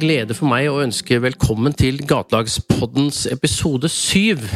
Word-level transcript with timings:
glede 0.00 0.36
for 0.36 0.48
meg 0.48 0.68
å 0.70 0.80
ønske 0.80 1.18
velkommen 1.20 1.74
til 1.76 2.00
Gatelagspoddens 2.08 3.26
episode 3.30 3.90
syv. 3.92 4.46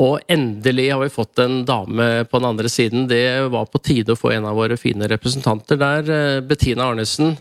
Og 0.00 0.24
endelig 0.30 0.86
har 0.90 1.02
vi 1.02 1.12
fått 1.12 1.42
en 1.44 1.60
dame 1.68 2.06
på 2.26 2.40
den 2.40 2.48
andre 2.48 2.70
siden. 2.72 3.04
Det 3.10 3.44
var 3.52 3.68
på 3.70 3.82
tide 3.84 4.14
å 4.14 4.18
få 4.18 4.32
en 4.34 4.48
av 4.48 4.56
våre 4.58 4.78
fine 4.80 5.06
representanter 5.10 5.78
der. 5.78 6.10
eh, 6.10 6.40
Bettina 6.40 6.88
Arnesen, 6.88 7.36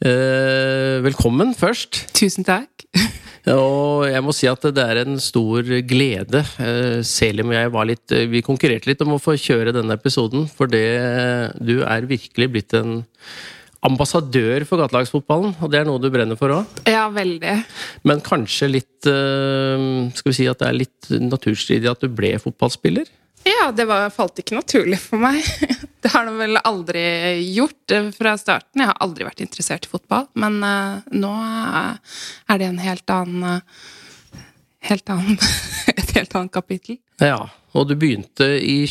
eh, 0.00 0.98
velkommen 1.04 1.54
først. 1.54 2.06
Tusen 2.16 2.44
takk. 2.44 2.86
Og 3.52 4.08
jeg 4.08 4.22
må 4.22 4.32
si 4.32 4.46
at 4.46 4.62
det 4.62 4.82
er 4.82 5.02
en 5.02 5.18
stor 5.20 5.62
glede. 5.86 6.44
Eh, 6.58 7.02
Selim 7.02 7.50
og 7.50 7.58
jeg 7.58 7.72
var 7.74 7.88
litt 7.90 8.12
Vi 8.30 8.40
konkurrerte 8.40 8.86
litt 8.86 9.02
om 9.02 9.16
å 9.16 9.22
få 9.22 9.34
kjøre 9.34 9.74
denne 9.74 9.98
episoden, 9.98 10.48
for 10.48 10.70
det 10.70 11.52
Du 11.58 11.82
er 11.82 12.06
virkelig 12.06 12.48
blitt 12.54 12.74
en 12.78 13.02
ambassadør 13.86 14.64
for 14.68 14.82
gatelagsfotballen, 14.82 15.56
og 15.58 15.72
det 15.72 15.80
er 15.80 15.88
noe 15.88 16.00
du 16.02 16.08
brenner 16.12 16.38
for 16.38 16.54
òg. 16.54 16.82
Ja, 16.88 17.08
veldig. 17.12 17.56
Men 18.08 18.22
kanskje 18.24 18.70
litt 18.70 19.08
eh, 19.10 19.86
Skal 20.14 20.30
vi 20.30 20.36
si 20.38 20.46
at 20.50 20.62
det 20.62 20.68
er 20.68 20.78
litt 20.78 21.10
naturstridig 21.18 21.90
at 21.90 22.04
du 22.04 22.12
ble 22.12 22.36
fotballspiller? 22.42 23.10
Ja, 23.42 23.72
det 23.74 23.88
var, 23.90 24.06
falt 24.14 24.38
ikke 24.38 24.54
naturlig 24.60 25.00
for 25.02 25.22
meg. 25.22 25.42
Det 26.02 26.10
har 26.10 26.26
det 26.26 26.32
vel 26.34 26.58
aldri 26.66 27.02
gjort 27.54 27.92
eh, 27.94 28.08
fra 28.14 28.32
starten. 28.38 28.82
Jeg 28.82 28.90
har 28.90 28.98
aldri 29.04 29.26
vært 29.26 29.42
interessert 29.44 29.86
i 29.86 29.90
fotball, 29.90 30.24
men 30.34 30.56
eh, 30.66 31.12
nå 31.14 31.30
er 32.50 32.58
det 32.58 32.70
en 32.70 32.80
helt 32.82 33.12
annen 33.14 33.60
Helt 34.82 35.06
annen 35.14 35.36
Et 35.92 36.08
helt 36.16 36.32
annet 36.34 36.50
kapittel. 36.50 36.96
Ja, 37.22 37.44
og 37.70 37.86
du 37.86 37.94
begynte 37.94 38.48
i 38.58 38.82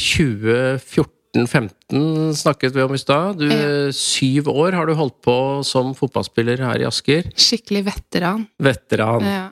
2014-15, 1.35 2.33
snakket 2.35 2.75
vi 2.75 2.81
om 2.83 2.93
i 2.93 2.97
stad. 2.97 3.37
Du, 3.39 3.47
Ja. 3.47 3.91
Syv 3.91 4.47
år 4.49 4.73
har 4.73 4.85
du 4.85 4.93
holdt 4.93 5.21
på 5.21 5.63
som 5.63 5.93
fotballspiller 5.95 6.57
her 6.59 6.81
i 6.81 6.85
Asker. 6.85 7.23
Skikkelig 7.35 7.85
veteran. 7.85 8.47
Veteran. 8.59 9.23
Ja. 9.23 9.49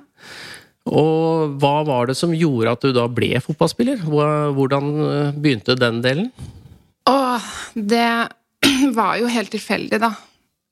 Og 0.90 1.56
hva 1.60 1.84
var 1.86 2.08
det 2.08 2.16
som 2.18 2.34
gjorde 2.34 2.72
at 2.72 2.82
du 2.82 2.92
da 2.96 3.08
ble 3.08 3.40
fotballspiller? 3.44 3.98
Hvordan 4.04 4.90
eh, 5.06 5.32
begynte 5.38 5.76
den 5.78 6.02
delen? 6.02 6.32
Åh, 7.08 7.42
det 7.76 8.30
var 8.98 9.18
jo 9.22 9.28
helt 9.28 9.52
tilfeldig, 9.52 10.00
da. 10.02 10.14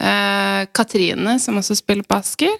Eh, 0.01 0.65
Katrine, 0.73 1.37
som 1.39 1.57
også 1.57 1.75
spiller 1.77 2.03
på 2.07 2.17
Asker, 2.19 2.57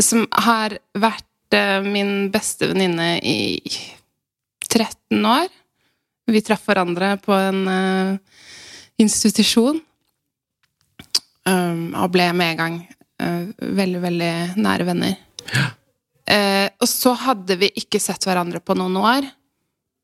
som 0.00 0.26
har 0.32 0.78
vært 0.98 1.54
eh, 1.56 1.80
min 1.84 2.30
beste 2.32 2.70
venninne 2.72 3.18
i 3.22 3.60
13 4.68 5.24
år. 5.24 5.48
Vi 6.28 6.44
traff 6.44 6.66
hverandre 6.68 7.14
på 7.24 7.32
en 7.32 7.64
uh, 7.64 8.42
institusjon. 9.00 9.80
Um, 11.48 11.94
og 11.96 12.12
ble 12.12 12.28
med 12.36 12.52
en 12.52 12.60
gang 12.60 12.78
uh, 13.22 13.48
veldig, 13.80 14.00
veldig 14.04 14.32
nære 14.60 14.88
venner. 14.88 15.16
Eh, 16.28 16.68
og 16.76 16.88
så 16.88 17.14
hadde 17.16 17.56
vi 17.56 17.70
ikke 17.80 18.00
sett 18.02 18.26
hverandre 18.28 18.60
på 18.60 18.76
noen 18.76 18.96
år. 19.00 19.28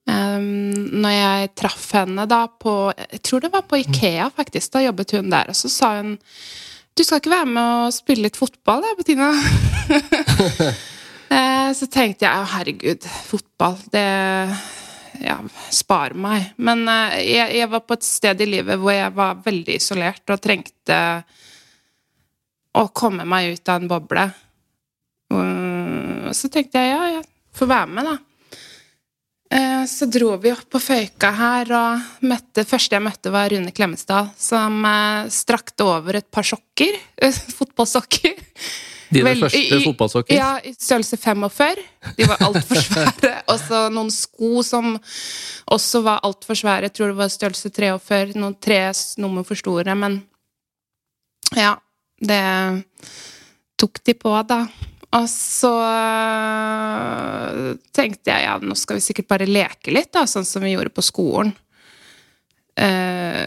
Um, 0.04 0.72
når 1.00 1.12
jeg 1.14 1.50
traff 1.56 1.84
henne 1.96 2.26
da 2.28 2.42
på 2.60 2.92
Jeg 2.92 3.22
tror 3.24 3.40
det 3.40 3.48
var 3.54 3.62
på 3.68 3.78
Ikea, 3.80 4.28
faktisk. 4.36 4.72
Da 4.74 4.84
jobbet 4.84 5.14
hun 5.16 5.30
der. 5.32 5.52
Og 5.52 5.56
så 5.56 5.70
sa 5.72 5.94
hun 5.98 6.18
Du 6.96 7.04
skal 7.04 7.22
ikke 7.22 7.32
være 7.32 7.48
med 7.50 7.62
og 7.86 7.94
spille 7.96 8.26
litt 8.26 8.36
fotball, 8.38 8.84
da, 8.84 8.92
Bettina? 8.98 9.30
uh, 11.32 11.70
så 11.78 11.88
tenkte 11.90 12.28
jeg 12.28 12.52
herregud, 12.54 13.08
fotball, 13.26 13.76
det 13.92 14.04
ja, 15.22 15.38
spare 15.74 16.16
meg. 16.18 16.52
Men 16.56 16.86
eh, 16.90 17.20
jeg, 17.28 17.54
jeg 17.60 17.70
var 17.72 17.84
på 17.86 17.98
et 17.98 18.06
sted 18.06 18.40
i 18.42 18.48
livet 18.50 18.80
hvor 18.80 18.94
jeg 18.94 19.14
var 19.14 19.40
veldig 19.44 19.78
isolert 19.78 20.34
og 20.34 20.42
trengte 20.42 21.00
å 22.74 22.88
komme 22.90 23.26
meg 23.28 23.54
ut 23.54 23.70
av 23.70 23.82
en 23.82 23.90
boble. 23.90 24.28
Og 25.34 26.32
så 26.34 26.50
tenkte 26.50 26.80
jeg 26.82 26.94
ja, 26.94 27.02
jeg 27.18 27.26
får 27.54 27.70
være 27.70 27.92
med, 27.94 28.08
da. 28.10 28.16
Eh, 29.54 29.84
Så 29.86 30.08
dro 30.10 30.32
vi 30.42 30.50
opp 30.50 30.66
på 30.72 30.80
Føyka 30.82 31.30
her, 31.38 31.70
og 31.76 32.26
møtte, 32.26 32.64
første 32.66 32.96
jeg 32.96 33.04
møtte, 33.04 33.30
var 33.34 33.52
Rune 33.52 33.70
Klemetsdal, 33.76 34.32
som 34.40 34.80
eh, 34.88 35.30
strakte 35.30 35.86
over 35.86 36.18
et 36.18 36.30
par 36.34 36.46
sokker. 36.48 36.98
Fotballsokker. 37.58 38.34
Dine 39.14 39.30
Vel, 39.30 39.42
første 39.44 39.80
fotballsokker? 39.84 40.34
Ja, 40.36 40.50
i 40.58 40.74
størrelse 40.74 41.18
45. 41.20 41.82
De 42.18 42.28
var 42.28 42.42
altfor 42.42 42.80
svære. 42.82 43.34
Og 43.52 43.58
så 43.62 43.82
noen 43.94 44.10
sko 44.14 44.62
som 44.66 44.94
også 45.74 46.02
var 46.06 46.24
altfor 46.26 46.58
svære. 46.58 46.88
Jeg 46.88 46.96
tror 46.96 47.12
det 47.12 47.20
var 47.20 47.32
størrelse 47.32 47.70
43. 47.70 48.34
Noen 48.40 48.56
tre 48.58 48.80
nummer 49.22 49.46
for 49.46 49.58
store. 49.58 49.94
Men 49.98 50.18
ja, 51.54 51.76
det 52.18 52.42
tok 53.80 54.02
de 54.04 54.16
på, 54.18 54.34
da. 54.48 54.64
Og 55.14 55.28
så 55.30 55.70
øh, 55.86 57.74
tenkte 57.94 58.32
jeg 58.32 58.46
ja, 58.48 58.56
nå 58.58 58.74
skal 58.78 58.98
vi 58.98 59.04
sikkert 59.04 59.30
bare 59.30 59.46
leke 59.46 59.94
litt, 59.94 60.10
da, 60.14 60.24
sånn 60.26 60.46
som 60.48 60.64
vi 60.64 60.72
gjorde 60.74 60.90
på 60.94 61.04
skolen. 61.06 61.52
Eh, 62.74 63.46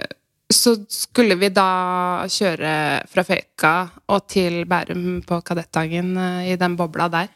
så 0.53 0.75
skulle 0.87 1.35
vi 1.35 1.49
da 1.51 2.23
kjøre 2.31 2.73
fra 3.11 3.23
Føyka 3.27 3.73
og 4.13 4.27
til 4.31 4.61
Bærum 4.69 5.19
på 5.27 5.41
Kadettangen 5.43 6.13
eh, 6.15 6.53
i 6.53 6.55
den 6.59 6.77
bobla 6.79 7.09
der. 7.11 7.27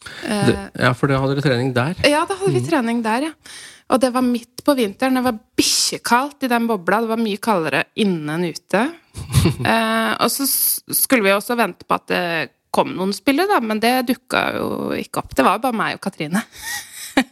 Det, 0.00 0.54
ja, 0.80 0.94
for 0.96 1.12
da 1.12 1.18
hadde 1.20 1.36
dere 1.36 1.44
trening 1.44 1.74
der. 1.76 1.98
ja, 2.08 2.22
da 2.28 2.36
hadde 2.38 2.54
vi 2.54 2.64
trening 2.64 3.02
der, 3.04 3.28
ja. 3.30 3.56
Og 3.90 3.98
det 4.00 4.12
var 4.14 4.22
midt 4.22 4.62
på 4.64 4.74
vinteren. 4.78 5.16
Det 5.18 5.24
var 5.24 5.38
bikkjekaldt 5.58 6.46
i 6.46 6.50
den 6.52 6.68
bobla. 6.70 7.00
Det 7.02 7.10
var 7.10 7.20
mye 7.20 7.40
kaldere 7.42 7.82
inne 7.98 8.36
enn 8.36 8.46
ute. 8.54 8.84
eh, 9.72 10.12
og 10.14 10.28
så 10.30 10.46
skulle 10.46 11.26
vi 11.26 11.34
også 11.34 11.58
vente 11.58 11.88
på 11.88 11.98
at 11.98 12.06
det 12.12 12.24
kom 12.70 12.92
noen 12.94 13.10
spillere, 13.16 13.50
da, 13.50 13.58
men 13.66 13.80
det 13.82 13.94
dukka 14.12 14.44
jo 14.54 14.68
ikke 14.94 15.24
opp. 15.24 15.34
Det 15.34 15.46
var 15.46 15.58
jo 15.58 15.64
bare 15.64 15.78
meg 15.80 15.96
og 15.96 16.04
Katrine. 16.04 16.44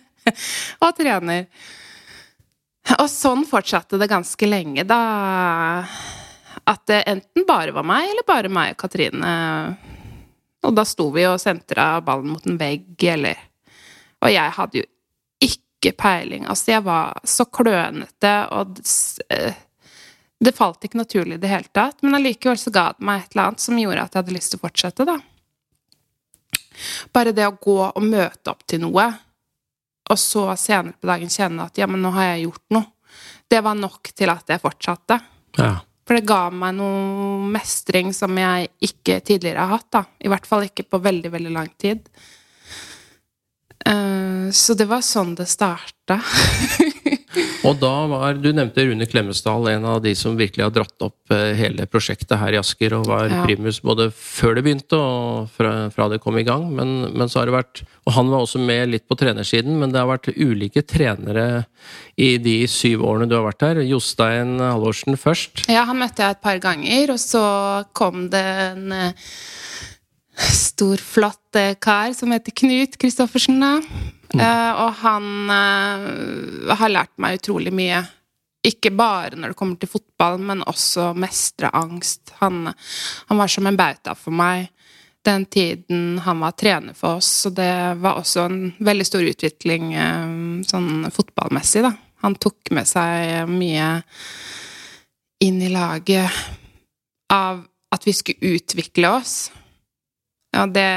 og 0.83 0.97
trener. 0.99 1.47
Og 2.97 3.09
sånn 3.13 3.45
fortsatte 3.49 3.99
det 4.01 4.09
ganske 4.09 4.49
lenge, 4.49 4.85
da. 4.89 5.85
At 6.69 6.87
det 6.89 7.03
enten 7.11 7.45
bare 7.49 7.75
var 7.77 7.87
meg, 7.87 8.09
eller 8.11 8.27
bare 8.27 8.51
meg 8.53 8.75
og 8.75 8.81
Katrine. 8.81 9.33
Og 10.65 10.75
da 10.75 10.85
sto 10.89 11.11
vi 11.15 11.27
og 11.29 11.39
sentra 11.41 11.99
ballen 12.05 12.33
mot 12.33 12.47
en 12.49 12.59
vegg, 12.61 12.97
eller 13.13 13.45
Og 14.25 14.33
jeg 14.33 14.51
hadde 14.57 14.81
jo 14.81 14.87
ikke 15.45 15.93
peiling. 15.95 16.49
Altså, 16.51 16.73
jeg 16.73 16.83
var 16.83 17.21
så 17.23 17.45
klønete, 17.45 18.33
og 18.51 18.81
eh, 19.31 19.55
det 20.43 20.57
falt 20.57 20.83
ikke 20.83 20.99
naturlig 20.99 21.39
i 21.39 21.43
det 21.45 21.53
hele 21.53 21.71
tatt. 21.71 22.03
Men 22.03 22.19
allikevel 22.19 22.59
så 22.59 22.73
ga 22.75 22.89
det 22.97 23.07
meg 23.07 23.23
et 23.23 23.37
eller 23.37 23.45
annet 23.45 23.63
som 23.63 23.79
gjorde 23.79 24.03
at 24.03 24.17
jeg 24.17 24.25
hadde 24.25 24.35
lyst 24.35 24.55
til 24.55 24.59
å 24.59 24.65
fortsette, 24.65 25.07
da. 25.07 25.21
Bare 27.15 27.35
det 27.35 27.47
å 27.47 27.55
gå 27.55 27.79
og 27.87 28.03
møte 28.03 28.51
opp 28.51 28.67
til 28.67 28.83
noe, 28.83 29.07
og 30.09 30.19
så 30.21 30.45
senere 30.57 30.97
på 30.99 31.11
dagen 31.11 31.31
kjenne 31.33 31.67
at 31.69 31.79
ja, 31.81 31.89
men 31.91 32.03
nå 32.03 32.13
har 32.17 32.33
jeg 32.33 32.49
gjort 32.49 32.65
noe. 32.77 32.91
Det 33.49 33.61
var 33.65 33.77
nok 33.79 34.11
til 34.17 34.33
at 34.33 34.51
jeg 34.53 34.63
fortsatte. 34.63 35.19
Ja. 35.59 35.75
For 36.09 36.17
det 36.17 36.29
ga 36.29 36.49
meg 36.49 36.77
noe 36.79 37.49
mestring 37.53 38.15
som 38.17 38.37
jeg 38.41 38.71
ikke 38.85 39.19
tidligere 39.21 39.65
har 39.65 39.77
hatt, 39.77 39.89
da. 39.93 40.05
I 40.25 40.31
hvert 40.33 40.49
fall 40.49 40.65
ikke 40.69 40.87
på 40.89 41.01
veldig, 41.05 41.33
veldig 41.35 41.53
lang 41.53 41.69
tid. 41.81 42.09
Uh, 43.85 44.49
så 44.53 44.77
det 44.77 44.89
var 44.89 45.05
sånn 45.05 45.35
det 45.37 45.49
starta. 45.49 46.21
Og 47.67 47.75
da 47.77 47.91
var 48.09 48.39
Du 48.41 48.49
nevnte 48.57 48.85
Rune 48.89 49.05
Klemetsdal, 49.09 49.67
en 49.75 49.85
av 49.85 49.99
de 50.05 50.15
som 50.17 50.37
virkelig 50.39 50.65
har 50.65 50.73
dratt 50.73 51.05
opp 51.05 51.33
eh, 51.35 51.53
hele 51.59 51.85
prosjektet 51.91 52.39
her 52.41 52.55
i 52.57 52.61
Asker, 52.61 52.95
og 52.97 53.09
var 53.11 53.29
Ja. 53.29 53.43
primus 53.45 53.81
både 53.85 54.09
før 54.15 54.57
det 54.57 54.65
begynte 54.65 54.97
og 54.97 55.51
fra, 55.53 55.91
fra 55.93 56.09
det 56.09 56.21
kom 56.25 56.39
i 56.41 56.47
gang. 56.47 56.65
Men, 56.73 57.13
men 57.13 57.29
så 57.29 57.41
har 57.43 57.51
det 57.51 57.57
vært 57.59 57.83
Og 58.09 58.15
han 58.17 58.31
var 58.33 58.41
også 58.47 58.59
med 58.65 58.89
litt 58.95 59.05
på 59.11 59.19
trenersiden, 59.21 59.77
men 59.79 59.93
det 59.93 60.01
har 60.01 60.09
vært 60.09 60.31
ulike 60.33 60.81
trenere 60.89 61.67
i 62.17 62.39
de 62.41 62.63
syv 62.67 63.05
årene 63.05 63.29
du 63.29 63.37
har 63.37 63.45
vært 63.45 63.67
her. 63.67 63.83
Jostein 63.85 64.57
Halvorsen 64.63 65.19
først. 65.21 65.67
Ja, 65.69 65.85
han 65.85 66.01
møtte 66.01 66.25
jeg 66.25 66.39
et 66.39 66.41
par 66.43 66.59
ganger, 66.65 67.13
og 67.13 67.21
så 67.21 67.45
kom 67.93 68.31
det 68.33 68.41
en 68.41 68.93
eh, 68.97 69.13
stor, 70.55 70.97
flott 70.97 71.59
eh, 71.59 71.75
kar 71.77 72.15
som 72.17 72.33
heter 72.33 72.55
Knut 72.57 72.97
Kristoffersen, 72.97 73.61
da. 73.61 73.75
Eh, 74.35 74.73
og 74.83 74.95
han 75.01 75.29
uh, 75.49 76.75
har 76.77 76.93
lært 76.93 77.15
meg 77.17 77.39
utrolig 77.41 77.73
mye. 77.73 78.03
Ikke 78.67 78.91
bare 78.93 79.39
når 79.39 79.53
det 79.53 79.59
kommer 79.59 79.79
til 79.81 79.91
fotball, 79.93 80.41
men 80.51 80.65
også 80.69 81.13
mestre 81.17 81.71
angst. 81.73 82.35
Han, 82.43 82.67
han 82.69 83.41
var 83.41 83.53
som 83.53 83.69
en 83.71 83.79
bauta 83.79 84.17
for 84.19 84.35
meg 84.35 84.69
den 85.29 85.45
tiden 85.51 86.19
han 86.25 86.41
var 86.41 86.55
trener 86.57 86.95
for 86.95 87.19
oss, 87.19 87.27
Så 87.27 87.51
det 87.51 87.95
var 88.01 88.21
også 88.21 88.47
en 88.49 88.61
veldig 88.79 89.07
stor 89.07 89.25
utvikling 89.27 89.91
eh, 89.95 90.29
sånn 90.69 91.09
fotballmessig, 91.13 91.83
da. 91.85 91.93
Han 92.25 92.35
tok 92.35 92.73
med 92.75 92.89
seg 92.89 93.51
mye 93.51 93.89
inn 95.45 95.61
i 95.63 95.69
laget 95.71 96.35
av 97.31 97.61
at 97.95 98.07
vi 98.07 98.15
skulle 98.17 98.57
utvikle 98.57 99.11
oss. 99.21 99.35
Ja, 100.55 100.65
det 100.67 100.89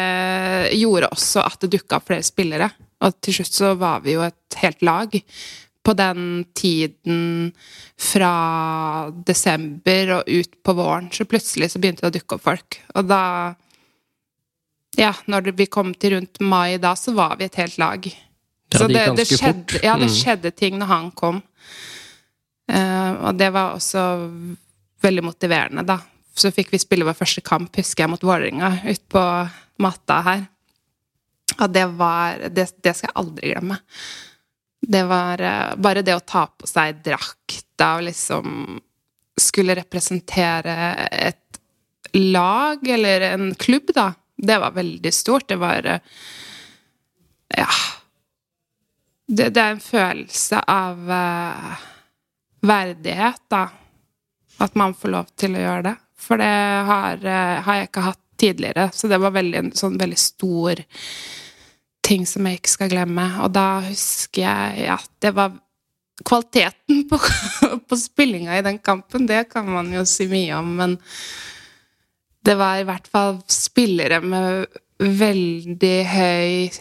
gjorde 0.80 1.12
også 1.12 1.44
at 1.44 1.60
det 1.62 1.75
dukka 1.75 2.00
opp 2.00 2.07
flere 2.10 2.25
spillere. 2.25 2.72
Og 3.01 3.15
til 3.24 3.39
slutt 3.39 3.56
så 3.57 3.74
var 3.80 4.03
vi 4.06 4.15
jo 4.18 4.21
et 4.25 4.57
helt 4.62 4.81
lag 4.86 5.15
på 5.81 5.94
den 5.98 6.45
tiden 6.53 7.51
fra 7.98 9.09
desember 9.25 10.12
og 10.19 10.30
ut 10.30 10.51
på 10.63 10.75
våren, 10.77 11.07
så 11.13 11.25
plutselig 11.25 11.71
så 11.74 11.81
begynte 11.81 12.06
det 12.06 12.12
å 12.12 12.15
dukke 12.19 12.38
opp 12.38 12.45
folk. 12.45 12.81
Og 12.95 13.09
da 13.09 13.24
Ja, 15.00 15.13
når 15.25 15.53
vi 15.56 15.65
kom 15.71 15.94
til 15.95 16.18
rundt 16.18 16.42
mai 16.44 16.75
da, 16.77 16.92
så 17.00 17.13
var 17.15 17.38
vi 17.39 17.45
et 17.48 17.56
helt 17.56 17.77
lag. 17.80 18.06
Ja, 18.06 18.77
så 18.77 18.88
det 18.92 19.06
det, 19.06 19.15
det, 19.21 19.25
skjedde, 19.39 19.80
ja, 19.83 19.94
det 19.95 20.09
Mm. 20.09 20.15
skjedde 20.18 20.51
ting 20.51 20.77
når 20.80 20.86
han 20.88 21.12
kom. 21.12 21.42
Uh, 22.71 23.13
og 23.27 23.38
det 23.39 23.50
var 23.54 23.77
også 23.77 24.04
veldig 25.01 25.24
motiverende, 25.24 25.86
da. 25.88 25.97
Så 26.36 26.51
fikk 26.51 26.71
vi 26.71 26.77
spille 26.80 27.07
vår 27.07 27.15
første 27.18 27.42
kamp, 27.42 27.75
husker 27.75 28.04
jeg, 28.04 28.09
mot 28.09 28.21
Vålerenga, 28.24 28.81
ute 28.83 29.07
på 29.12 29.24
matta 29.80 30.21
her. 30.27 30.44
Og 31.59 31.69
det 31.69 31.86
var 32.00 32.50
Det, 32.50 32.68
det 32.83 32.94
skal 32.95 33.09
jeg 33.09 33.19
aldri 33.21 33.51
glemme. 33.53 33.77
Det 34.81 35.03
var 35.03 35.42
eh, 35.42 35.75
bare 35.77 36.01
det 36.01 36.15
å 36.15 36.25
ta 36.25 36.48
på 36.48 36.68
seg 36.68 37.03
drakta 37.06 37.95
og 37.98 38.07
liksom 38.07 38.80
skulle 39.42 39.75
representere 39.77 40.75
et 41.12 41.59
lag 42.13 42.88
eller 42.88 43.21
en 43.21 43.56
klubb, 43.56 43.94
da. 43.95 44.13
Det 44.38 44.57
var 44.59 44.71
veldig 44.71 45.13
stort. 45.13 45.48
Det 45.48 45.59
var 45.62 45.86
eh, 45.86 46.00
Ja. 47.57 47.69
Det, 49.27 49.50
det 49.50 49.62
er 49.62 49.69
en 49.71 49.80
følelse 49.80 50.59
av 50.68 51.06
uh, 51.07 51.83
verdighet, 52.68 53.39
da. 53.47 53.62
At 54.59 54.75
man 54.75 54.92
får 54.94 55.13
lov 55.13 55.30
til 55.39 55.56
å 55.56 55.62
gjøre 55.62 55.86
det. 55.86 55.94
For 56.19 56.42
det 56.42 56.50
har, 56.89 57.21
uh, 57.24 57.62
har 57.63 57.77
jeg 57.77 57.88
ikke 57.88 58.04
hatt 58.09 58.19
tidligere. 58.42 58.89
Så 58.92 59.07
det 59.07 59.21
var 59.24 59.31
veldig, 59.38 59.62
en 59.62 59.71
sånn 59.77 59.95
veldig 60.01 60.19
stor 60.19 60.83
ting 62.11 62.27
som 62.27 62.47
jeg 62.47 62.59
ikke 62.59 62.75
skal 62.75 62.91
glemme. 62.91 63.25
Og 63.45 63.53
da 63.55 63.81
husker 63.87 64.43
jeg 64.43 64.89
at 64.99 65.11
det 65.23 65.35
var 65.37 65.57
Kvaliteten 66.21 67.07
på, 67.09 67.17
på 67.89 67.97
spillinga 67.97 68.59
i 68.59 68.65
den 68.65 68.77
kampen, 68.83 69.23
det 69.25 69.47
kan 69.49 69.65
man 69.65 69.87
jo 69.89 70.03
si 70.05 70.27
mye 70.29 70.53
om, 70.53 70.67
men 70.77 70.91
det 72.45 72.53
var 72.59 72.77
i 72.77 72.85
hvert 72.85 73.07
fall 73.09 73.39
spillere 73.49 74.19
med 74.21 74.67
veldig 75.01 75.95
høy 76.11 76.77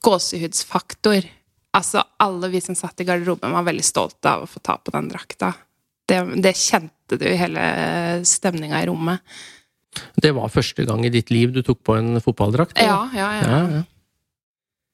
gåsehudsfaktor. 0.00 1.28
Altså, 1.76 2.06
alle 2.24 2.50
vi 2.54 2.64
som 2.64 2.78
satt 2.78 3.04
i 3.04 3.08
garderoben, 3.08 3.52
var 3.52 3.68
veldig 3.68 3.84
stolte 3.84 4.32
av 4.32 4.46
å 4.46 4.50
få 4.50 4.62
ta 4.64 4.78
på 4.80 4.96
den 4.96 5.12
drakta. 5.12 5.52
Det, 6.08 6.22
det 6.40 6.56
kjente 6.56 7.20
du 7.20 7.28
i 7.28 7.36
hele 7.38 7.62
stemninga 8.26 8.80
i 8.80 8.88
rommet. 8.88 9.20
Det 10.16 10.32
var 10.36 10.48
første 10.52 10.88
gang 10.88 11.04
i 11.04 11.12
ditt 11.12 11.30
liv 11.34 11.52
du 11.52 11.60
tok 11.66 11.84
på 11.84 12.00
en 12.00 12.16
fotballdrakt? 12.22 12.80
Ja, 12.80 13.02
ja, 13.12 13.32
ja. 13.40 13.44
ja, 13.44 13.62
ja. 13.80 13.88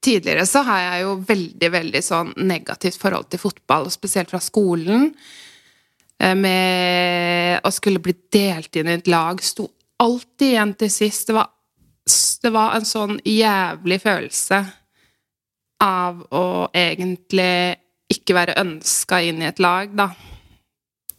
Tidligere 0.06 0.46
så 0.46 0.62
har 0.62 0.82
jeg 0.84 1.02
jo 1.02 1.14
veldig, 1.26 1.68
veldig 1.74 2.02
sånn 2.04 2.28
negativt 2.46 2.98
forhold 3.00 3.26
til 3.32 3.42
fotball, 3.42 3.88
spesielt 3.90 4.30
fra 4.30 4.38
skolen. 4.42 5.08
Eh, 6.20 6.36
Med 6.38 7.66
å 7.66 7.72
skulle 7.74 8.02
bli 8.02 8.14
delt 8.30 8.76
inn 8.78 8.92
i 8.92 8.98
et 9.00 9.10
lag 9.10 9.42
sto 9.42 9.66
alltid 9.98 10.52
igjen 10.52 10.76
til 10.78 10.92
sist. 10.92 11.26
Det 11.26 11.34
var, 11.34 11.50
det 12.42 12.52
var 12.54 12.76
en 12.76 12.86
sånn 12.86 13.18
jævlig 13.24 13.98
følelse 14.04 14.62
av 15.82 16.22
å 16.30 16.46
egentlig 16.70 17.76
ikke 18.14 18.36
være 18.36 18.58
ønska 18.62 19.20
inn 19.26 19.42
i 19.42 19.50
et 19.50 19.58
lag, 19.58 19.90
da. 19.90 20.10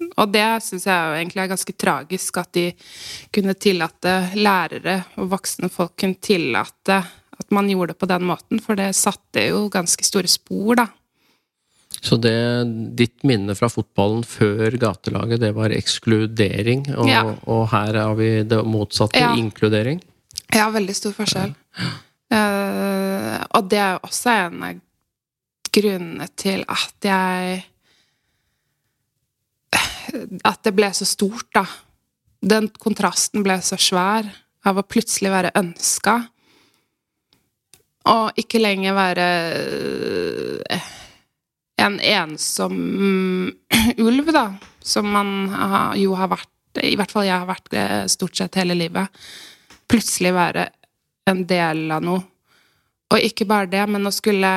Og 0.08 0.30
det 0.32 0.46
syns 0.64 0.86
jeg 0.88 0.96
jo 0.96 1.16
egentlig 1.18 1.44
er 1.44 1.52
ganske 1.52 1.74
tragisk, 1.74 2.38
at 2.40 2.54
de 2.56 2.68
kunne 3.34 3.58
tillate 3.58 4.14
lærere 4.38 5.00
og 5.18 5.32
voksne 5.34 5.70
folk 5.74 5.98
kunne 6.00 6.22
tillate 6.22 7.02
at 7.40 7.52
man 7.54 7.70
gjorde 7.70 7.94
det 7.94 8.00
på 8.02 8.10
den 8.10 8.24
måten, 8.30 8.62
for 8.64 8.76
det 8.80 8.96
satte 8.98 9.44
jo 9.50 9.68
ganske 9.74 10.04
store 10.06 10.28
spor, 10.32 10.76
da. 10.80 10.88
Så 12.02 12.18
det, 12.22 12.34
ditt 12.98 13.24
minne 13.26 13.56
fra 13.58 13.70
fotballen 13.72 14.24
før 14.28 14.76
gatelaget, 14.78 15.40
det 15.42 15.54
var 15.56 15.74
ekskludering, 15.74 16.84
og, 16.98 17.08
Ja. 17.10 17.24
og 17.48 17.70
her 17.72 17.94
har 17.98 18.16
vi 18.16 18.44
det 18.44 18.60
motsatte, 18.66 19.18
Ja. 19.20 19.34
inkludering? 19.36 20.02
Ja, 20.54 20.70
veldig 20.70 20.96
stor 20.96 21.12
forskjell. 21.14 21.56
Eh, 22.32 23.44
og 23.56 23.70
det 23.70 23.80
er 23.80 24.00
også 24.04 24.30
en 24.48 24.64
av 24.64 24.80
grunnene 25.72 26.28
til 26.36 26.66
at 26.68 26.94
jeg 27.02 27.66
At 30.46 30.64
det 30.64 30.72
ble 30.76 30.88
så 30.96 31.06
stort, 31.06 31.50
da. 31.54 31.66
Den 32.42 32.70
kontrasten 32.80 33.44
ble 33.44 33.58
så 33.66 33.76
svær 33.76 34.30
av 34.66 34.78
å 34.80 34.84
plutselig 34.88 35.30
være 35.34 35.52
ønska. 35.60 36.30
Og 38.08 38.40
ikke 38.40 38.62
lenger 38.62 38.96
være 38.96 39.28
eh, 40.72 40.88
en 41.84 42.00
ensom 42.00 42.78
ulv, 44.08 44.32
da. 44.36 44.48
Som 44.80 45.12
man 45.12 45.52
jo 46.00 46.16
har 46.16 46.32
vært 46.32 46.82
I 46.88 46.96
hvert 46.96 47.12
fall 47.12 47.26
jeg 47.28 47.36
har 47.36 47.50
vært 47.50 47.74
stort 48.12 48.38
sett 48.38 48.56
hele 48.60 48.78
livet. 48.78 49.12
Plutselig 49.90 50.32
være 50.36 50.68
en 51.28 51.44
del 51.50 51.92
av 51.92 52.06
noe. 52.06 52.24
Og 53.12 53.24
ikke 53.24 53.48
bare 53.48 53.70
det, 53.72 53.84
men 53.90 54.08
å 54.08 54.14
skulle 54.14 54.50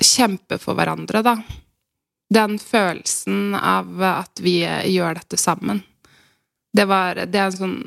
kjempe 0.00 0.58
for 0.60 0.76
hverandre, 0.78 1.22
da. 1.24 1.36
Den 2.30 2.58
følelsen 2.62 3.56
av 3.58 4.02
at 4.06 4.40
vi 4.42 4.60
gjør 4.62 5.18
dette 5.18 5.36
sammen. 5.40 5.82
Det, 6.72 6.86
var, 6.86 7.24
det 7.26 7.38
er 7.38 7.48
en 7.48 7.56
sånn 7.56 7.78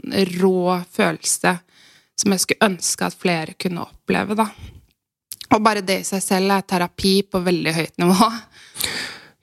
rå 0.41 0.81
følelse 0.91 1.56
som 2.19 2.33
jeg 2.33 2.44
skulle 2.44 2.69
ønske 2.69 3.07
at 3.07 3.18
flere 3.18 3.56
kunne 3.60 3.86
oppleve, 3.88 4.38
da. 4.38 4.48
Og 5.54 5.62
bare 5.63 5.83
det 5.86 6.00
i 6.01 6.07
seg 6.07 6.21
selv 6.24 6.54
er 6.56 6.65
terapi 6.65 7.15
på 7.30 7.42
veldig 7.45 7.74
høyt 7.75 8.00
nivå. 8.01 8.30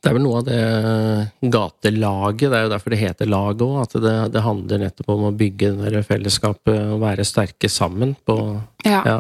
Det 0.01 0.09
er 0.09 0.17
vel 0.17 0.25
noe 0.25 0.39
av 0.41 0.47
det 0.47 1.51
gatelaget, 1.53 2.47
det 2.49 2.57
er 2.57 2.63
jo 2.65 2.73
derfor 2.73 2.95
det 2.95 3.01
heter 3.03 3.29
lag 3.29 3.65
òg, 3.67 3.75
at 3.83 3.97
det, 4.01 4.15
det 4.33 4.45
handler 4.47 4.81
nettopp 4.81 5.11
om 5.13 5.27
å 5.29 5.35
bygge 5.37 5.75
det 5.77 5.93
der 5.93 6.07
fellesskapet 6.09 6.95
og 6.95 7.03
være 7.03 7.27
sterke 7.29 7.69
sammen 7.69 8.17
på 8.25 8.39
Ja. 8.87 9.03
ja, 9.05 9.19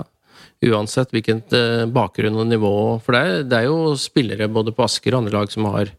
Uansett 0.71 1.13
hvilken 1.13 1.43
eh, 1.57 1.85
bakgrunn 1.89 2.37
og 2.37 2.49
nivå. 2.49 2.73
For 3.05 3.17
det 3.17 3.21
er, 3.21 3.45
det 3.49 3.59
er 3.59 3.69
jo 3.69 3.95
spillere 4.01 4.49
både 4.53 4.75
på 4.77 4.85
Asker 4.85 5.15
og 5.15 5.23
andre 5.23 5.37
lag 5.39 5.53
som 5.53 5.69
har 5.69 5.93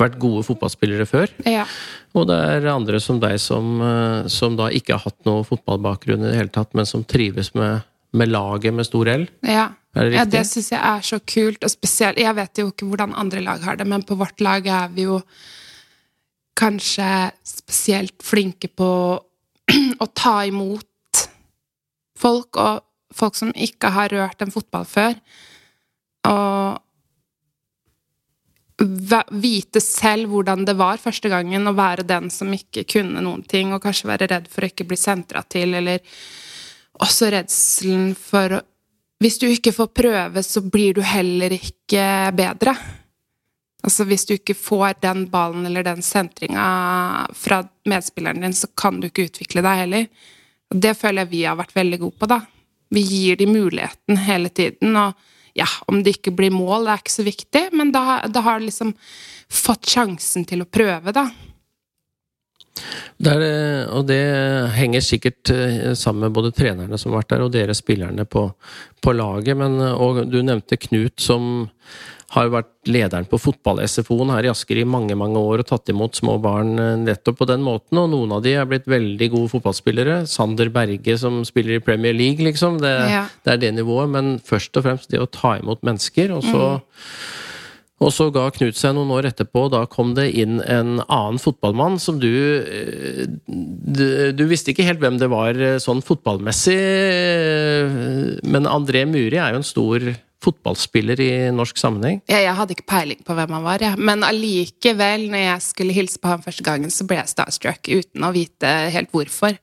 vært 0.00 0.18
gode 0.22 0.42
fotballspillere 0.46 1.06
før. 1.08 1.32
ja. 1.46 1.66
Og 2.14 2.28
det 2.30 2.36
er 2.38 2.68
andre 2.70 3.00
som 3.02 3.18
deg 3.22 3.40
som, 3.42 3.80
eh, 3.82 4.28
som 4.30 4.54
da 4.58 4.68
ikke 4.70 4.94
har 4.94 5.02
hatt 5.08 5.26
noe 5.26 5.42
fotballbakgrunn 5.46 6.22
i 6.22 6.28
det 6.30 6.36
hele 6.38 6.52
tatt, 6.54 6.70
men 6.78 6.86
som 6.86 7.02
trives 7.02 7.50
med, 7.58 7.82
med 8.14 8.30
laget 8.30 8.74
med 8.74 8.86
stor 8.86 9.10
L. 9.10 9.26
ja. 9.42 9.72
Er 9.94 10.10
det 10.10 10.16
Ja, 10.16 10.24
det 10.26 10.40
syns 10.50 10.72
jeg 10.72 10.80
er 10.82 11.02
så 11.06 11.20
kult, 11.22 11.62
og 11.62 11.70
spesielt 11.70 12.18
Jeg 12.18 12.34
vet 12.34 12.58
jo 12.58 12.70
ikke 12.72 12.86
hvordan 12.90 13.14
andre 13.14 13.40
lag 13.44 13.62
har 13.62 13.76
det, 13.78 13.86
men 13.86 14.02
på 14.02 14.16
vårt 14.18 14.40
lag 14.42 14.66
er 14.66 14.88
vi 14.90 15.06
jo 15.06 15.20
kanskje 16.58 17.30
spesielt 17.46 18.22
flinke 18.22 18.70
på 18.74 18.88
å 20.02 20.06
ta 20.14 20.34
imot 20.46 21.22
folk, 22.18 22.58
og 22.58 22.82
folk 23.14 23.38
som 23.38 23.52
ikke 23.54 23.90
har 23.94 24.10
rørt 24.10 24.42
en 24.42 24.54
fotball 24.54 24.86
før. 24.88 25.14
Og 26.26 26.83
vite 29.30 29.80
selv 29.80 30.32
hvordan 30.32 30.64
det 30.66 30.74
var 30.74 30.98
første 30.98 31.30
gangen 31.30 31.68
å 31.68 31.76
være 31.76 32.06
den 32.06 32.30
som 32.30 32.50
ikke 32.52 32.84
kunne 32.90 33.22
noen 33.22 33.44
ting, 33.46 33.72
og 33.72 33.82
kanskje 33.82 34.10
være 34.10 34.28
redd 34.32 34.48
for 34.50 34.64
å 34.64 34.70
ikke 34.72 34.86
bli 34.90 34.98
sentra 34.98 35.44
til, 35.46 35.74
eller 35.78 36.02
også 37.02 37.30
redselen 37.34 38.14
for 38.18 38.60
å 38.60 38.62
Hvis 39.22 39.38
du 39.38 39.46
ikke 39.46 39.72
får 39.72 39.86
prøve, 39.94 40.42
så 40.42 40.60
blir 40.60 40.92
du 40.92 41.00
heller 41.00 41.52
ikke 41.54 42.32
bedre. 42.34 42.74
Altså 43.84 44.04
hvis 44.04 44.26
du 44.26 44.34
ikke 44.34 44.56
får 44.58 44.98
den 45.00 45.22
ballen 45.30 45.64
eller 45.64 45.84
den 45.86 46.02
sentringa 46.02 46.64
fra 47.32 47.62
medspilleren 47.88 48.42
din, 48.42 48.52
så 48.52 48.68
kan 48.76 48.98
du 49.00 49.06
ikke 49.06 49.28
utvikle 49.30 49.62
deg 49.64 49.80
heller. 49.84 50.08
Det 50.68 50.92
føler 50.98 51.24
jeg 51.24 51.30
vi 51.30 51.44
har 51.44 51.56
vært 51.56 51.76
veldig 51.76 52.00
gode 52.02 52.18
på, 52.18 52.28
da. 52.28 52.40
Vi 52.90 53.00
gir 53.06 53.36
de 53.36 53.46
muligheten 53.48 54.18
hele 54.26 54.50
tiden, 54.50 54.96
og 54.96 55.14
ja, 55.54 55.68
om 55.90 56.02
det 56.02 56.18
ikke 56.18 56.34
blir 56.34 56.52
mål, 56.54 56.86
det 56.86 56.94
er 56.94 57.02
ikke 57.04 57.14
så 57.14 57.26
viktig, 57.26 57.64
men 57.78 57.92
da, 57.94 58.20
da 58.30 58.42
har 58.44 58.60
du 58.60 58.68
liksom 58.68 58.94
fått 59.50 59.90
sjansen 59.90 60.46
til 60.48 60.64
å 60.64 60.70
prøve, 60.70 61.14
da. 61.14 61.28
Det 63.22 63.30
er, 63.30 63.84
og 63.94 64.08
det 64.08 64.22
henger 64.74 65.04
sikkert 65.04 65.52
eh, 65.54 65.92
sammen 65.94 66.26
med 66.26 66.34
både 66.34 66.50
trenerne 66.56 66.98
som 66.98 67.12
har 67.12 67.22
vært 67.22 67.30
der, 67.30 67.44
og 67.46 67.52
dere 67.54 67.76
spillerne 67.76 68.26
på, 68.26 68.48
på 68.98 69.14
laget. 69.14 69.54
Men, 69.60 69.78
eh, 69.78 69.94
og 69.94 70.24
du 70.30 70.40
nevnte 70.42 70.80
Knut, 70.82 71.14
som 71.22 71.68
har 72.34 72.50
vært 72.50 72.70
lederen 72.90 73.26
på 73.30 73.38
fotball-SFO-en 73.38 74.32
her 74.34 74.48
i 74.48 74.50
Asker 74.52 74.80
i 74.80 74.86
mange 74.88 75.14
mange 75.18 75.38
år 75.40 75.62
og 75.62 75.68
tatt 75.70 75.92
imot 75.92 76.18
små 76.18 76.36
barn 76.42 76.74
eh, 76.82 76.96
nettopp 77.04 77.38
på 77.42 77.48
den 77.50 77.62
måten. 77.64 78.00
Og 78.02 78.10
noen 78.12 78.34
av 78.36 78.42
de 78.44 78.56
er 78.58 78.66
blitt 78.70 78.88
veldig 78.90 79.30
gode 79.36 79.52
fotballspillere. 79.54 80.22
Sander 80.30 80.72
Berge 80.74 81.16
som 81.20 81.42
spiller 81.46 81.78
i 81.78 81.84
Premier 81.84 82.16
League, 82.16 82.42
liksom. 82.44 82.80
Det, 82.82 82.92
Ja. 83.12 83.24
det 83.46 83.54
er 83.54 83.62
det 83.62 83.72
nivået. 83.78 84.10
Men 84.10 84.36
først 84.44 84.76
og 84.76 84.86
fremst 84.88 85.10
det 85.14 85.22
å 85.22 85.30
ta 85.30 85.56
imot 85.62 85.82
mennesker. 85.86 86.34
og 86.34 86.42
så 86.44 86.64
og 88.04 88.10
så 88.12 88.26
ga 88.34 88.48
Knut 88.52 88.76
seg 88.76 88.92
noen 88.96 89.12
år 89.14 89.28
etterpå, 89.30 89.62
og 89.68 89.70
da 89.72 89.84
kom 89.86 90.10
det 90.16 90.26
inn 90.36 90.58
en 90.60 90.98
annen 91.06 91.38
fotballmann 91.40 92.00
som 92.02 92.18
du 92.20 92.26
eh, 92.60 93.24
Du, 93.46 94.32
du 94.34 94.44
visste 94.50 94.74
ikke 94.74 94.84
helt 94.84 95.00
hvem 95.00 95.16
det 95.22 95.30
var 95.32 95.54
eh, 95.54 95.78
sånn 95.80 96.02
fotballmessig, 96.04 96.76
men 98.50 98.66
André 98.68 99.04
Muri 99.08 99.38
er 99.38 99.54
jo 99.54 99.62
en 99.62 99.66
stor 99.66 100.08
fotballspiller 100.44 101.20
i 101.24 101.30
norsk 101.54 101.78
sammenheng? 101.80 102.20
Jeg, 102.30 102.44
jeg 102.46 102.56
hadde 102.58 102.76
ikke 102.76 102.88
peiling 102.90 103.20
på 103.26 103.36
hvem 103.36 103.56
han 103.56 103.66
var, 103.66 103.82
ja. 103.84 103.92
men 103.96 104.24
allikevel, 104.26 105.28
når 105.32 105.44
jeg 105.46 105.66
skulle 105.66 105.96
hilse 105.96 106.20
på 106.20 106.30
han 106.30 106.44
første 106.44 106.64
gangen, 106.66 106.92
så 106.92 107.06
ble 107.08 107.18
jeg 107.20 107.32
starstruck 107.32 107.90
uten 107.90 108.26
å 108.26 108.32
vite 108.34 108.72
helt 108.94 109.12
hvorfor. 109.14 109.56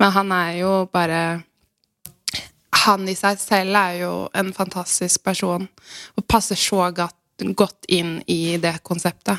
Men 0.00 0.14
han 0.16 0.32
er 0.32 0.52
jo 0.62 0.74
bare 0.92 1.22
Han 2.80 3.08
i 3.10 3.16
seg 3.18 3.36
selv 3.42 3.76
er 3.76 3.96
jo 3.98 4.12
en 4.32 4.54
fantastisk 4.56 5.20
person, 5.26 5.66
og 6.16 6.26
passer 6.30 6.56
så 6.56 6.86
godt 6.94 7.88
inn 7.92 8.20
i 8.30 8.56
det 8.62 8.78
konseptet. 8.86 9.36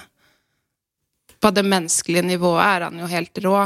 På 1.42 1.50
det 1.50 1.64
menneskelige 1.66 2.28
nivået 2.28 2.62
er 2.62 2.86
han 2.86 3.00
jo 3.02 3.10
helt 3.10 3.42
rå. 3.42 3.64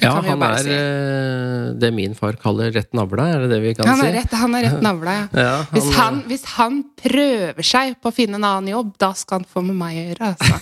Ja, 0.00 0.12
han 0.22 0.42
er 0.42 0.58
si. 0.62 0.70
eh, 0.70 1.72
det 1.80 1.90
min 1.94 2.14
far 2.14 2.36
kaller 2.38 2.70
rett 2.74 2.92
navla, 2.94 3.24
er 3.34 3.40
det 3.44 3.48
det 3.50 3.60
vi 3.64 3.72
kan 3.74 3.88
Han 3.90 3.98
si? 4.00 4.10
rett, 4.14 4.30
han 4.38 4.54
er 4.54 4.62
rett 4.68 4.82
navla, 4.84 5.14
ja. 5.16 5.26
Ja, 5.44 5.54
Hvis 5.72 5.88
han- 5.94 5.98
han, 5.98 6.20
hvis 6.28 6.44
han 6.54 6.76
prøver 7.02 7.62
seg 7.66 7.96
på 8.02 8.10
å 8.12 8.14
finne 8.14 8.38
en 8.38 8.44
annen 8.46 8.70
jobb, 8.70 8.92
da 9.02 9.12
skal 9.18 9.40
han 9.42 9.48
få 9.50 9.64
med 9.66 9.76
meg 9.80 9.96
å 9.98 10.04
gjøre, 10.08 10.30
altså. 10.34 10.54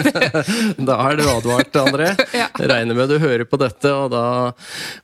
Da 0.90 0.96
er 1.10 1.18
du 1.20 1.24
advart, 1.30 1.76
André. 1.80 2.10
Ja. 2.40 2.46
Regner 2.56 2.94
med 2.96 3.10
du 3.10 3.18
hører 3.22 3.44
på 3.48 3.58
dette, 3.60 3.90
og, 3.92 4.10
da, 4.12 4.22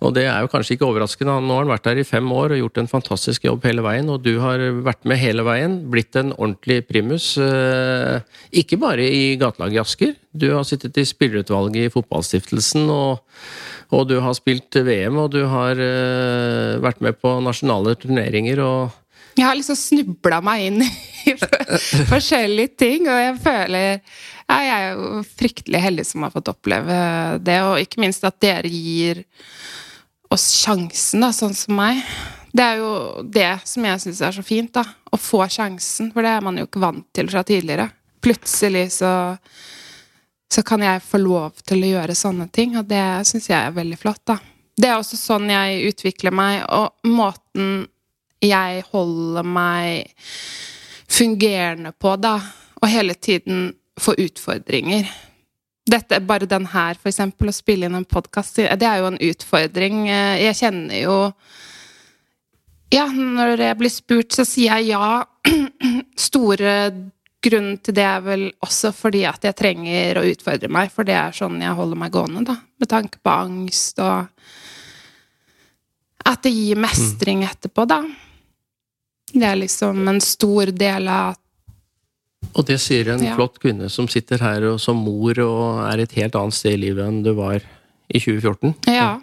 og 0.00 0.14
det 0.16 0.26
er 0.30 0.42
jo 0.44 0.50
kanskje 0.52 0.76
ikke 0.76 0.86
overraskende. 0.88 1.34
Nå 1.44 1.56
har 1.58 1.64
han 1.66 1.72
vært 1.74 1.86
der 1.88 2.00
i 2.02 2.06
fem 2.06 2.26
år 2.32 2.54
og 2.54 2.60
gjort 2.62 2.80
en 2.82 2.90
fantastisk 2.90 3.46
jobb 3.48 3.64
hele 3.66 3.82
veien, 3.84 4.08
og 4.12 4.22
du 4.24 4.36
har 4.42 4.62
vært 4.86 5.04
med 5.08 5.20
hele 5.20 5.44
veien, 5.46 5.78
blitt 5.92 6.16
en 6.20 6.32
ordentlig 6.36 6.82
primus. 6.88 7.34
eh, 7.42 8.20
Ikke 8.62 8.78
bare 8.80 9.04
i 9.06 9.36
gatelaget 9.40 9.76
i 9.78 9.82
Asker, 9.82 10.14
du 10.36 10.48
har 10.54 10.64
sittet 10.68 10.96
i 11.00 11.04
spillerutvalget 11.08 11.86
i 11.88 11.92
Fotballstiftelsen, 11.92 12.88
og, 12.92 13.22
og 13.94 14.06
du 14.10 14.16
har 14.22 14.34
spilt 14.34 14.78
VM, 14.86 15.18
og 15.22 15.32
du 15.34 15.42
har 15.46 15.78
uh, 15.78 16.78
vært 16.82 17.02
med 17.04 17.18
på 17.22 17.36
nasjonale 17.44 17.94
turneringer, 18.00 18.62
og 18.62 19.02
Jeg 19.36 19.44
har 19.46 19.58
liksom 19.58 19.76
snubla 19.76 20.40
meg 20.40 20.64
inn 20.70 20.82
i 20.82 21.36
forskjellige 22.12 22.74
ting, 22.80 23.06
og 23.10 23.20
jeg 23.20 23.36
føler 23.44 23.86
ja, 24.46 24.56
Jeg 24.62 24.74
er 24.76 24.88
jo 24.96 25.22
fryktelig 25.36 25.82
heldig 25.82 26.06
som 26.08 26.26
har 26.26 26.34
fått 26.34 26.50
oppleve 26.50 26.96
det, 27.44 27.60
og 27.66 27.82
ikke 27.82 28.02
minst 28.02 28.26
at 28.26 28.40
dere 28.42 28.70
gir 28.70 29.22
oss 30.32 30.48
sjansen, 30.58 31.22
da, 31.22 31.30
sånn 31.34 31.54
som 31.54 31.76
meg. 31.78 32.02
Det 32.56 32.64
er 32.64 32.80
jo 32.80 32.92
det 33.22 33.50
som 33.68 33.84
jeg 33.86 34.02
syns 34.02 34.22
er 34.24 34.34
så 34.34 34.42
fint, 34.46 34.72
da. 34.74 34.82
Å 35.12 35.18
få 35.20 35.44
sjansen, 35.52 36.10
for 36.14 36.26
det 36.26 36.32
er 36.34 36.44
man 36.44 36.58
jo 36.58 36.66
ikke 36.66 36.82
vant 36.82 37.06
til 37.14 37.28
fra 37.30 37.44
tidligere. 37.46 37.90
Plutselig 38.24 38.88
så 38.96 39.10
så 40.52 40.62
kan 40.62 40.82
jeg 40.82 41.02
få 41.02 41.18
lov 41.22 41.58
til 41.66 41.82
å 41.82 41.92
gjøre 41.96 42.14
sånne 42.14 42.46
ting, 42.54 42.76
og 42.78 42.86
det 42.90 43.02
syns 43.26 43.48
jeg 43.50 43.58
er 43.58 43.74
veldig 43.76 43.98
flott, 43.98 44.22
da. 44.28 44.38
Det 44.76 44.90
er 44.90 44.98
også 45.00 45.16
sånn 45.18 45.48
jeg 45.50 45.86
utvikler 45.90 46.34
meg, 46.36 46.62
og 46.68 47.08
måten 47.08 47.86
jeg 48.44 48.84
holder 48.92 49.46
meg 49.48 50.12
fungerende 51.08 51.94
på, 51.96 52.14
da, 52.20 52.36
og 52.82 52.90
hele 52.92 53.14
tiden 53.14 53.70
få 54.00 54.14
utfordringer. 54.20 55.08
Dette, 55.86 56.18
bare 56.20 56.48
den 56.50 56.66
her, 56.72 56.98
for 56.98 57.08
eksempel, 57.12 57.50
å 57.50 57.56
spille 57.56 57.88
inn 57.88 57.96
en 57.96 58.08
podkast, 58.08 58.58
det 58.58 58.86
er 58.86 59.00
jo 59.00 59.10
en 59.12 59.20
utfordring. 59.22 60.06
Jeg 60.10 60.58
kjenner 60.62 61.02
jo 61.04 61.18
Ja, 62.94 63.08
når 63.10 63.58
jeg 63.58 63.76
blir 63.80 63.90
spurt, 63.90 64.34
så 64.34 64.44
sier 64.46 64.78
jeg 64.78 64.92
ja. 64.92 65.24
Store 66.28 66.74
grunnen 67.46 67.78
til 67.82 67.94
det 67.96 68.04
er 68.06 68.20
vel 68.24 68.44
også 68.64 68.92
fordi 68.94 69.24
at 69.28 69.44
jeg 69.46 69.56
trenger 69.58 70.20
å 70.20 70.26
utfordre 70.28 70.68
meg, 70.72 70.90
for 70.92 71.06
det 71.08 71.16
er 71.18 71.34
sånn 71.36 71.60
jeg 71.62 71.74
holder 71.78 72.00
meg 72.02 72.12
gående, 72.14 72.44
da. 72.48 72.56
Med 72.80 72.90
tanke 72.92 73.18
på 73.24 73.32
angst 73.32 73.98
og 74.04 74.26
At 76.26 76.42
det 76.42 76.50
gir 76.50 76.78
mestring 76.82 77.44
etterpå, 77.46 77.84
da. 77.86 78.00
Det 79.32 79.44
er 79.46 79.58
liksom 79.60 80.00
en 80.10 80.20
stor 80.24 80.72
del 80.74 81.06
av 81.12 81.36
Og 82.54 82.64
det 82.66 82.78
sier 82.80 83.08
en 83.12 83.22
Ja. 83.22 83.34
flott 83.36 83.58
kvinne 83.62 83.88
som 83.90 84.08
sitter 84.08 84.38
her 84.42 84.62
og 84.72 84.80
som 84.80 84.96
mor 84.96 85.38
og 85.42 85.92
er 85.92 86.02
et 86.02 86.12
helt 86.12 86.34
annet 86.34 86.54
sted 86.54 86.74
i 86.74 86.82
livet 86.88 87.06
enn 87.06 87.22
du 87.22 87.32
var 87.34 87.60
i 88.08 88.18
2014. 88.18 88.74
Ja. 88.86 89.20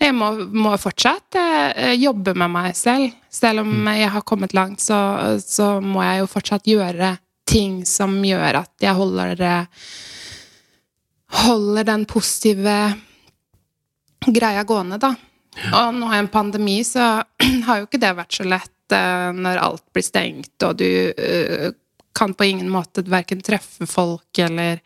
Jeg 0.00 0.14
må, 0.14 0.32
må 0.50 0.72
fortsatt 0.76 1.36
eh, 1.38 1.92
jobbe 1.94 2.34
med 2.34 2.50
meg 2.50 2.74
selv. 2.74 3.12
Selv 3.30 3.60
om 3.62 3.86
jeg 3.94 4.10
har 4.10 4.24
kommet 4.26 4.52
langt, 4.54 4.80
så, 4.82 5.38
så 5.38 5.76
må 5.80 6.02
jeg 6.02 6.18
jo 6.24 6.26
fortsatt 6.26 6.66
gjøre 6.66 7.12
ting 7.52 7.82
som 7.88 8.16
gjør 8.24 8.62
at 8.64 8.72
jeg 8.82 8.96
holder 8.98 9.44
Holder 11.32 11.86
den 11.88 12.02
positive 12.04 12.72
greia 14.26 14.62
gående, 14.68 14.98
da. 15.00 15.14
Og 15.76 15.94
nå 15.96 16.08
i 16.12 16.18
en 16.20 16.28
pandemi 16.32 16.80
så 16.84 17.22
har 17.66 17.80
jo 17.80 17.86
ikke 17.88 18.00
det 18.02 18.12
vært 18.18 18.36
så 18.36 18.44
lett 18.48 18.94
eh, 18.96 19.30
når 19.36 19.60
alt 19.62 19.84
blir 19.92 20.04
stengt, 20.06 20.54
og 20.64 20.76
du 20.80 20.88
eh, 21.12 21.70
kan 22.16 22.34
på 22.36 22.48
ingen 22.48 22.68
måte 22.72 23.04
verken 23.08 23.40
treffe 23.44 23.88
folk 23.88 24.38
eller 24.44 24.80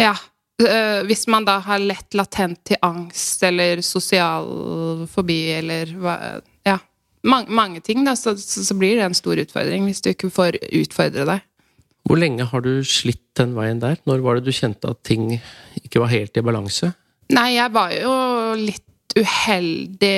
Ja. 0.00 0.14
eh, 0.60 1.00
hvis 1.08 1.26
man 1.32 1.44
da 1.48 1.58
har 1.64 1.80
lett 1.80 2.14
latent 2.14 2.60
til 2.68 2.80
angst 2.82 3.42
eller 3.48 3.80
sosial 3.84 5.06
fobi 5.10 5.40
eller 5.58 5.96
hva. 6.00 6.16
Mange, 7.22 7.54
mange 7.54 7.80
ting, 7.84 8.02
da, 8.06 8.16
så, 8.18 8.34
så, 8.38 8.64
så 8.66 8.74
blir 8.74 8.96
det 8.98 9.06
en 9.06 9.14
stor 9.14 9.38
utfordring 9.38 9.86
hvis 9.86 10.02
du 10.02 10.10
ikke 10.10 10.30
får 10.32 10.58
utfordre 10.82 11.26
deg. 11.28 11.44
Hvor 12.02 12.18
lenge 12.18 12.46
har 12.50 12.64
du 12.64 12.72
slitt 12.86 13.22
den 13.38 13.52
veien 13.54 13.78
der? 13.82 14.00
Når 14.10 14.24
var 14.24 14.38
det 14.38 14.48
du 14.48 14.56
kjente 14.56 14.90
at 14.90 15.02
ting 15.06 15.36
ikke 15.78 16.02
var 16.02 16.10
helt 16.10 16.36
i 16.36 16.42
balanse? 16.44 16.90
Nei, 17.32 17.52
jeg 17.54 17.70
var 17.72 17.92
jo 17.94 18.14
litt 18.58 19.14
uheldig 19.16 20.16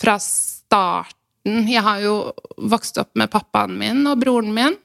fra 0.00 0.16
starten. 0.20 1.68
Jeg 1.70 1.84
har 1.84 2.00
jo 2.02 2.16
vokst 2.72 2.98
opp 2.98 3.12
med 3.20 3.30
pappaen 3.32 3.76
min 3.78 4.02
og 4.10 4.18
broren 4.24 4.50
min. 4.56 4.80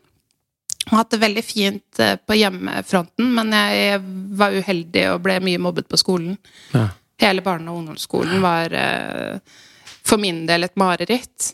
Og 0.90 0.96
hatt 0.98 1.12
det 1.14 1.22
veldig 1.22 1.44
fint 1.46 2.02
eh, 2.02 2.16
på 2.18 2.38
hjemmefronten, 2.40 3.28
men 3.36 3.52
jeg 3.54 4.00
var 4.40 4.56
uheldig 4.56 5.04
og 5.14 5.22
ble 5.26 5.36
mye 5.46 5.62
mobbet 5.62 5.90
på 5.90 6.00
skolen. 6.02 6.38
Ja. 6.74 6.88
Hele 7.22 7.44
barne- 7.46 7.70
og 7.70 7.82
ungdomsskolen 7.82 8.42
var 8.42 8.74
eh, 8.74 9.60
for 10.06 10.22
min 10.22 10.46
del 10.50 10.68
et 10.68 10.76
mareritt. 10.80 11.54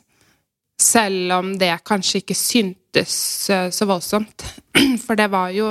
Selv 0.82 1.32
om 1.32 1.54
det 1.58 1.72
kanskje 1.88 2.20
ikke 2.22 2.36
syntes 2.36 3.16
eh, 3.50 3.70
så 3.72 3.88
voldsomt. 3.88 4.44
For 5.06 5.16
det 5.16 5.30
var 5.32 5.54
jo 5.56 5.70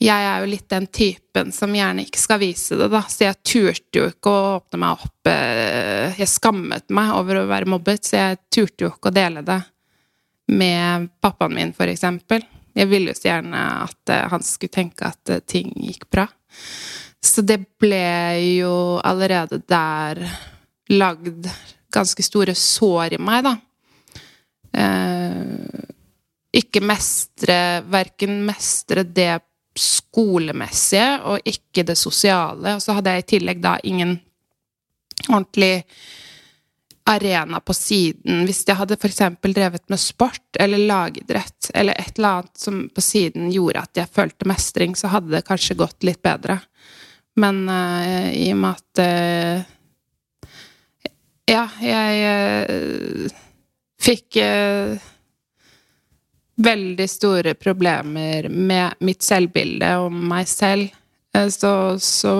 Jeg 0.00 0.24
er 0.24 0.40
jo 0.40 0.48
litt 0.48 0.68
den 0.72 0.86
typen 0.86 1.50
som 1.52 1.74
gjerne 1.76 2.06
ikke 2.06 2.20
skal 2.20 2.40
vise 2.40 2.76
det, 2.76 2.86
da. 2.92 3.02
Så 3.04 3.26
jeg 3.26 3.40
turte 3.44 4.00
jo 4.00 4.06
ikke 4.08 4.32
å 4.32 4.54
åpne 4.58 4.80
meg 4.80 5.02
opp. 5.04 5.28
eh, 5.28 6.16
Jeg 6.20 6.28
skammet 6.28 6.88
meg 6.88 7.12
over 7.16 7.42
å 7.42 7.48
være 7.50 7.68
mobbet, 7.68 8.04
så 8.08 8.16
jeg 8.16 8.40
turte 8.52 8.86
jo 8.86 8.92
ikke 8.94 9.12
å 9.12 9.16
dele 9.18 9.42
det 9.44 9.58
med 10.52 11.10
pappaen 11.20 11.54
min, 11.54 11.74
for 11.76 11.92
eksempel. 11.92 12.42
Jeg 12.74 12.88
ville 12.88 13.12
jo 13.12 13.18
så 13.18 13.28
gjerne 13.28 13.60
at 13.84 14.12
eh, 14.12 14.24
han 14.32 14.44
skulle 14.44 14.72
tenke 14.72 15.12
at 15.12 15.34
ting 15.46 15.72
gikk 15.76 16.08
bra. 16.12 16.26
Så 17.20 17.44
det 17.44 17.60
ble 17.80 18.56
jo 18.56 18.72
allerede 19.04 19.60
der 19.68 20.24
lagd 20.90 21.48
ganske 21.92 22.24
store 22.24 22.54
sår 22.56 23.16
i 23.16 23.20
meg, 23.22 23.46
da. 23.46 23.56
Eh, 24.70 25.86
ikke 26.54 26.82
mestre 26.82 27.56
Verken 27.90 28.40
mestre 28.46 29.02
det 29.02 29.40
skolemessige 29.78 31.20
og 31.30 31.46
ikke 31.46 31.84
det 31.86 31.96
sosiale. 31.98 32.74
Og 32.76 32.82
så 32.82 32.96
hadde 32.96 33.14
jeg 33.14 33.24
i 33.24 33.30
tillegg 33.36 33.62
da 33.62 33.76
ingen 33.86 34.16
ordentlig 35.28 35.84
arena 37.10 37.60
på 37.60 37.74
siden. 37.74 38.44
Hvis 38.46 38.62
jeg 38.68 38.78
hadde 38.78 38.98
f.eks. 38.98 39.22
drevet 39.42 39.86
med 39.90 40.00
sport 40.00 40.58
eller 40.60 40.82
lagidrett 40.90 41.70
eller 41.74 41.98
et 41.98 42.18
eller 42.18 42.40
annet 42.40 42.58
som 42.58 42.82
på 42.94 43.04
siden 43.04 43.50
gjorde 43.54 43.84
at 43.86 44.02
jeg 44.02 44.14
følte 44.14 44.48
mestring, 44.50 44.96
så 44.98 45.10
hadde 45.14 45.32
det 45.34 45.46
kanskje 45.48 45.78
gått 45.78 46.06
litt 46.06 46.22
bedre. 46.22 46.60
Men 47.40 47.62
uh, 47.70 48.30
i 48.34 48.50
og 48.52 48.58
med 48.58 48.78
at 48.78 49.02
eh, 49.02 49.68
Ja, 51.50 51.64
jeg 51.82 52.18
eh, 52.22 53.30
fikk 53.98 54.36
eh, 54.38 55.00
veldig 56.62 57.06
store 57.10 57.56
problemer 57.58 58.46
med 58.52 59.02
mitt 59.02 59.26
selvbilde 59.26 59.88
og 60.04 60.14
meg 60.14 60.46
selv, 60.46 60.94
eh, 61.34 61.48
så, 61.50 61.72
så 61.98 62.36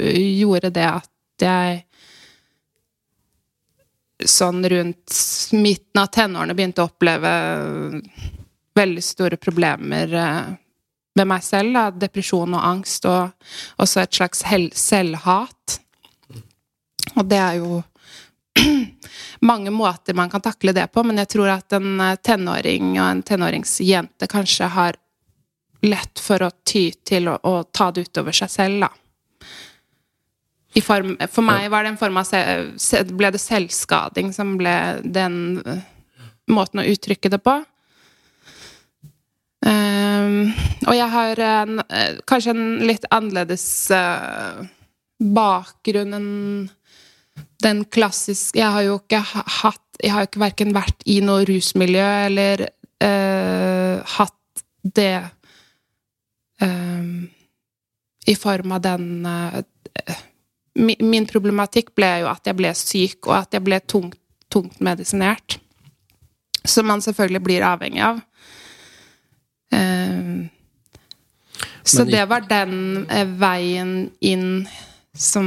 gjorde 0.00 0.72
det 0.78 0.86
at 0.88 1.44
jeg 1.44 1.84
sånn 4.24 4.64
rundt 4.72 5.20
midten 5.52 6.00
av 6.00 6.08
tenårene 6.16 6.56
begynte 6.56 6.86
å 6.86 6.88
oppleve 6.88 7.36
veldig 8.80 9.04
store 9.04 9.36
problemer 9.36 10.08
med 11.18 11.26
meg 11.28 11.42
selv. 11.44 11.74
Da. 11.74 11.88
Depresjon 12.06 12.54
og 12.54 12.64
angst, 12.64 13.04
og 13.10 13.82
også 13.82 14.06
et 14.06 14.22
slags 14.22 14.44
selvhat. 14.78 15.82
Og 17.18 17.26
det 17.28 17.42
er 17.42 17.58
jo 17.58 17.82
mange 19.50 19.70
måter 19.70 20.14
man 20.14 20.30
kan 20.30 20.42
takle 20.44 20.72
det 20.76 20.86
på, 20.92 21.02
men 21.06 21.18
jeg 21.22 21.32
tror 21.36 21.54
at 21.56 21.76
en 21.76 22.00
eh, 22.00 22.16
tenåring 22.16 22.94
og 22.98 23.06
en 23.06 23.22
tenåringsjente 23.26 24.28
kanskje 24.30 24.70
har 24.74 25.00
lett 25.84 26.20
for 26.20 26.42
å 26.42 26.50
ty 26.64 26.88
til 27.04 27.28
å, 27.28 27.38
å 27.42 27.62
ta 27.68 27.90
det 27.92 28.06
utover 28.08 28.36
seg 28.36 28.52
selv, 28.52 28.86
da. 28.86 28.92
Form, 30.82 31.12
for 31.30 31.46
meg 31.46 31.68
var 31.70 31.84
det 31.84 31.92
en 31.92 31.98
form 32.00 32.16
av 32.18 32.32
ble 33.14 33.28
det 33.30 33.38
selvskading 33.38 34.32
som 34.34 34.56
ble 34.58 34.72
den 35.06 35.36
måten 36.50 36.82
å 36.82 36.86
uttrykke 36.90 37.30
det 37.30 37.38
på. 37.44 37.60
Um, 39.64 40.50
og 40.84 40.92
jeg 40.92 41.08
har 41.08 41.40
en, 41.40 41.78
eh, 41.88 42.18
kanskje 42.28 42.52
en 42.52 42.64
litt 42.84 43.06
annerledes 43.14 43.64
uh, 43.96 44.60
bakgrunn 45.16 46.18
enn 46.18 46.32
den 47.64 47.84
klassiske 47.84 48.58
Jeg 48.58 48.70
har 48.76 48.84
jo 48.86 48.98
ikke 49.00 49.20
hatt 49.24 50.00
Jeg 50.02 50.12
har 50.12 50.24
jo 50.24 50.30
ikke 50.30 50.42
verken 50.42 50.74
vært 50.76 51.06
i 51.08 51.20
noe 51.24 51.46
rusmiljø 51.48 52.08
eller 52.26 52.66
uh, 53.04 54.02
hatt 54.16 54.64
det 54.84 55.22
um, 56.60 57.24
i 58.26 58.34
form 58.34 58.74
av 58.76 58.82
den 58.84 59.06
uh, 59.26 59.62
Min 60.74 61.28
problematikk 61.30 61.92
ble 61.94 62.10
jo 62.24 62.30
at 62.32 62.48
jeg 62.48 62.58
ble 62.58 62.72
syk, 62.74 63.28
og 63.28 63.36
at 63.36 63.54
jeg 63.54 63.62
ble 63.62 63.78
tungt, 63.86 64.18
tungt 64.50 64.80
medisinert. 64.82 65.60
Som 66.66 66.88
man 66.90 67.04
selvfølgelig 67.04 67.42
blir 67.46 67.62
avhengig 67.62 68.02
av. 68.02 68.18
Uh, 69.70 70.50
så 71.86 72.02
det 72.08 72.24
var 72.26 72.42
den 72.50 73.06
uh, 73.06 73.22
veien 73.38 73.94
inn 74.18 74.64
som 75.14 75.46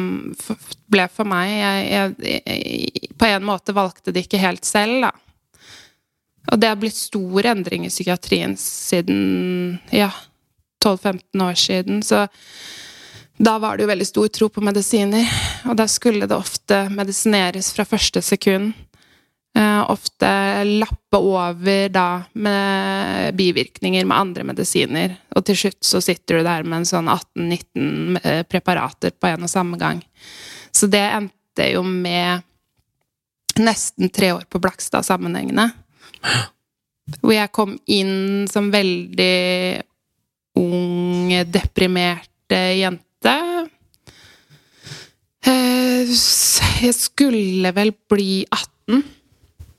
ble 0.87 1.07
for 1.11 1.27
meg. 1.27 1.51
Jeg, 1.51 1.87
jeg, 1.91 2.41
jeg, 2.47 3.13
på 3.19 3.29
en 3.29 3.47
måte 3.47 3.75
valgte 3.75 4.13
det 4.15 4.25
ikke 4.25 4.41
helt 4.41 4.67
selv, 4.67 5.07
da. 5.07 5.11
Og 6.47 6.59
det 6.61 6.69
har 6.71 6.79
blitt 6.79 6.95
stor 6.95 7.49
endring 7.51 7.83
i 7.83 7.91
psykiatrien 7.91 8.53
siden 8.59 9.79
ja, 9.91 10.07
12-15 10.79 11.43
år 11.43 11.57
siden. 11.59 12.03
Så 12.03 12.23
da 13.37 13.57
var 13.59 13.75
det 13.75 13.83
jo 13.83 13.91
veldig 13.91 14.07
stor 14.07 14.29
tro 14.33 14.47
på 14.49 14.63
medisiner. 14.63 15.27
Og 15.67 15.75
da 15.77 15.89
skulle 15.91 16.29
det 16.29 16.37
ofte 16.37 16.85
medisineres 16.93 17.73
fra 17.75 17.85
første 17.85 18.23
sekund. 18.23 18.71
Uh, 19.57 19.89
ofte 19.89 20.29
lappe 20.63 21.17
over 21.17 21.87
da 21.89 22.23
med 22.37 23.33
bivirkninger 23.39 24.05
med 24.05 24.17
andre 24.17 24.43
medisiner. 24.45 25.15
Og 25.33 25.47
til 25.47 25.57
slutt 25.57 25.87
så 25.87 26.01
sitter 26.03 26.37
du 26.37 26.45
der 26.45 26.67
med 26.67 26.83
en 26.83 26.85
sånn 26.85 27.09
18-19 27.09 28.19
eh, 28.21 28.43
preparater 28.45 29.15
på 29.17 29.31
en 29.31 29.47
og 29.47 29.49
samme 29.49 29.79
gang. 29.81 30.03
Så 30.69 30.89
det 30.93 31.01
endte 31.01 31.71
jo 31.71 31.81
med 31.81 32.45
nesten 33.57 34.13
tre 34.13 34.35
år 34.35 34.45
på 34.45 34.61
Blakstad 34.61 35.07
sammenhengende. 35.07 35.71
Hvor 37.17 37.33
jeg 37.33 37.53
kom 37.55 37.79
inn 37.89 38.45
som 38.51 38.69
veldig 38.69 39.33
ung, 40.61 41.33
deprimert 41.49 42.53
jente. 42.53 43.37
Uh, 45.47 46.05
jeg 46.05 46.93
skulle 46.93 47.73
vel 47.73 47.95
bli 48.11 48.43
18. 48.45 49.16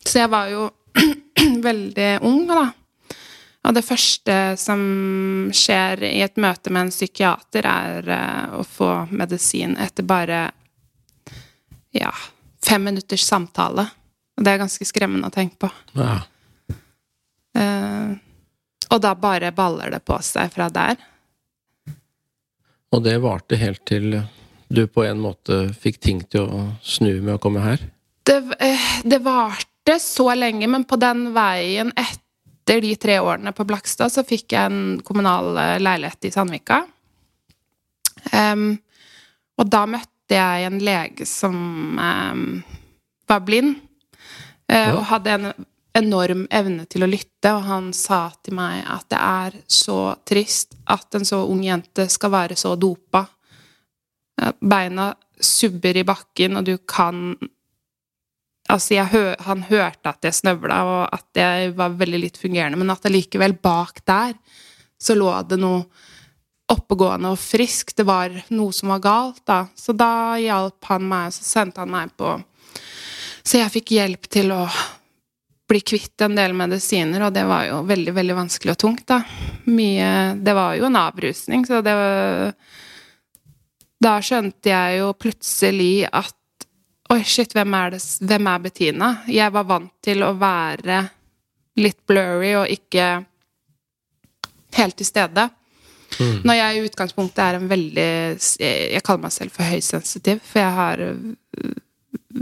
Så 0.09 0.23
jeg 0.23 0.31
var 0.33 0.49
jo 0.49 0.69
veldig 1.69 2.11
ung, 2.25 2.47
da. 2.49 2.71
Og 3.69 3.75
det 3.77 3.85
første 3.85 4.37
som 4.57 4.81
skjer 5.53 6.07
i 6.09 6.23
et 6.25 6.41
møte 6.41 6.73
med 6.73 6.87
en 6.87 6.95
psykiater, 6.95 7.67
er 7.69 8.09
uh, 8.09 8.57
å 8.61 8.65
få 8.65 8.89
medisin 9.13 9.77
etter 9.77 10.07
bare 10.09 10.47
ja, 11.93 12.13
fem 12.65 12.89
minutters 12.89 13.27
samtale. 13.27 13.85
Og 14.39 14.47
det 14.47 14.55
er 14.55 14.63
ganske 14.63 14.89
skremmende 14.89 15.29
å 15.29 15.35
tenke 15.35 15.67
på. 15.67 15.73
Ja. 15.99 16.17
Uh, 17.59 18.17
og 18.89 19.05
da 19.05 19.13
bare 19.19 19.53
baller 19.53 19.93
det 19.93 20.01
på 20.09 20.17
seg 20.25 20.55
fra 20.55 20.71
der. 20.73 20.97
Og 22.95 23.05
det 23.05 23.19
varte 23.21 23.59
helt 23.61 23.85
til 23.85 24.23
du 24.69 24.87
på 24.89 25.05
en 25.05 25.21
måte 25.21 25.67
fikk 25.77 26.01
ting 26.01 26.23
til 26.25 26.49
å 26.49 26.63
snu 26.81 27.19
med 27.21 27.35
å 27.37 27.43
komme 27.43 27.61
her? 27.65 27.83
Det, 28.25 28.39
uh, 28.49 28.93
det 29.05 29.21
varte 29.25 29.78
ikke 29.89 30.03
så 30.05 30.35
lenge, 30.37 30.69
men 30.69 30.85
på 30.85 30.99
den 31.01 31.31
veien 31.33 31.93
etter 31.97 32.83
de 32.85 32.93
tre 33.01 33.17
årene 33.25 33.55
på 33.57 33.65
Blakstad, 33.65 34.13
så 34.13 34.25
fikk 34.27 34.53
jeg 34.53 34.69
en 34.69 34.99
kommunal 35.01 35.57
eh, 35.57 35.79
leilighet 35.81 36.29
i 36.29 36.33
Sandvika. 36.35 36.83
Um, 38.35 38.75
og 39.57 39.71
da 39.73 39.87
møtte 39.89 40.37
jeg 40.37 40.67
en 40.67 40.77
lege 40.85 41.25
som 41.25 41.57
um, 41.97 42.45
var 43.31 43.41
blind, 43.47 43.79
uh, 44.69 44.93
og 44.99 45.07
hadde 45.09 45.37
en 45.39 45.51
enorm 45.97 46.45
evne 46.53 46.85
til 46.85 47.07
å 47.07 47.09
lytte, 47.09 47.55
og 47.55 47.65
han 47.65 47.93
sa 47.97 48.27
til 48.45 48.59
meg 48.59 48.85
at 48.85 49.09
det 49.09 49.23
er 49.25 49.61
så 49.65 50.01
trist 50.29 50.77
at 50.85 51.17
en 51.17 51.25
så 51.25 51.47
ung 51.49 51.65
jente 51.65 52.11
skal 52.13 52.35
være 52.37 52.59
så 52.61 52.77
dopa. 52.77 53.25
Beina 54.61 55.15
subber 55.41 55.97
i 55.97 56.05
bakken, 56.07 56.61
og 56.61 56.69
du 56.69 56.77
kan 56.85 57.33
Altså, 58.69 59.01
hø 59.09 59.23
han 59.47 59.65
hørte 59.71 60.11
at 60.11 60.27
jeg 60.29 60.37
snøvla, 60.43 60.79
og 60.85 61.03
at 61.17 61.41
jeg 61.41 61.73
var 61.79 61.97
veldig 61.97 62.21
litt 62.21 62.37
fungerende, 62.41 62.77
men 62.81 62.93
at 62.93 63.07
allikevel 63.09 63.57
bak 63.63 64.03
der 64.09 64.37
så 64.99 65.15
lå 65.17 65.31
det 65.49 65.61
noe 65.63 65.87
oppegående 66.69 67.33
og 67.33 67.41
friskt. 67.41 67.97
Det 67.97 68.07
var 68.09 68.35
noe 68.53 68.75
som 68.77 68.93
var 68.93 69.03
galt, 69.05 69.43
da. 69.49 69.63
Så 69.79 69.95
da 69.97 70.37
hjalp 70.41 70.91
han 70.91 71.07
meg, 71.09 71.31
og 71.31 71.37
så 71.39 71.47
sendte 71.47 71.85
han 71.85 71.93
meg 71.93 72.13
på 72.19 72.37
Så 73.49 73.63
jeg 73.63 73.73
fikk 73.79 73.95
hjelp 73.97 74.29
til 74.29 74.53
å 74.53 74.67
bli 75.69 75.81
kvitt 75.85 76.21
en 76.25 76.37
del 76.37 76.55
medisiner, 76.57 77.27
og 77.27 77.33
det 77.37 77.45
var 77.49 77.67
jo 77.69 77.81
veldig, 77.89 78.13
veldig 78.17 78.37
vanskelig 78.37 78.75
og 78.75 78.81
tungt, 78.83 79.07
da. 79.09 79.23
Mye 79.69 80.35
Det 80.45 80.55
var 80.57 80.77
jo 80.77 80.89
en 80.89 81.01
avrusning, 81.01 81.65
så 81.69 81.81
det 81.85 81.97
var 81.97 82.53
Da 84.05 84.19
skjønte 84.25 84.73
jeg 84.73 85.01
jo 85.01 85.13
plutselig 85.17 86.07
at 86.07 86.38
Oi, 87.09 87.23
shit, 87.25 87.55
hvem 87.57 87.75
er, 87.75 87.95
det, 87.95 88.03
hvem 88.21 88.49
er 88.51 88.65
Bettina? 88.65 89.07
Jeg 89.33 89.53
var 89.55 89.65
vant 89.65 89.93
til 90.05 90.21
å 90.27 90.35
være 90.37 90.99
litt 91.81 92.03
blurry 92.09 92.51
og 92.59 92.69
ikke 92.69 93.07
helt 94.77 94.99
til 94.99 95.09
stede. 95.09 95.47
Mm. 96.19 96.43
Når 96.45 96.59
jeg 96.59 96.77
i 96.77 96.83
utgangspunktet 96.89 97.41
er 97.45 97.57
en 97.59 97.67
veldig 97.69 98.11
Jeg 98.61 99.03
kaller 99.05 99.25
meg 99.27 99.33
selv 99.35 99.53
for 99.55 99.69
høysensitiv, 99.69 100.41
for 100.45 100.61
jeg 100.61 100.77
har 100.79 101.03
øh, 101.05 101.73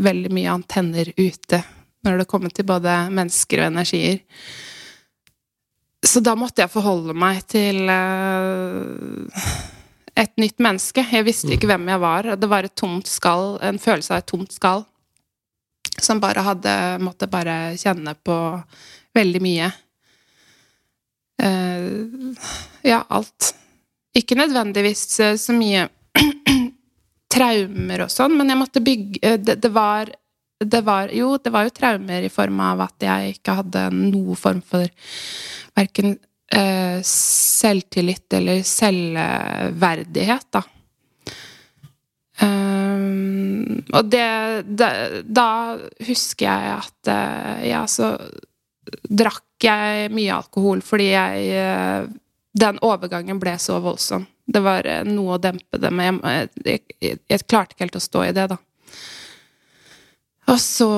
veldig 0.07 0.31
mye 0.35 0.55
antenner 0.55 1.11
ute 1.19 1.63
når 2.07 2.21
det 2.23 2.29
kommer 2.31 2.55
til 2.55 2.67
både 2.67 2.93
mennesker 3.11 3.63
og 3.63 3.71
energier. 3.73 4.21
Så 6.07 6.23
da 6.23 6.37
måtte 6.39 6.63
jeg 6.63 6.71
forholde 6.71 7.15
meg 7.19 7.41
til 7.51 7.89
uh, 7.91 9.27
et 10.17 10.33
nytt 10.41 10.63
menneske. 10.65 11.05
Jeg 11.13 11.27
visste 11.27 11.53
ikke 11.55 11.69
hvem 11.71 11.89
jeg 11.93 12.03
var. 12.03 12.31
Det 12.41 12.49
var 12.51 12.67
et 12.67 12.77
tomt 12.79 13.09
skall, 13.11 13.57
en 13.65 13.81
følelse 13.81 14.15
av 14.15 14.23
et 14.23 14.31
tomt 14.31 14.55
skall. 14.55 14.87
Som 15.97 16.21
bare 16.21 16.45
hadde 16.45 16.73
Måtte 17.01 17.29
bare 17.31 17.77
kjenne 17.81 18.17
på 18.25 18.37
veldig 19.17 19.43
mye. 19.45 19.71
Uh, 21.41 22.33
ja, 22.85 23.03
alt. 23.13 23.53
Ikke 24.17 24.39
nødvendigvis 24.39 25.05
så 25.37 25.57
mye 25.57 25.87
traumer 27.37 28.07
og 28.07 28.13
sånn, 28.13 28.37
men 28.39 28.53
jeg 28.53 28.61
måtte 28.61 28.83
bygge 28.85 29.21
eh, 29.21 29.37
det, 29.41 29.59
det, 29.61 29.71
var, 29.75 30.11
det, 30.63 30.81
var, 30.87 31.13
Jo, 31.13 31.35
det 31.43 31.53
var 31.53 31.67
jo 31.67 31.75
traumer 31.77 32.25
i 32.25 32.33
form 32.33 32.63
av 32.65 32.87
at 32.87 33.07
jeg 33.09 33.37
ikke 33.37 33.59
hadde 33.61 33.83
noe 33.97 34.37
form 34.39 34.63
for 34.65 34.89
verken 35.77 36.15
eh, 36.15 36.23
selvtillit 36.47 38.33
eller 38.39 38.61
selvverdighet, 38.63 40.47
da. 40.55 40.61
Um, 42.37 43.81
og 43.97 44.11
det, 44.13 44.29
det, 44.69 44.89
Da 45.25 45.49
husker 46.05 46.45
jeg 46.45 46.73
at 46.75 47.09
uh, 47.09 47.63
ja, 47.65 47.81
så 47.89 48.11
drakk 49.09 49.65
jeg 49.65 50.11
mye 50.13 50.35
alkohol 50.35 50.83
fordi 50.85 51.07
jeg 51.15 51.47
uh, 51.57 52.11
Den 52.53 52.81
overgangen 52.85 53.41
ble 53.41 53.57
så 53.61 53.79
voldsom. 53.81 54.27
Det 54.45 54.61
var 54.65 54.85
uh, 54.85 55.01
noe 55.09 55.39
å 55.39 55.41
dempe 55.41 55.81
det 55.81 55.93
med. 55.97 56.21
Jeg, 56.61 56.85
jeg, 57.01 57.23
jeg, 57.25 57.47
klarte 57.49 57.73
ikke 57.73 57.87
helt 57.87 58.01
å 58.01 58.05
stå 58.05 58.27
i 58.27 58.35
det, 58.37 58.47
da. 58.53 58.61
Og 60.53 60.61
så 60.63 60.91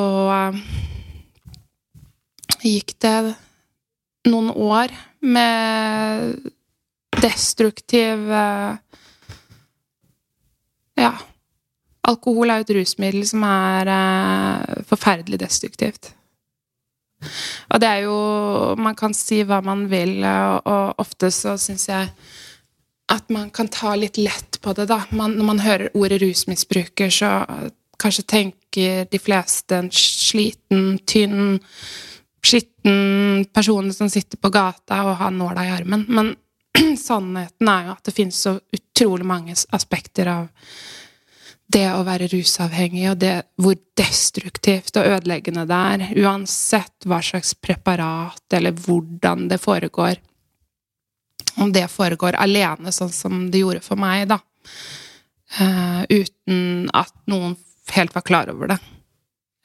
gikk 2.67 2.99
det 3.01 3.15
noen 4.31 4.53
år 4.53 4.93
med 5.21 6.53
destruktiv 7.23 8.31
eh, 8.31 8.77
Ja. 10.99 11.12
Alkohol 12.09 12.51
er 12.51 12.61
jo 12.61 12.64
et 12.64 12.77
rusmiddel 12.79 13.27
som 13.29 13.43
er 13.45 13.88
uh, 13.93 14.79
forferdelig 14.88 15.38
destruktivt. 15.43 16.09
Og 17.69 17.83
det 17.83 17.88
er 17.88 18.07
jo 18.07 18.17
Man 18.79 18.97
kan 18.99 19.14
si 19.14 19.43
hva 19.45 19.61
man 19.62 19.85
vil, 19.91 20.23
og, 20.25 20.67
og 20.67 21.03
ofte 21.05 21.31
så 21.35 21.57
syns 21.61 21.88
jeg 21.91 22.11
at 23.09 23.31
man 23.33 23.51
kan 23.51 23.69
ta 23.73 23.95
litt 23.97 24.19
lett 24.21 24.59
på 24.61 24.75
det, 24.77 24.88
da. 24.91 25.03
Man, 25.11 25.37
når 25.38 25.45
man 25.45 25.62
hører 25.64 25.95
ordet 25.97 26.21
rusmisbruker, 26.23 27.09
så 27.09 27.31
kanskje 27.99 28.27
tenker 28.29 29.07
de 29.09 29.21
fleste 29.21 29.79
en 29.79 29.88
sliten, 29.95 30.99
tynn 31.09 31.59
skitten 32.49 33.45
person 33.53 33.93
som 33.93 34.11
sitter 34.11 34.41
på 34.41 34.51
gata 34.53 35.03
og 35.05 35.19
har 35.21 35.35
nåla 35.35 35.67
i 35.67 35.73
armen. 35.77 36.07
Men 36.09 36.37
sannheten 36.99 37.69
er 37.69 37.89
jo 37.89 37.97
at 37.97 38.09
det 38.09 38.15
finnes 38.17 38.39
så 38.47 38.57
utrolig 38.73 39.27
mange 39.29 39.57
aspekter 39.77 40.31
av 40.33 40.49
det 41.69 41.85
å 41.93 42.05
være 42.07 42.31
rusavhengig, 42.33 43.05
og 43.11 43.19
det, 43.21 43.35
hvor 43.61 43.75
destruktivt 43.99 44.97
og 44.97 45.05
ødeleggende 45.19 45.67
det 45.69 45.81
er, 45.93 46.05
uansett 46.25 47.05
hva 47.05 47.19
slags 47.25 47.53
preparat 47.61 48.57
eller 48.57 48.73
hvordan 48.73 49.51
det 49.51 49.61
foregår 49.61 50.17
Om 51.59 51.73
det 51.75 51.89
foregår 51.91 52.37
alene, 52.39 52.93
sånn 52.95 53.11
som 53.13 53.49
det 53.51 53.61
gjorde 53.65 53.81
for 53.83 53.99
meg, 53.99 54.29
da. 54.31 54.39
Uh, 55.59 56.05
uten 56.07 56.87
at 56.95 57.13
noen 57.27 57.57
helt 57.97 58.15
var 58.15 58.23
klar 58.23 58.53
over 58.53 58.71
det. 58.71 58.77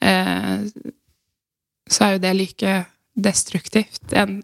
Uh, 0.02 0.66
så 1.90 2.06
er 2.06 2.16
jo 2.16 2.24
det 2.24 2.34
like 2.38 2.74
destruktivt 3.14 4.14
enn 4.16 4.40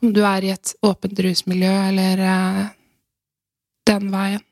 om 0.00 0.12
du 0.14 0.20
er 0.22 0.44
i 0.46 0.52
et 0.54 0.74
åpent 0.86 1.18
rusmiljø 1.24 1.72
eller 1.88 2.20
uh, 2.22 2.66
den 3.88 4.12
veien. 4.12 4.44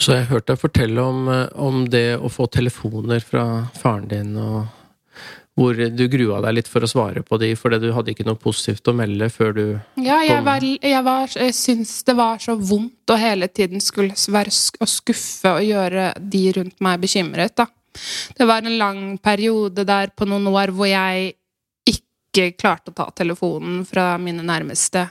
Så 0.00 0.16
jeg 0.16 0.30
hørte 0.30 0.52
deg 0.52 0.60
fortelle 0.60 1.02
om, 1.02 1.28
eh, 1.30 1.44
om, 1.54 1.84
det 1.90 2.16
å 2.18 2.30
få 2.32 2.48
telefoner 2.50 3.22
fra 3.22 3.44
faren 3.78 4.08
din, 4.10 4.32
og 4.36 4.64
hvor 5.54 5.78
du 5.78 6.02
grua 6.10 6.40
deg 6.42 6.56
litt 6.56 6.68
for 6.70 6.82
å 6.82 6.90
svare 6.90 7.22
på 7.22 7.38
de, 7.38 7.52
fordi 7.54 7.78
du 7.84 7.92
hadde 7.94 8.10
ikke 8.10 8.26
noe 8.26 8.40
positivt 8.40 8.90
å 8.90 8.96
melde 8.98 9.28
før 9.30 9.54
du 9.54 9.62
Ja, 10.02 10.18
jeg, 10.26 10.40
var, 10.42 10.66
jeg, 10.66 11.02
var, 11.06 11.30
jeg 11.30 11.54
syntes 11.54 11.94
det 12.08 12.16
var 12.18 12.42
så 12.42 12.56
vondt 12.58 13.14
å 13.14 13.18
hele 13.20 13.46
tiden 13.46 13.84
skulle 13.84 14.18
være 14.34 14.50
å 14.50 14.90
skuffe 14.90 15.54
og 15.54 15.62
gjøre 15.62 16.10
de 16.18 16.44
rundt 16.58 16.82
meg 16.82 17.06
bekymret, 17.06 17.54
da. 17.62 17.68
Det 18.36 18.48
var 18.48 18.62
en 18.62 18.78
lang 18.78 19.02
periode 19.18 19.86
der 19.86 20.12
på 20.16 20.26
noen 20.28 20.50
år 20.52 20.74
hvor 20.74 20.90
jeg 20.90 21.34
ikke 21.90 22.50
klarte 22.58 22.90
å 22.90 22.98
ta 22.98 23.08
telefonen 23.14 23.84
fra 23.88 24.14
mine 24.18 24.42
nærmeste 24.42 25.08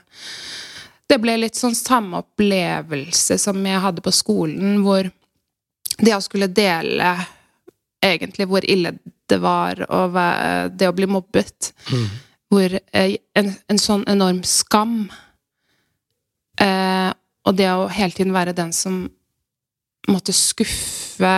det 1.14 1.20
ble 1.22 1.36
litt 1.38 1.60
sånn 1.60 1.76
samme 1.78 2.24
opplevelse 2.24 3.38
som 3.42 3.60
jeg 3.68 3.82
hadde 3.84 4.04
på 4.04 4.14
skolen, 4.16 4.80
hvor 4.86 5.10
det 6.00 6.16
å 6.16 6.22
skulle 6.24 6.50
dele 6.50 7.12
egentlig 8.04 8.48
hvor 8.50 8.66
ille 8.66 8.96
det 9.30 9.40
var 9.44 9.84
være, 9.88 10.70
det 10.74 10.90
å 10.90 10.96
bli 10.96 11.08
mobbet 11.08 11.72
mm. 11.92 12.08
Hvor 12.54 12.74
eh, 12.76 13.16
en, 13.40 13.54
en, 13.72 13.80
sånn 13.80 14.04
enorm 14.12 14.42
skam 14.46 15.06
eh, 16.62 17.10
Og 17.48 17.56
det 17.58 17.70
å 17.72 17.88
hele 17.90 18.14
tiden 18.14 18.36
være 18.36 18.54
den 18.58 18.74
som 18.76 19.06
måtte 20.12 20.36
skuffe 20.36 21.32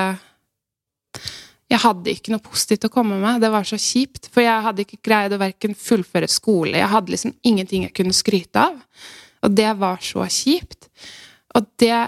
jeg 1.76 1.84
hadde 1.84 2.14
ikke 2.14 2.32
noe 2.32 2.44
positivt 2.44 2.88
å 2.88 2.94
komme 2.94 3.18
med. 3.20 3.42
Det 3.44 3.52
var 3.52 3.68
så 3.68 3.78
kjipt. 3.80 4.30
For 4.32 4.46
jeg 4.46 4.64
hadde 4.64 4.86
ikke 4.86 5.04
greid 5.04 5.36
å 5.36 5.42
verken 5.42 5.76
fullføre 5.76 6.30
skole 6.32 6.80
Jeg 6.80 6.92
hadde 6.92 7.12
liksom 7.12 7.36
ingenting 7.44 7.88
jeg 7.88 7.96
kunne 7.98 8.16
skryte 8.16 8.68
av. 8.70 8.78
Og 9.46 9.56
det 9.56 9.72
var 9.82 10.00
så 10.04 10.26
kjipt. 10.32 10.88
Og 11.56 11.68
det 11.82 12.06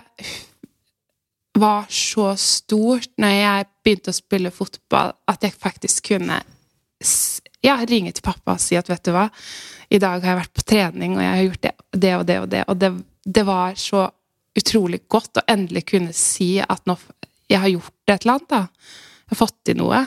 var 1.58 1.88
så 1.90 2.32
stort 2.40 3.10
når 3.20 3.34
jeg 3.34 3.68
begynte 3.84 4.14
å 4.14 4.18
spille 4.18 4.54
fotball, 4.54 5.16
at 5.28 5.44
jeg 5.44 5.56
faktisk 5.58 6.12
kunne 6.12 6.38
ja, 7.66 7.78
ringe 7.90 8.14
til 8.14 8.26
pappa 8.26 8.56
og 8.56 8.62
si 8.62 8.78
at 8.78 8.90
vet 8.90 9.04
du 9.06 9.14
hva, 9.16 9.26
i 9.90 10.00
dag 10.02 10.22
har 10.22 10.34
jeg 10.34 10.40
vært 10.42 10.54
på 10.54 10.66
trening, 10.68 11.16
og 11.18 11.24
jeg 11.24 11.34
har 11.34 11.46
gjort 11.48 11.64
det, 11.64 11.74
det 12.06 12.14
og 12.18 12.26
det 12.30 12.38
og 12.44 12.48
det. 12.54 12.64
Og 12.68 12.80
det, 12.82 12.92
det 13.38 13.46
var 13.48 13.78
så 13.80 14.06
utrolig 14.58 15.04
godt 15.10 15.42
å 15.42 15.46
endelig 15.50 15.88
kunne 15.94 16.14
si 16.18 16.58
at 16.62 16.86
nå 16.90 16.98
jeg 17.48 17.62
har 17.64 17.72
gjort 17.72 18.12
et 18.12 18.26
eller 18.26 18.34
annet, 18.34 18.50
da. 18.52 18.96
Har 19.32 19.40
fått 19.40 19.58
til 19.68 19.80
noe. 19.82 20.06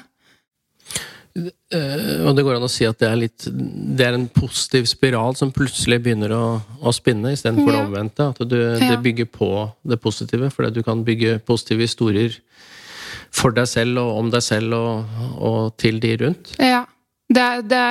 Uh, 1.30 2.26
og 2.26 2.34
det 2.34 2.42
går 2.42 2.56
an 2.56 2.66
å 2.66 2.70
si 2.70 2.82
at 2.88 2.98
det 2.98 3.06
er, 3.06 3.18
litt, 3.20 3.44
det 3.46 4.02
er 4.02 4.16
en 4.16 4.26
positiv 4.34 4.88
spiral 4.90 5.36
som 5.38 5.52
plutselig 5.54 6.00
begynner 6.02 6.34
å, 6.34 6.44
å 6.82 6.92
spinne, 6.94 7.36
istedenfor 7.36 7.70
ja. 7.70 7.76
det 7.76 7.86
omvendte. 7.86 8.28
At 8.34 8.42
du, 8.50 8.56
ja. 8.58 8.78
det 8.82 9.00
bygger 9.04 9.30
på 9.30 9.50
det 9.86 10.00
positive, 10.02 10.50
fordi 10.54 10.80
du 10.80 10.86
kan 10.86 11.04
bygge 11.06 11.38
positive 11.46 11.86
historier 11.86 12.40
for 13.30 13.54
deg 13.54 13.68
selv 13.70 14.02
og 14.02 14.16
om 14.24 14.32
deg 14.32 14.42
selv 14.42 14.74
og, 14.74 15.20
og 15.38 15.60
til 15.78 16.00
de 16.02 16.16
rundt. 16.24 16.54
Ja. 16.58 16.84
Det 17.30 17.46
det, 17.70 17.82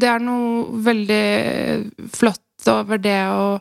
det 0.00 0.08
er 0.08 0.22
noe 0.24 0.80
veldig 0.80 1.24
flott 2.16 2.70
over 2.72 3.00
det 3.00 3.18
å 3.28 3.58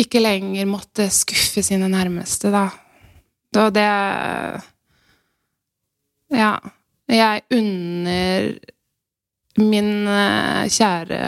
ikke 0.00 0.22
lenger 0.22 0.68
måtte 0.70 1.08
skuffe 1.10 1.64
sine 1.66 1.88
nærmeste, 1.90 2.52
da. 2.54 2.68
Og 3.58 3.72
det 3.74 3.86
ja. 6.30 6.52
Jeg 7.10 7.42
unner 7.50 8.52
min 9.58 10.06
eh, 10.06 10.68
kjære 10.70 11.20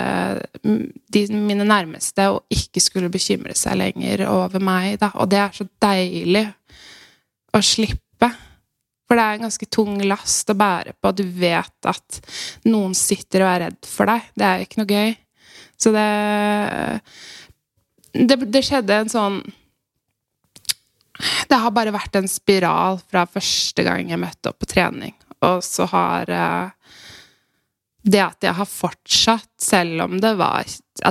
de, 0.63 1.23
Mine 1.35 1.67
nærmeste 1.67 2.29
å 2.31 2.39
ikke 2.55 2.81
skulle 2.81 3.11
bekymre 3.13 3.57
seg 3.59 3.81
lenger 3.81 4.23
over 4.31 4.63
meg, 4.63 5.01
da. 5.03 5.11
Og 5.19 5.31
det 5.33 5.41
er 5.43 5.57
så 5.57 5.67
deilig 5.83 6.45
å 7.53 7.61
slippe. 7.67 8.31
For 9.09 9.19
det 9.19 9.25
er 9.25 9.37
en 9.37 9.49
ganske 9.49 9.69
tung 9.75 9.99
last 10.07 10.55
å 10.55 10.57
bære 10.57 10.95
på. 11.03 11.13
Du 11.19 11.25
vet 11.27 11.91
at 11.91 12.21
noen 12.71 12.95
sitter 12.97 13.43
og 13.43 13.51
er 13.51 13.65
redd 13.67 13.91
for 13.91 14.09
deg. 14.09 14.31
Det 14.39 14.47
er 14.49 14.63
ikke 14.63 14.81
noe 14.81 14.93
gøy. 14.93 15.17
Så 15.77 15.93
det 15.95 16.09
Det, 18.13 18.37
det 18.53 18.61
skjedde 18.61 18.97
en 19.01 19.09
sånn 19.09 19.39
det 21.49 21.59
har 21.61 21.75
bare 21.75 21.95
vært 21.95 22.17
en 22.19 22.31
spiral 22.31 23.01
fra 23.11 23.27
første 23.29 23.85
gang 23.87 24.11
jeg 24.11 24.21
møtte 24.23 24.53
opp 24.53 24.63
på 24.63 24.71
trening. 24.71 25.15
Og 25.45 25.61
så 25.67 25.87
har 25.91 26.31
uh, 26.31 26.95
det 28.03 28.23
at 28.25 28.47
jeg 28.47 28.57
har 28.59 28.69
fortsatt, 28.69 29.51
selv 29.61 30.07
om 30.07 30.17
det 30.23 30.33
var 30.39 30.67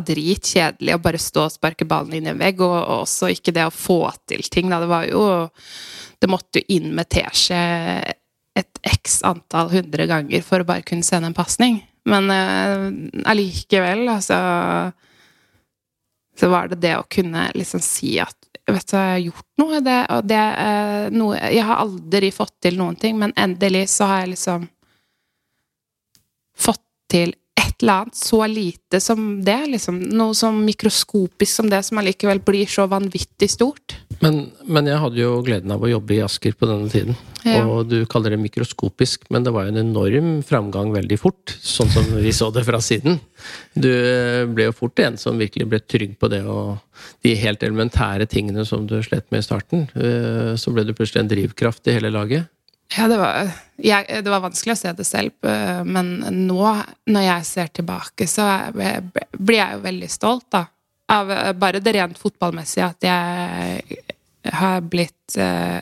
dritkjedelig 0.07 0.95
å 0.95 1.01
bare 1.03 1.21
stå 1.21 1.45
og 1.47 1.53
sparke 1.53 1.87
ballen 1.87 2.17
inn 2.17 2.27
i 2.27 2.33
en 2.33 2.41
vegg, 2.41 2.59
og, 2.63 2.75
og 2.75 3.05
også 3.05 3.31
ikke 3.31 3.53
det 3.55 3.67
å 3.67 3.75
få 3.75 4.03
til 4.29 4.43
ting, 4.51 4.71
da. 4.71 4.81
Det 4.83 4.91
var 4.91 5.07
jo 5.09 5.23
Det 6.21 6.29
måtte 6.29 6.61
jo 6.61 6.75
inn 6.77 6.91
med 6.93 7.09
teskje 7.09 7.57
et 8.59 8.79
x 8.85 9.21
antall 9.25 9.71
hundre 9.71 10.05
ganger 10.05 10.43
for 10.45 10.61
å 10.61 10.67
bare 10.67 10.83
kunne 10.85 11.07
sende 11.07 11.31
en 11.31 11.37
pasning. 11.37 11.79
Men 12.05 12.29
uh, 12.29 12.89
allikevel, 13.29 14.07
altså 14.09 14.37
Så 16.37 16.49
var 16.49 16.69
det 16.69 16.81
det 16.83 16.95
å 16.97 17.07
kunne 17.09 17.49
liksom 17.55 17.81
si 17.83 18.17
at 18.21 18.37
vet 18.75 18.88
du, 18.88 18.95
jeg 18.97 19.12
har 19.12 19.23
gjort 19.25 19.47
noe. 19.62 19.81
Det, 19.86 19.97
og 20.15 20.27
det 20.29 20.39
er 20.39 21.15
noe 21.15 21.39
Jeg 21.39 21.65
har 21.67 21.81
aldri 21.84 22.31
fått 22.36 22.55
til 22.63 22.77
noen 22.79 22.97
ting, 22.99 23.17
men 23.19 23.36
endelig 23.39 23.88
så 23.93 24.10
har 24.10 24.23
jeg 24.23 24.34
liksom 24.36 24.67
fått 26.62 26.84
til 27.12 27.34
eller 27.81 28.03
annet 28.03 28.17
så 28.17 28.39
lite 28.47 28.99
som 29.03 29.25
det. 29.45 29.59
Liksom. 29.73 29.99
Noe 30.17 30.35
så 30.37 30.51
mikroskopisk 30.55 31.59
som 31.59 31.69
det, 31.71 31.81
som 31.87 32.01
allikevel 32.01 32.41
blir 32.45 32.69
så 32.69 32.87
vanvittig 32.91 33.49
stort. 33.51 33.97
Men, 34.21 34.43
men, 34.69 34.87
jeg 34.89 35.01
hadde 35.01 35.21
jo 35.21 35.41
gleden 35.45 35.73
av 35.73 35.81
å 35.81 35.89
jobbe 35.89 36.15
i 36.15 36.21
Asker 36.21 36.53
på 36.57 36.69
denne 36.69 36.91
tiden. 36.91 37.17
Ja. 37.41 37.63
Og 37.65 37.89
du 37.89 38.03
kaller 38.09 38.35
det 38.35 38.41
mikroskopisk, 38.43 39.25
men 39.33 39.45
det 39.45 39.53
var 39.55 39.65
jo 39.65 39.73
en 39.73 39.81
enorm 39.81 40.29
framgang 40.45 40.93
veldig 40.93 41.17
fort. 41.17 41.55
Sånn 41.57 41.89
som 41.89 42.05
vi 42.21 42.33
så 42.35 42.51
det 42.53 42.65
fra 42.67 42.81
siden. 42.83 43.17
Du 43.73 43.89
eh, 43.89 44.45
ble 44.45 44.69
jo 44.69 44.77
fort 44.77 45.01
en 45.01 45.17
som 45.17 45.41
virkelig 45.41 45.69
ble 45.71 45.81
trygg 45.81 46.19
på 46.21 46.29
det 46.31 46.43
og 46.45 46.77
de 47.25 47.33
helt 47.41 47.63
elementære 47.65 48.29
tingene 48.29 48.65
som 48.67 48.85
du 48.85 48.99
slet 49.01 49.25
med 49.33 49.41
i 49.41 49.47
starten. 49.47 49.87
Eh, 49.97 50.53
så 50.61 50.73
ble 50.73 50.85
du 50.85 50.93
plutselig 50.93 51.23
en 51.23 51.31
drivkraft 51.31 51.89
i 51.89 51.97
hele 51.97 52.13
laget. 52.13 52.51
Ja, 52.97 53.08
det 53.08 53.17
var, 53.17 53.51
jeg, 53.80 54.23
det 54.23 54.32
var, 54.32 54.41
vanskelig 54.43 54.73
å 54.75 54.80
se 54.82 54.91
det 54.97 55.06
selv, 55.08 55.36
eh, 55.47 55.80
men 55.88 56.17
nå, 56.47 56.65
når 57.08 57.23
jeg 57.23 57.47
ser 57.47 57.71
tilbake, 57.71 58.27
så 58.27 58.47
blir 58.73 59.58
jeg 59.58 59.77
jo 59.77 59.84
veldig 59.86 60.10
stolt, 60.12 60.49
da. 60.51 60.65
Av 61.12 61.32
eh, 61.32 61.54
bare 61.56 61.80
det 61.84 61.95
rent 61.95 62.19
fotballmessige, 62.19 62.89
at 62.91 63.08
jeg 63.08 64.04
har 64.60 64.84
blitt 64.84 65.38
eh, 65.39 65.80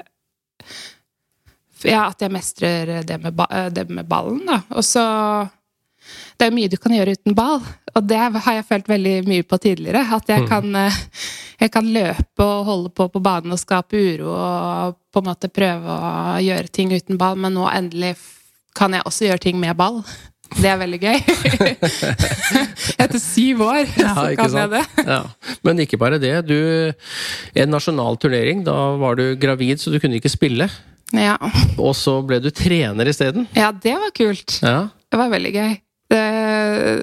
Ja, 1.88 2.10
at 2.10 2.22
jeg 2.22 2.34
mestrer 2.36 2.90
det 3.08 3.18
med, 3.24 3.42
det 3.74 3.88
med 3.90 4.06
ballen, 4.06 4.44
da. 4.46 4.62
Og 4.76 4.86
så 4.86 5.06
Det 6.40 6.48
er 6.48 6.56
mye 6.56 6.72
du 6.72 6.78
kan 6.80 6.94
gjøre 6.96 7.18
uten 7.18 7.36
ball, 7.36 7.60
og 7.92 8.06
det 8.08 8.20
har 8.20 8.56
jeg 8.56 8.68
følt 8.70 8.88
veldig 8.88 9.16
mye 9.28 9.44
på 9.44 9.58
tidligere. 9.60 10.06
At 10.16 10.30
jeg 10.32 10.46
mm. 10.46 10.48
kan, 10.48 10.78
jeg 11.60 11.72
kan 11.74 11.90
løpe 11.92 12.46
og 12.46 12.66
holde 12.70 12.92
på 12.96 13.10
på 13.12 13.22
banen 13.24 13.52
og 13.52 13.60
skape 13.60 14.00
uro 14.00 14.32
og 14.32 14.98
på 15.12 15.20
en 15.20 15.28
måte 15.28 15.52
prøve 15.52 15.96
å 16.00 16.38
gjøre 16.40 16.72
ting 16.72 16.94
uten 16.96 17.20
ball, 17.20 17.36
men 17.36 17.58
nå 17.58 17.68
endelig 17.68 18.14
kan 18.78 18.96
jeg 18.96 19.04
også 19.04 19.28
gjøre 19.28 19.44
ting 19.50 19.60
med 19.60 19.76
ball. 19.76 20.00
Det 20.58 20.70
er 20.72 20.80
veldig 20.80 21.00
gøy. 21.02 21.18
Etter 23.04 23.20
syv 23.22 23.66
år 23.68 23.84
ja, 24.00 24.14
så 24.16 24.24
kan 24.40 24.56
jeg 24.62 24.72
det. 24.72 24.84
Ja. 25.06 25.20
Men 25.68 25.84
ikke 25.84 26.00
bare 26.02 26.18
det. 26.22 26.34
Du, 26.48 26.56
en 27.54 27.74
nasjonal 27.74 28.18
turnering, 28.22 28.64
da 28.66 28.78
var 29.02 29.20
du 29.20 29.36
gravid, 29.40 29.82
så 29.82 29.94
du 29.94 30.00
kunne 30.02 30.18
ikke 30.18 30.32
spille. 30.32 30.70
Ja. 31.14 31.36
Og 31.78 31.94
så 31.98 32.20
ble 32.26 32.42
du 32.42 32.50
trener 32.54 33.12
isteden. 33.12 33.46
Ja, 33.58 33.70
det 33.74 33.96
var 34.02 34.16
kult. 34.16 34.58
Ja. 34.64 34.90
Det 35.10 35.22
var 35.22 35.32
veldig 35.36 35.54
gøy. 35.54 35.78
Det, 36.10 36.22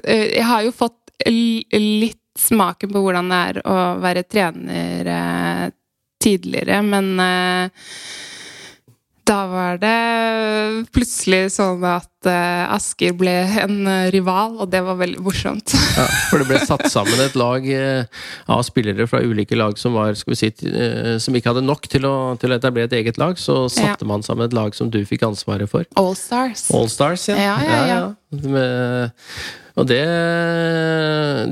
jeg 0.05 0.43
har 0.43 0.65
jo 0.65 0.73
fått 0.75 1.27
litt 1.27 2.23
smaken 2.37 2.91
på 2.93 3.01
hvordan 3.01 3.31
det 3.31 3.37
er 3.49 3.59
å 3.65 3.77
være 4.03 4.25
trener 4.29 5.07
eh, 5.09 5.63
tidligere, 6.21 6.81
men 6.85 7.07
Da 9.27 9.41
var 9.51 9.79
det 9.81 10.87
plutselig 10.95 11.49
sånn 11.57 11.83
at 11.83 12.27
uh, 12.29 12.71
Asker 12.71 13.15
ble 13.17 13.33
en 13.59 13.81
uh, 13.83 14.07
rival, 14.13 14.55
og 14.61 14.71
det 14.71 14.79
var 14.85 14.95
veldig 15.01 15.19
morsomt. 15.25 15.73
ja, 15.99 16.05
for 16.29 16.39
det 16.39 16.47
ble 16.47 16.61
satt 16.63 16.85
sammen 16.93 17.19
et 17.25 17.35
lag 17.35 17.67
uh, 17.67 18.23
av 18.55 18.63
spillere 18.67 19.07
fra 19.09 19.19
ulike 19.19 19.57
lag 19.59 19.75
som 19.79 19.97
var, 19.99 20.15
si, 20.15 20.51
som 21.19 21.35
ikke 21.35 21.51
hadde 21.51 21.65
nok 21.67 21.89
til 21.91 22.07
å, 22.07 22.15
til 22.39 22.53
å, 22.53 22.59
etablere 22.61 22.87
et 22.87 22.97
eget 23.01 23.19
lag. 23.19 23.35
Så 23.41 23.65
satte 23.73 24.07
ja. 24.07 24.09
man 24.09 24.23
sammen 24.23 24.47
et 24.47 24.55
lag 24.55 24.75
som 24.77 24.91
du 24.93 25.01
fikk 25.07 25.27
ansvaret 25.27 25.67
for. 25.71 25.83
All 25.99 26.15
Stars. 26.15 26.69
All 26.71 26.87
Stars, 26.91 27.27
ja. 27.27 27.35
ja, 27.35 27.57
ja, 27.67 27.81
ja. 27.91 28.01
Med, 28.47 29.11
og 29.77 29.85
det, 29.91 30.01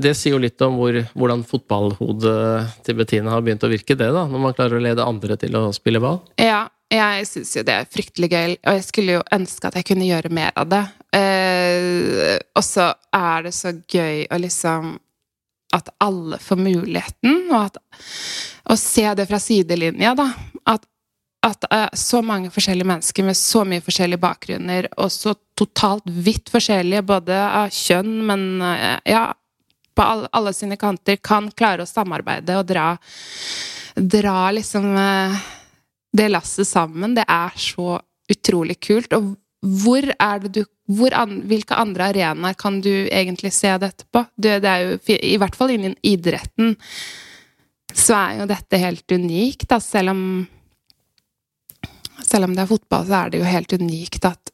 det, 0.02 0.16
sier 0.18 0.34
jo 0.34 0.42
litt 0.42 0.62
om 0.66 0.80
hvor, 0.80 0.96
hvordan 1.14 1.44
fotballhodet 1.46 2.40
til 2.88 2.98
Bettina 2.98 3.36
har 3.36 3.44
begynt 3.46 3.68
å 3.68 3.70
virke, 3.70 3.98
det 4.00 4.10
da, 4.16 4.26
når 4.32 4.42
man 4.48 4.56
klarer 4.58 4.80
å 4.80 4.86
lede 4.88 5.06
andre 5.06 5.38
til 5.40 5.60
å 5.60 5.68
spille 5.76 6.02
ball. 6.02 6.24
Ja, 6.42 6.66
jeg 6.94 7.26
syns 7.26 7.56
jo 7.58 7.64
det 7.66 7.74
er 7.74 7.88
fryktelig 7.90 8.30
gøy, 8.30 8.52
og 8.62 8.78
jeg 8.78 8.86
skulle 8.86 9.18
jo 9.18 9.24
ønske 9.34 9.70
at 9.70 9.78
jeg 9.80 9.88
kunne 9.90 10.06
gjøre 10.06 10.30
mer 10.34 10.52
av 10.60 10.70
det. 10.70 10.84
Eh, 11.18 12.36
og 12.54 12.66
så 12.66 12.92
er 13.16 13.48
det 13.48 13.54
så 13.58 13.74
gøy 13.74 14.26
å 14.30 14.40
liksom 14.42 14.96
At 15.74 15.90
alle 16.00 16.38
får 16.40 16.60
muligheten, 16.62 17.48
og 17.50 17.66
at 17.66 17.80
Å 18.70 18.76
se 18.80 19.06
det 19.18 19.26
fra 19.28 19.40
sidelinja, 19.42 20.14
da. 20.16 20.28
At, 20.66 20.86
at 21.46 21.66
eh, 21.72 21.90
så 21.98 22.22
mange 22.22 22.52
forskjellige 22.54 22.88
mennesker 22.88 23.26
med 23.26 23.38
så 23.38 23.64
mye 23.66 23.84
forskjellige 23.84 24.22
bakgrunner, 24.22 24.88
og 24.98 25.12
så 25.12 25.36
totalt 25.58 26.06
vidt 26.06 26.54
forskjellige, 26.54 27.02
både 27.02 27.42
av 27.42 27.74
kjønn, 27.74 28.14
men 28.30 28.48
uh, 28.62 29.02
ja 29.10 29.32
På 29.96 30.04
alle, 30.04 30.30
alle, 30.32 30.54
sine 30.54 30.78
kanter, 30.78 31.18
kan 31.18 31.50
klare 31.52 31.84
å 31.84 31.90
samarbeide 31.90 32.60
og 32.60 32.70
dra 32.70 32.96
Dra 33.96 34.52
liksom 34.52 34.90
uh, 34.92 35.46
det 36.16 36.30
lasset 36.32 36.68
sammen, 36.68 37.16
det 37.18 37.26
er 37.28 37.56
så 37.60 38.00
utrolig 38.32 38.80
kult. 38.84 39.14
Og 39.16 39.36
hvor 39.66 40.06
er 40.14 40.42
det 40.44 40.54
du 40.56 40.64
an, 41.18 41.40
Hvilke 41.50 41.76
andre 41.76 42.12
arenaer 42.12 42.54
kan 42.54 42.80
du 42.82 43.08
egentlig 43.10 43.52
se 43.54 43.72
dette 43.82 44.06
på? 44.14 44.22
Det 44.38 44.60
er 44.62 44.84
jo, 44.84 45.00
I 45.18 45.38
hvert 45.42 45.56
fall 45.58 45.74
innen 45.74 45.96
idretten 46.06 46.76
så 47.96 48.16
er 48.18 48.42
jo 48.42 48.46
dette 48.50 48.78
helt 48.82 49.12
unikt, 49.12 49.70
da, 49.72 49.80
selv 49.80 50.12
om 50.12 50.22
Selv 52.26 52.48
om 52.48 52.56
det 52.56 52.64
er 52.64 52.70
fotball, 52.70 53.06
så 53.08 53.18
er 53.20 53.32
det 53.32 53.40
jo 53.40 53.48
helt 53.48 53.74
unikt 53.74 54.26
at 54.26 54.52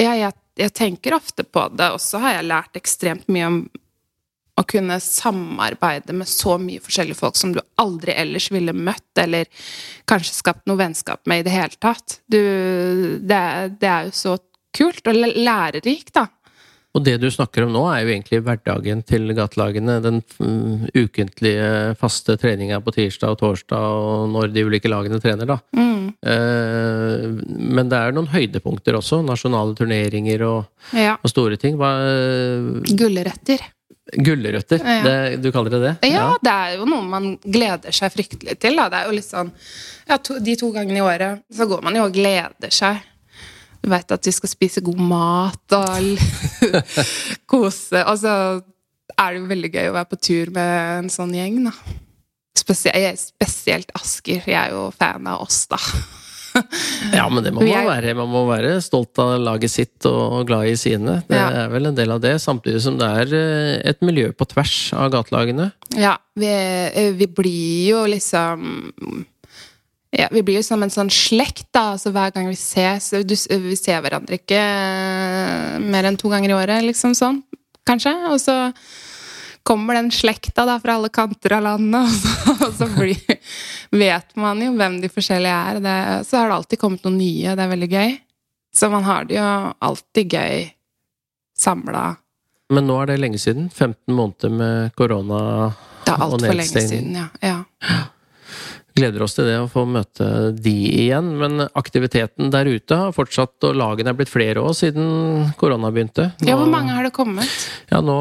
ja, 0.00 0.14
jeg, 0.16 0.32
jeg 0.56 0.72
tenker 0.72 1.14
ofte 1.16 1.44
på 1.44 1.66
det, 1.76 1.90
og 1.92 2.00
så 2.00 2.20
har 2.22 2.38
jeg 2.38 2.48
lært 2.48 2.78
ekstremt 2.78 3.26
mye 3.28 3.48
om 3.48 3.58
å 4.60 4.66
kunne 4.68 4.98
samarbeide 5.02 6.14
med 6.16 6.28
så 6.28 6.56
mye 6.60 6.82
forskjellige 6.84 7.18
folk 7.18 7.38
som 7.38 7.54
du 7.54 7.60
aldri 7.80 8.14
ellers 8.18 8.50
ville 8.52 8.74
møtt, 8.76 9.12
eller 9.20 9.48
kanskje 10.10 10.36
skapt 10.36 10.68
noe 10.68 10.80
vennskap 10.80 11.24
med 11.30 11.42
i 11.42 11.48
det 11.48 11.54
hele 11.54 11.80
tatt. 11.80 12.20
Du, 12.30 12.40
det, 13.20 13.40
det, 13.80 13.88
er 13.88 14.10
jo 14.10 14.16
så 14.16 14.36
kult 14.76 15.08
og 15.10 15.16
lærerikt, 15.16 16.14
da. 16.18 16.28
Og 16.90 17.04
det 17.06 17.20
du 17.22 17.28
snakker 17.30 17.62
om 17.62 17.70
nå, 17.70 17.84
er 17.86 18.02
jo 18.02 18.10
egentlig 18.10 18.40
hverdagen 18.42 19.04
til 19.06 19.30
gatelagene. 19.38 20.00
Den 20.02 20.18
mm, 20.42 20.88
ukentlige, 20.98 21.68
faste 22.00 22.34
treninga 22.40 22.80
på 22.82 22.94
tirsdag 22.96 23.36
og 23.36 23.42
torsdag, 23.44 23.78
og 23.78 24.24
når 24.34 24.50
de 24.50 24.64
ulike 24.66 24.90
lagene 24.90 25.20
trener, 25.22 25.46
da. 25.46 25.60
Mm. 25.70 26.08
Eh, 26.18 27.28
men 27.78 27.92
det 27.92 28.00
er 28.00 28.16
noen 28.16 28.32
høydepunkter 28.34 28.98
også. 28.98 29.22
Nasjonale 29.22 29.78
turneringer 29.78 30.42
og, 30.48 30.90
ja. 30.98 31.14
og 31.14 31.30
store 31.30 31.60
ting. 31.62 31.78
Hva, 31.78 31.94
Gulrøtter. 32.90 33.70
Gulrøtter, 34.10 34.82
ja. 34.82 35.36
du 35.38 35.50
kaller 35.54 35.74
det 35.76 35.80
det? 35.84 35.92
Ja, 36.08 36.16
ja, 36.16 36.30
det 36.42 36.54
er 36.54 36.74
jo 36.80 36.88
noe 36.90 37.06
man 37.06 37.30
gleder 37.44 37.94
seg 37.94 38.12
fryktelig 38.14 38.56
til. 38.58 38.78
Da. 38.80 38.88
Det 38.90 39.00
er 39.00 39.10
jo 39.10 39.16
litt 39.16 39.28
sånn 39.28 39.52
ja, 40.08 40.18
to, 40.18 40.40
De 40.42 40.56
to 40.58 40.72
gangene 40.74 40.98
i 40.98 41.04
året 41.04 41.44
så 41.54 41.68
går 41.70 41.84
man 41.86 41.98
jo 41.98 42.08
og 42.08 42.16
gleder 42.16 42.74
seg. 42.74 43.04
Du 43.80 43.88
veit 43.88 44.12
at 44.12 44.24
du 44.24 44.32
skal 44.34 44.52
spise 44.52 44.82
god 44.84 45.00
mat 45.00 45.76
og 45.78 46.10
kose. 47.50 48.02
Og 48.02 48.16
så 48.20 48.34
er 49.14 49.32
det 49.32 49.40
jo 49.40 49.50
veldig 49.50 49.72
gøy 49.72 49.90
å 49.90 49.96
være 49.96 50.10
på 50.10 50.20
tur 50.20 50.52
med 50.56 50.72
en 50.98 51.12
sånn 51.12 51.36
gjeng, 51.36 51.62
da. 51.68 51.74
Spesielt, 52.58 53.22
spesielt 53.22 53.94
Asker. 53.96 54.42
Jeg 54.44 54.58
er 54.58 54.74
jo 54.74 54.88
fan 54.96 55.28
av 55.30 55.46
oss, 55.46 55.62
da. 55.70 55.78
ja, 57.18 57.26
men 57.30 57.44
det 57.44 57.52
må 57.54 57.64
man 57.64 57.88
være. 57.88 58.14
Man 58.18 58.30
må 58.32 58.44
være 58.48 58.76
stolt 58.84 59.18
av 59.22 59.36
laget 59.42 59.72
sitt 59.72 60.06
og 60.08 60.44
glad 60.48 60.70
i 60.70 60.76
sine. 60.80 61.20
Det 61.28 61.38
ja. 61.38 61.48
er 61.64 61.72
vel 61.72 61.90
en 61.90 61.98
del 61.98 62.14
av 62.14 62.22
det, 62.22 62.36
samtidig 62.42 62.82
som 62.84 62.98
det 63.00 63.10
er 63.22 63.34
eh, 63.36 63.74
et 63.92 64.00
miljø 64.06 64.30
på 64.36 64.48
tvers 64.50 64.76
av 64.96 65.10
gatelagene. 65.14 65.70
Ja, 65.98 66.16
vi, 66.38 66.50
eh, 66.50 67.12
vi 67.16 67.28
blir 67.30 67.90
jo 67.92 68.06
liksom 68.10 68.66
ja, 70.10 70.26
vi 70.34 70.42
blir 70.42 70.58
jo 70.58 70.66
som 70.66 70.82
en 70.82 70.90
sånn 70.90 71.10
slekt, 71.14 71.68
da. 71.74 71.92
Altså 71.94 72.10
hver 72.10 72.32
gang 72.34 72.48
vi 72.50 72.56
ses 72.58 73.12
Vi 73.14 73.76
ser 73.78 74.00
hverandre 74.02 74.40
ikke 74.40 74.58
eh, 74.58 75.76
mer 75.84 76.08
enn 76.08 76.18
to 76.18 76.32
ganger 76.32 76.50
i 76.50 76.58
året, 76.58 76.86
liksom 76.86 77.14
sånn, 77.18 77.44
kanskje. 77.86 78.16
Og 78.32 78.40
så 78.42 78.56
kommer 79.70 79.94
den 79.94 80.10
slekta 80.10 80.64
da 80.66 80.80
fra 80.82 80.96
alle 80.98 81.08
kanter 81.14 81.52
av 81.54 81.62
landet, 81.62 82.00
og 82.02 82.16
så, 82.16 82.54
og 82.66 82.72
så 82.74 82.88
blir, 82.90 83.36
vet 83.94 84.34
man 84.34 84.58
jo 84.64 84.72
hvem 84.74 84.96
de 84.98 85.10
forskjellige 85.12 85.60
er. 85.70 85.78
Det, 85.84 85.94
så 86.26 86.40
har 86.40 86.50
det 86.50 86.56
alltid 86.56 86.80
kommet 86.82 87.06
noen 87.06 87.20
nye, 87.20 87.54
det 87.54 87.62
er 87.62 87.70
veldig 87.70 87.90
gøy. 87.92 88.16
Så 88.74 88.90
man 88.90 89.06
har 89.06 89.30
det 89.30 89.38
jo 89.38 89.46
alltid 89.90 90.34
gøy 90.34 90.64
samla. 91.58 92.04
Men 92.74 92.86
nå 92.90 92.98
er 93.02 93.12
det 93.12 93.20
lenge 93.22 93.38
siden? 93.42 93.70
15 93.70 94.14
måneder 94.14 94.58
med 94.58 94.94
korona 94.98 95.40
og 95.70 95.70
nedstengning? 95.70 96.02
Det 96.06 96.16
er 96.16 96.26
altfor 96.26 96.58
lenge 96.58 96.88
siden, 96.88 97.20
ja. 97.20 97.28
ja 97.46 98.08
gleder 98.96 99.24
oss 99.24 99.36
til 99.36 99.48
det 99.48 99.56
å 99.60 99.68
få 99.70 99.84
møte 99.88 100.50
de 100.56 100.74
igjen. 101.04 101.32
Men 101.40 101.66
aktiviteten 101.78 102.50
der 102.52 102.68
ute 102.70 102.98
har 103.04 103.14
fortsatt, 103.16 103.56
og 103.68 103.78
lagene 103.78 104.12
er 104.12 104.18
blitt 104.18 104.32
flere 104.32 104.62
òg 104.64 104.74
siden 104.78 105.52
korona 105.60 105.92
begynte. 105.94 106.30
Nå, 106.40 106.50
ja, 106.50 106.58
Hvor 106.58 106.70
mange 106.72 106.94
har 106.96 107.06
det 107.06 107.14
kommet? 107.16 107.56
Ja, 107.90 108.02
nå 108.04 108.18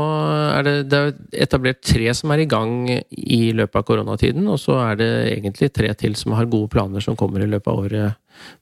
er 0.54 0.66
det, 0.68 0.76
det 0.92 1.02
er 1.02 1.14
etablert 1.48 1.82
tre 1.86 2.14
som 2.18 2.34
er 2.36 2.44
i 2.44 2.50
gang 2.50 2.90
i 2.90 3.42
løpet 3.56 3.82
av 3.82 3.88
koronatiden. 3.88 4.48
Og 4.52 4.62
så 4.62 4.80
er 4.84 5.00
det 5.02 5.12
egentlig 5.36 5.72
tre 5.76 5.94
til 6.00 6.18
som 6.20 6.38
har 6.38 6.50
gode 6.50 6.72
planer 6.74 7.04
som 7.04 7.18
kommer 7.20 7.44
i 7.46 7.50
løpet 7.50 7.72
av 7.72 7.86
året 7.86 8.18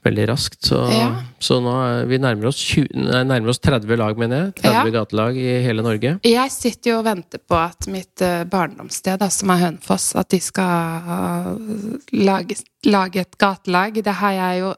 veldig 0.06 0.28
raskt. 0.30 0.60
Så, 0.70 0.80
ja. 0.94 1.10
så 1.40 1.60
nå 1.64 1.74
vi 2.10 2.20
nærmer 2.22 2.50
oss, 2.52 2.60
20, 2.74 2.90
nei, 2.96 3.22
nærmer 3.28 3.54
oss 3.54 3.62
30 3.64 4.00
lag, 4.00 4.18
mener 4.20 4.42
jeg. 4.42 4.56
30 4.64 4.78
ja. 4.78 4.96
gatelag 5.00 5.40
i 5.42 5.48
hele 5.66 5.86
Norge. 5.86 6.16
Jeg 6.28 6.54
sitter 6.54 6.94
jo 6.94 6.98
og 7.02 7.08
venter 7.08 7.44
på 7.44 7.60
at 7.60 7.90
mitt 7.92 8.26
uh, 8.26 8.42
barndomssted, 8.50 9.20
da, 9.22 9.30
som 9.34 9.54
er 9.54 9.64
Hønefoss, 9.66 10.10
at 10.20 10.32
de 10.34 10.42
skal 10.44 11.08
uh, 11.08 11.54
lage, 12.18 12.60
lage, 12.88 13.24
et 13.26 13.40
gatelag. 13.40 14.02
Det 14.06 14.18
har 14.22 14.36
jeg 14.38 14.66
jo 14.66 14.76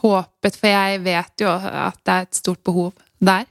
håpet, 0.00 0.56
for 0.56 0.70
jeg 0.70 1.00
vet 1.04 1.42
jo 1.42 1.50
at 1.50 1.98
det 2.06 2.16
er 2.16 2.28
et 2.28 2.38
stort 2.38 2.62
behov 2.66 2.92
der. 3.20 3.48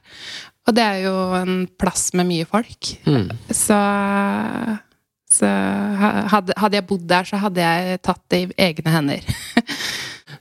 Og 0.70 0.76
det 0.78 0.86
er 0.86 1.02
jo 1.08 1.16
en 1.40 1.64
plass 1.82 2.12
med 2.18 2.28
mye 2.30 2.46
folk. 2.46 2.92
Mm. 3.10 3.30
Så, 3.50 3.78
så 5.34 5.50
hadde, 6.30 6.54
hadde, 6.58 6.78
jeg 6.78 6.88
bodd 6.92 7.08
der, 7.10 7.26
så 7.26 7.40
hadde 7.42 7.66
jeg 7.66 8.02
tatt 8.06 8.22
det 8.30 8.42
i 8.44 8.50
egne 8.70 8.94
hender. 8.94 9.26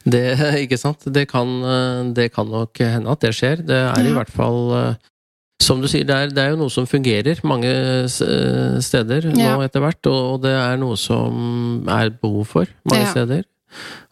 Det, 0.08 0.24
ikke 0.64 0.80
sant? 0.80 1.04
Det 1.14 1.26
kan, 1.30 1.52
det 2.16 2.30
kan, 2.34 2.48
nok 2.48 2.80
hende 2.80 3.12
at 3.12 3.22
det 3.24 3.34
skjer. 3.36 3.62
Det 3.66 3.78
er 3.84 4.08
i 4.08 4.16
hvert 4.16 4.32
fall 4.32 4.96
som 5.58 5.80
du 5.82 5.88
sier, 5.90 6.06
det 6.06 6.14
er, 6.14 6.30
det 6.30 6.42
er, 6.42 6.52
jo 6.52 6.60
noe 6.60 6.70
som 6.70 6.86
fungerer 6.86 7.40
mange 7.46 7.70
steder 8.08 9.26
ja. 9.32 9.56
nå 9.56 9.64
etter 9.66 9.82
hvert. 9.82 10.10
Og 10.10 10.40
det 10.44 10.54
er 10.54 10.78
noe 10.80 10.98
som 11.00 11.86
er 11.90 12.12
behov 12.14 12.46
for 12.54 12.74
mange 12.88 13.04
ja. 13.04 13.12
steder. 13.14 13.46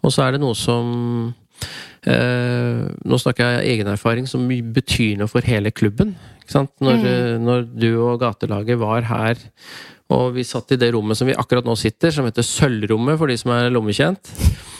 Og 0.03 0.13
så 0.13 0.27
er 0.27 0.35
det 0.35 0.43
noe 0.43 0.57
som 0.59 0.89
eh, 2.05 2.83
Nå 3.09 3.19
snakker 3.23 3.47
jeg 3.47 3.61
av 3.61 3.69
egen 3.73 3.93
erfaring, 3.95 4.27
som 4.29 4.45
betyr 4.51 5.21
noe 5.21 5.31
for 5.31 5.47
hele 5.47 5.73
klubben. 5.73 6.17
Når, 6.47 6.99
mm. 7.03 7.47
når, 7.47 7.65
du 7.75 7.89
og 7.95 8.21
gatelaget 8.23 8.79
var 8.79 9.07
her 9.09 9.41
og 10.15 10.37
vi 10.37 10.45
satt 10.47 10.71
i 10.71 10.79
det 10.79 10.93
rommet 10.95 11.19
som 11.19 11.27
vi 11.27 11.35
akkurat 11.35 11.67
nå 11.67 11.75
sitter, 11.75 12.13
som 12.15 12.27
heter 12.29 12.45
Sølvrommet 12.47 13.19
for 13.19 13.27
de 13.27 13.35
som 13.41 13.51
er 13.57 13.73
lommekjent. 13.75 14.31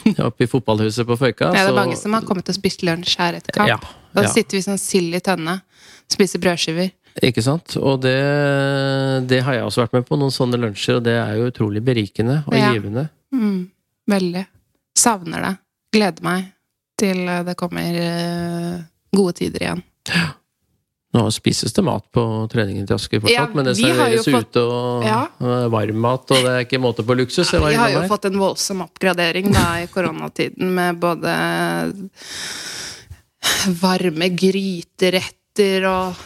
Oppe 0.29 0.47
i 0.47 0.51
fotballhuset 0.51 1.07
på 1.09 1.17
Føyka. 1.21 1.51
Ja, 1.53 1.67
det 1.67 1.73
er 1.73 1.79
mange 1.79 1.99
som 1.99 2.15
har 2.17 2.27
kommet 2.27 2.49
og 2.51 2.57
spist 2.57 2.85
lunsj 2.87 3.17
her 3.21 3.39
etter 3.39 3.57
kamp. 3.57 3.71
Ja, 3.71 3.79
ja. 3.81 3.97
Da 4.17 4.31
sitter 4.33 4.59
vi 4.59 4.63
sånn 4.65 4.81
sild 4.81 5.17
i 5.17 5.21
tønne, 5.25 5.59
spiser 6.13 6.43
brødskiver. 6.43 6.93
Ikke 7.25 7.43
sant. 7.45 7.77
Og 7.81 8.01
det, 8.05 8.17
det, 9.29 9.41
har 9.45 9.57
jeg 9.57 9.69
også 9.69 9.85
vært 9.85 9.97
med 9.97 10.09
på, 10.09 10.19
noen 10.21 10.35
sånne 10.35 10.61
lunsjer, 10.61 10.99
og 10.99 11.07
det 11.07 11.17
er 11.17 11.39
jo 11.39 11.49
utrolig 11.51 11.83
berikende 11.85 12.43
og 12.45 12.57
ja. 12.59 12.73
givende. 12.75 13.07
Mm, 13.33 13.63
veldig. 14.13 14.45
Savner 14.97 15.47
det. 15.47 15.55
Gleder 15.97 16.27
meg 16.27 16.51
til 17.01 17.23
det 17.47 17.55
kommer 17.61 18.01
eh, 18.01 18.75
gode 19.17 19.37
tider 19.41 19.65
igjen. 19.65 19.83
Ja. 20.13 20.29
Nå 21.15 21.23
spises 21.31 21.73
det 21.73 21.85
mat 21.87 22.05
på 22.13 22.23
treningen 22.53 22.87
til 22.89 22.97
Asker 22.99 23.23
fortsatt, 23.23 23.37
ja, 23.39 23.47
men 23.55 23.69
det 23.69 23.77
serveres 23.79 24.27
fått, 24.27 24.57
ute 24.57 24.63
og 24.67 25.05
ja. 25.07 25.21
varmmat, 25.73 26.33
og 26.35 26.43
det 26.45 26.53
er 26.53 26.65
ikke 26.67 26.81
måte 26.83 27.05
på 27.07 27.17
luksus. 27.17 27.53
Ja, 27.55 27.63
vi 27.63 27.79
har 27.79 27.95
jo 27.95 28.03
fått 28.11 28.27
en 28.29 28.39
voldsom 28.41 28.83
oppgradering 28.85 29.49
da 29.55 29.67
i 29.85 29.87
koronatiden 29.93 30.75
med 30.77 30.99
både 31.01 31.37
varme 33.83 34.31
gryteretter 34.35 35.91
og 35.91 36.25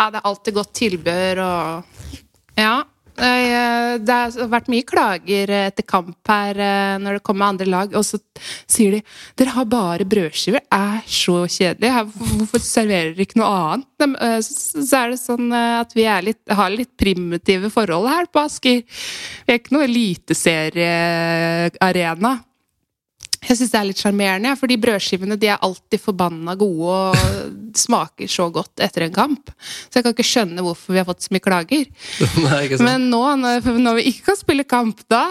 Ja, 0.00 0.06
det 0.08 0.22
er 0.22 0.30
alltid 0.30 0.56
godt 0.56 0.72
tilbør 0.78 1.42
og 1.44 1.98
Ja. 2.56 2.74
Eh, 3.20 3.98
Det 4.00 4.14
har 4.16 4.32
vært 4.48 4.70
mye 4.72 4.86
klager 4.88 5.50
etter 5.66 5.84
kamp 5.86 6.16
her 6.30 6.56
eh, 6.56 6.96
når 7.02 7.12
det 7.18 7.22
kommer 7.26 7.50
andre 7.52 7.66
lag, 7.68 7.92
og 7.96 8.04
så 8.06 8.18
sier 8.70 8.90
de 8.96 9.00
dere 9.36 9.50
har 9.56 9.66
bare 9.68 10.04
brødskiver. 10.08 10.60
Er 10.72 11.00
så 11.06 11.46
kjedelig. 11.50 11.90
Hvorfor 12.16 12.58
serverer 12.64 13.12
dere 13.14 13.24
ikke 13.26 13.40
noe 13.42 13.50
annet? 13.74 13.86
Eh, 14.08 14.40
Så 14.40 14.96
er 14.96 15.08
det 15.12 15.20
sånn 15.20 15.52
at 15.52 15.92
vi 15.96 16.04
litt, 16.24 16.42
har 16.48 16.70
litt 16.72 16.96
primitive 16.96 17.70
forhold 17.72 18.08
her 18.08 18.26
på 18.32 18.40
Asker. 18.46 18.82
Vi 19.46 19.52
er 19.52 19.58
ikke 19.60 19.74
noe 19.76 19.84
eliteseriearena. 19.88 22.32
Jeg 23.40 23.56
syns 23.56 23.70
det 23.72 23.78
er 23.80 23.86
litt 23.88 24.00
sjarmerende, 24.02 24.50
ja, 24.52 24.56
for 24.58 24.68
de 24.68 24.76
brødskivene 24.80 25.38
de 25.40 25.48
er 25.48 25.62
alltid 25.64 26.02
forbanna 26.02 26.54
gode 26.60 26.96
og 27.14 27.46
smaker 27.84 28.28
så 28.28 28.50
godt 28.52 28.82
etter 28.84 29.06
en 29.06 29.16
kamp. 29.16 29.52
Så 29.88 29.98
jeg 29.98 30.06
kan 30.06 30.14
ikke 30.16 30.28
skjønne 30.28 30.64
hvorfor 30.66 30.92
vi 30.92 31.00
har 31.00 31.08
fått 31.08 31.24
så 31.24 31.32
mye 31.34 31.44
klager. 31.44 31.88
Nei, 32.44 32.60
ikke 32.66 32.80
sant? 32.80 32.86
Men 32.86 33.08
nå, 33.12 33.22
når, 33.40 34.00
vi 34.00 34.06
ikke 34.12 34.30
kan 34.30 34.40
spille 34.40 34.68
kamp, 34.68 35.04
da 35.10 35.24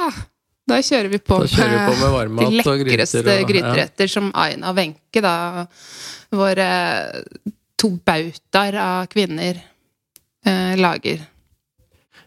da 0.70 0.78
kjører 0.86 1.10
vi 1.10 1.18
på, 1.18 1.40
kjører 1.50 1.72
med, 1.74 1.80
vi 1.80 1.90
på 1.90 2.26
med 2.30 2.52
de 2.52 2.60
lekreste 2.60 3.24
og- 3.26 3.50
ja. 3.98 4.08
som 4.14 4.32
Aina 4.38 4.70
og 4.70 4.78
Wenche, 4.78 5.22
da. 5.26 5.66
Våre 6.30 6.68
to 7.80 7.90
bautaer 8.06 8.78
av 8.78 9.08
kvinner 9.10 9.58
eh, 10.46 10.76
lager. 10.78 11.26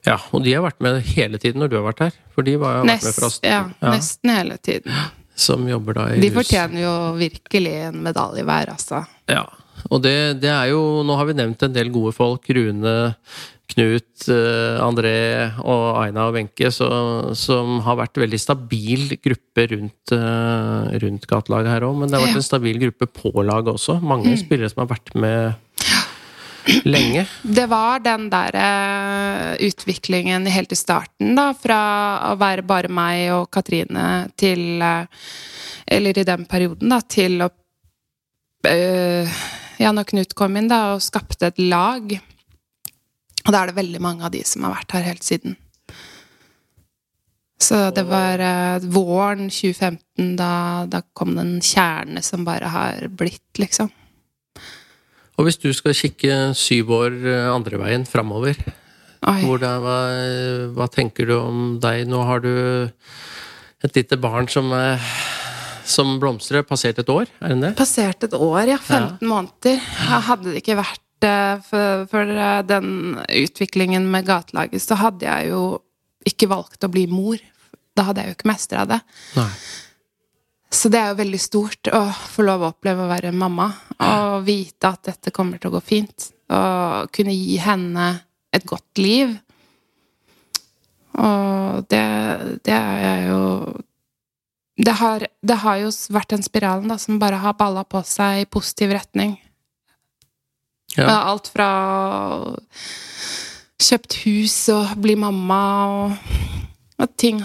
Ja, 0.03 0.17
og 0.35 0.43
de 0.43 0.57
har 0.57 0.65
vært 0.65 0.81
med 0.83 1.03
hele 1.15 1.39
tiden 1.39 1.63
når 1.63 1.71
du 1.71 1.77
har 1.79 1.87
vært 1.93 2.07
her. 2.09 2.17
For 2.35 2.43
de 2.43 2.57
var, 2.59 2.81
har 2.81 2.87
vært 2.89 3.05
med 3.07 3.15
fra 3.15 3.29
Nest, 3.31 3.47
ja, 3.47 3.61
ja, 3.79 3.93
nesten 3.95 4.35
hele 4.35 4.59
tiden. 4.59 4.91
Som 5.35 5.65
jobber 5.69 5.95
da 5.95 6.07
i 6.13 6.21
De 6.21 6.31
fortjener 6.35 6.83
jo 6.85 6.95
virkelig 7.19 7.75
en 7.89 8.03
medalje 8.05 8.45
hver, 8.45 8.73
altså. 8.75 9.05
Ja, 9.31 9.47
og 9.91 10.03
det, 10.05 10.41
det 10.43 10.51
er 10.53 10.69
jo 10.71 11.03
Nå 11.07 11.17
har 11.19 11.27
vi 11.27 11.35
nevnt 11.35 11.63
en 11.67 11.73
del 11.75 11.91
gode 11.91 12.13
folk. 12.15 12.45
Rune, 12.55 13.15
Knut, 13.73 14.27
eh, 14.29 14.77
André 14.85 15.15
og 15.65 15.97
Aina 16.03 16.27
og 16.29 16.35
Wenche, 16.37 16.69
som 16.75 17.79
har 17.87 17.97
vært 18.03 18.19
veldig 18.21 18.41
stabil 18.43 19.15
gruppe 19.23 19.65
rundt, 19.71 20.13
eh, 20.13 20.99
rundt 21.01 21.25
gatelaget 21.31 21.71
her 21.73 21.87
òg. 21.89 21.97
Men 22.03 22.11
det 22.13 22.19
har 22.19 22.27
vært 22.27 22.41
en 22.43 22.45
stabil 22.51 22.77
gruppe 22.83 23.09
på 23.09 23.33
laget 23.41 23.73
også. 23.73 23.97
Mange 24.03 24.29
Mm. 24.29 24.37
spillere 24.43 24.69
som 24.69 24.87
har 24.87 24.91
vært 24.95 25.15
med 25.15 25.55
lenge. 26.85 27.27
Det 27.43 27.67
var 27.71 28.03
den 28.05 28.29
der 28.33 28.57
eh, 28.59 29.69
utviklingen 29.69 30.47
helt 30.47 30.73
i 30.73 30.79
starten, 30.79 31.35
da. 31.39 31.51
Fra 31.59 31.81
å 32.31 32.37
være 32.41 32.67
bare 32.67 32.93
meg 32.93 33.31
og 33.37 33.51
Katrine 33.55 34.29
til 34.39 34.83
eh, 34.83 35.27
Eller 35.87 36.19
i 36.19 36.25
den 36.25 36.47
perioden, 36.49 36.93
da, 36.93 37.01
til 37.01 37.43
å 37.43 37.51
eh, 38.69 39.41
Ja, 39.83 39.91
når 39.93 40.07
Knut 40.13 40.37
kom 40.39 40.57
inn, 40.57 40.71
da, 40.71 40.95
og 40.95 41.03
skapte 41.03 41.51
et 41.51 41.59
lag. 41.59 42.15
Og 43.43 43.51
da 43.51 43.63
er 43.63 43.71
det 43.71 43.81
veldig 43.81 44.03
mange 44.03 44.27
av 44.27 44.35
de 44.35 44.45
som 44.47 44.63
har 44.67 44.77
vært 44.77 44.95
her 44.95 45.09
helt 45.11 45.27
siden. 45.27 45.57
Så 47.63 47.79
det 47.95 48.03
var 48.09 48.43
uh, 48.43 48.85
våren 48.91 49.47
2015, 49.47 50.33
da, 50.39 50.53
da 50.91 51.03
kom 51.15 51.37
det 51.37 51.43
en 51.45 51.61
kjerne 51.63 52.23
som 52.27 52.47
bare 52.47 52.71
har 52.73 53.07
blitt, 53.15 53.59
liksom. 53.63 53.91
Og 55.43 55.49
hvis 55.49 55.59
du 55.59 55.73
skal 55.75 55.97
kikke 55.99 56.35
syv 56.55 56.93
år 56.95 57.19
eh, 57.27 57.49
andre 57.51 57.81
veien 57.83 58.07
framover, 58.07 58.55
hva, 59.83 59.99
hva 60.71 60.87
tenker 60.91 61.27
du 61.27 61.35
om 61.35 61.59
deg? 61.83 62.07
Nå 62.07 62.21
har 62.27 62.43
du 62.43 62.53
et 63.83 63.99
lite 63.99 64.19
barn 64.23 64.47
som, 64.47 64.71
som 65.83 66.15
blomstrer, 66.23 66.63
passert 66.63 67.03
et 67.03 67.11
år, 67.11 67.27
er 67.43 67.55
det 67.57 67.61
det? 67.65 67.73
Passert 67.79 68.23
et 68.27 68.35
år, 68.39 68.63
ja. 68.71 68.79
15 68.79 69.27
måneder. 69.27 69.83
Jeg 69.83 70.27
hadde 70.29 70.51
det 70.53 70.63
ikke 70.63 70.79
vært 70.79 71.27
eh, 71.27 71.63
for, 71.67 72.05
for 72.15 72.35
eh, 72.47 72.59
den 72.71 72.93
utviklingen 73.27 74.07
med 74.15 74.31
gatelaget, 74.31 74.83
så 74.87 74.99
hadde 75.03 75.27
jeg 75.27 75.51
jo 75.51 75.65
ikke 76.31 76.51
valgt 76.55 76.87
å 76.87 76.93
bli 76.93 77.09
mor. 77.11 77.43
Da 77.99 78.07
hadde 78.09 78.23
jeg 78.23 78.31
jo 78.31 78.39
ikke 78.39 78.53
mestra 78.53 78.87
det. 78.89 79.03
Nei. 79.35 79.51
Så 80.73 80.89
det 80.89 80.99
er 80.99 81.13
jo 81.13 81.21
veldig 81.21 81.41
stort 81.41 81.89
å 81.93 82.07
få 82.33 82.47
lov 82.47 82.63
å 82.65 82.71
oppleve 82.73 83.05
å 83.05 83.11
være 83.11 83.33
mamma. 83.37 83.69
Og 84.01 84.47
vite 84.47 84.89
at 84.89 85.11
dette 85.11 85.33
kommer 85.35 85.61
til 85.61 85.69
å 85.69 85.77
gå 85.77 85.83
fint. 85.85 86.31
Og 86.53 87.13
kunne 87.13 87.35
gi 87.37 87.59
henne 87.61 88.09
et 88.53 88.65
godt 88.69 89.01
liv. 89.01 89.35
Og 91.21 91.85
det, 91.93 92.05
det 92.65 92.77
er 92.77 93.27
jo 93.29 93.43
det 94.83 94.95
har, 94.99 95.27
det 95.45 95.59
har 95.63 95.79
jo 95.83 95.91
vært 96.11 96.33
den 96.33 96.43
spiralen 96.43 96.89
da, 96.91 96.97
som 96.99 97.21
bare 97.21 97.43
har 97.43 97.59
balla 97.59 97.85
på 97.85 98.01
seg 98.09 98.43
i 98.43 98.49
positiv 98.49 98.95
retning. 98.97 99.37
Ja. 100.97 101.21
Alt 101.29 101.53
fra 101.53 101.69
kjøpt 103.83 104.17
hus 104.25 104.57
og 104.73 104.97
bli 105.05 105.17
mamma 105.21 105.63
og, 105.93 106.35
og 107.03 107.15
ting 107.21 107.41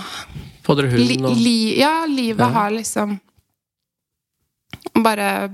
Få 0.67 0.75
dere 0.75 0.91
hund 0.91 1.27
og 1.29 1.39
li, 1.39 1.79
Ja, 1.79 2.05
livet 2.09 2.43
Ja. 2.43 2.51
har 2.51 2.71
liksom 2.75 3.19
bare 5.03 5.49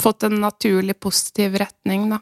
fått 0.00 0.22
en 0.26 0.40
naturlig 0.40 0.96
positiv 1.00 1.56
retning, 1.60 2.08
da. 2.10 2.18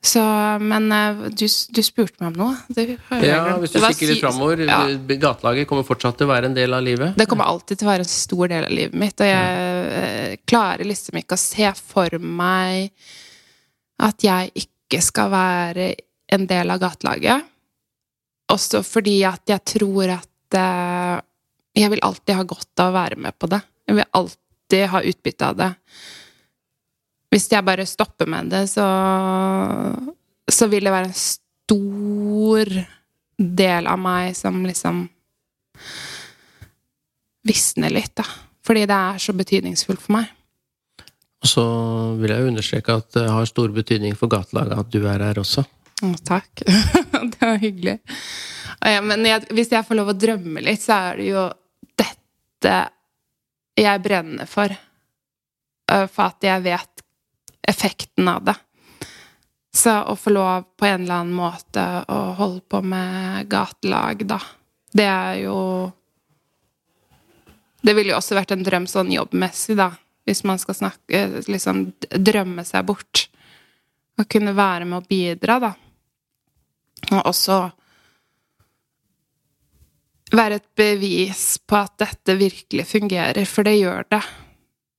Så, 0.00 0.22
men 0.62 0.92
eh, 0.92 1.16
du, 1.34 1.46
du 1.74 1.80
spurte 1.82 2.22
meg 2.22 2.30
om 2.30 2.36
noe. 2.38 2.56
Det 2.70 2.84
Ja, 3.26 3.56
hvis 3.58 3.74
du 3.74 3.80
kikker 3.82 4.12
litt 4.12 4.22
framover. 4.22 4.62
Ja. 4.64 4.78
Gatelaget 5.18 5.68
kommer 5.68 5.86
fortsatt 5.86 6.20
til 6.20 6.28
å 6.28 6.32
være 6.32 6.48
en 6.48 6.56
del 6.56 6.74
av 6.74 6.84
livet. 6.86 7.18
Det 7.18 7.26
kommer 7.28 7.50
alltid 7.50 7.80
til 7.80 7.88
å 7.88 7.90
være 7.90 8.06
en 8.06 8.12
stor 8.12 8.52
del 8.54 8.68
av 8.68 8.72
livet 8.72 8.98
mitt, 8.98 9.18
og 9.18 9.28
jeg 9.28 9.50
ja. 9.50 10.38
klarer 10.48 10.88
liksom 10.88 11.18
ikke 11.20 11.36
å 11.36 11.42
se 11.42 11.72
for 11.76 12.18
meg 12.22 12.94
at 13.98 14.22
jeg 14.22 14.54
ikke 14.64 15.02
skal 15.02 15.32
være 15.34 15.90
en 16.32 16.46
del 16.48 16.70
av 16.70 16.80
gatelaget. 16.82 17.54
Også 18.54 18.84
fordi 18.86 19.18
at 19.28 19.50
jeg 19.50 19.64
tror 19.74 20.14
at 20.14 20.27
eh, 20.56 21.16
jeg 21.78 21.90
vil 21.92 22.04
alltid 22.06 22.38
ha 22.38 22.46
godt 22.48 22.82
av 22.82 22.92
å 22.92 22.96
være 22.96 23.18
med 23.20 23.36
på 23.38 23.50
det. 23.50 23.60
Jeg 23.88 23.98
vil 23.98 24.08
alltid 24.20 24.86
ha 24.92 25.02
utbytte 25.10 25.50
av 25.50 25.58
det. 25.58 25.70
Hvis 27.28 27.50
jeg 27.52 27.66
bare 27.66 27.86
stopper 27.88 28.28
med 28.30 28.48
det, 28.52 28.64
så, 28.72 28.86
så 30.48 30.68
vil 30.72 30.88
det 30.88 30.94
være 30.94 31.10
en 31.10 31.18
stor 31.20 32.72
del 33.38 33.86
av 33.86 34.00
meg 34.00 34.36
som 34.36 34.62
liksom 34.66 35.04
visner 37.48 37.92
litt, 37.94 38.14
da. 38.18 38.24
Fordi 38.66 38.84
det 38.88 38.96
er 38.96 39.22
så 39.22 39.32
betydningsfullt 39.36 40.02
for 40.02 40.18
meg. 40.18 40.32
Og 41.38 41.48
så 41.48 41.64
vil 42.18 42.32
jeg 42.34 42.42
jo 42.42 42.50
understreke 42.50 42.96
at 42.98 43.12
det 43.14 43.28
har 43.30 43.46
stor 43.48 43.72
betydning 43.72 44.16
for 44.18 44.30
gatelaget 44.32 44.80
at 44.82 44.90
du 44.92 45.04
er 45.06 45.22
her 45.28 45.38
også. 45.40 45.64
Takk. 46.26 46.64
det 47.32 47.40
var 47.40 47.58
hyggelig. 47.62 47.98
Ja, 48.84 49.00
men 49.02 49.26
jeg, 49.26 49.48
hvis 49.54 49.72
jeg 49.72 49.86
får 49.86 49.98
lov 49.98 50.12
å 50.12 50.18
drømme 50.18 50.62
litt, 50.64 50.82
så 50.84 51.00
er 51.08 51.20
det 51.20 51.28
jo 51.32 51.48
dette 51.98 52.76
jeg 53.78 54.04
brenner 54.04 54.48
for. 54.50 54.74
For 55.88 56.24
at 56.26 56.44
jeg 56.44 56.64
vet 56.66 57.04
effekten 57.68 58.28
av 58.28 58.44
det. 58.44 58.54
Så 59.74 59.94
å 60.10 60.16
få 60.16 60.32
lov 60.32 60.64
på 60.76 60.86
en 60.88 61.04
eller 61.04 61.20
annen 61.22 61.36
måte 61.36 61.84
å 62.08 62.18
holde 62.38 62.64
på 62.66 62.80
med 62.82 63.48
gatelag, 63.50 64.24
da, 64.26 64.40
det 64.92 65.06
er 65.06 65.34
jo 65.44 65.58
Det 67.78 67.92
ville 67.94 68.10
jo 68.10 68.16
også 68.18 68.34
vært 68.34 68.50
en 68.56 68.64
drøm 68.66 68.86
sånn 68.90 69.12
jobbmessig, 69.12 69.76
da. 69.78 69.92
Hvis 70.26 70.42
man 70.44 70.58
skal 70.58 70.74
snakke 70.74 71.20
Liksom 71.46 71.92
drømme 72.10 72.64
seg 72.66 72.88
bort. 72.88 73.28
Å 74.18 74.24
kunne 74.26 74.56
være 74.56 74.88
med 74.88 74.98
å 74.98 75.06
bidra, 75.06 75.60
da. 75.62 75.70
Og 77.12 77.22
også 77.30 77.58
være 80.34 80.58
et 80.60 80.68
bevis 80.76 81.44
på 81.66 81.78
at 81.78 81.96
dette 82.02 82.36
virkelig 82.36 82.84
fungerer, 82.86 83.44
for 83.48 83.64
det 83.64 83.78
gjør 83.78 84.04
det. 84.12 84.22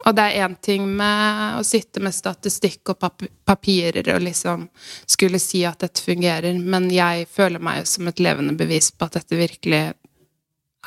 Og 0.07 0.15
det 0.15 0.23
er 0.23 0.45
én 0.45 0.55
ting 0.63 0.85
med 0.97 1.57
å 1.59 1.63
sitte 1.67 1.99
med 1.99 2.15
statistikk 2.15 2.93
og 2.93 3.01
pap 3.01 3.25
papirer 3.45 4.07
og 4.13 4.23
liksom 4.23 4.69
skulle 5.03 5.41
si 5.43 5.65
at 5.67 5.83
dette 5.83 6.01
fungerer, 6.05 6.55
men 6.55 6.87
jeg 6.93 7.27
føler 7.27 7.59
meg 7.59 7.87
som 7.89 8.07
et 8.07 8.21
levende 8.23 8.55
bevis 8.55 8.93
på 8.95 9.09
at 9.09 9.19
dette 9.19 9.35
virkelig 9.35 9.81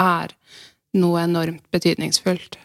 er 0.00 0.32
noe 0.96 1.24
enormt 1.26 1.64
betydningsfullt. 1.72 2.56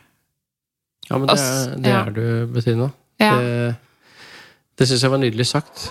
Ja, 1.09 1.17
men 1.17 1.27
det 1.27 1.37
er, 1.39 1.75
det 1.83 1.93
er 1.95 2.15
du, 2.15 2.23
Bettina. 2.55 2.89
Ja. 3.19 3.35
Det, 3.35 3.75
det 4.79 4.87
syns 4.87 5.03
jeg 5.03 5.11
var 5.11 5.21
nydelig 5.23 5.47
sagt. 5.51 5.89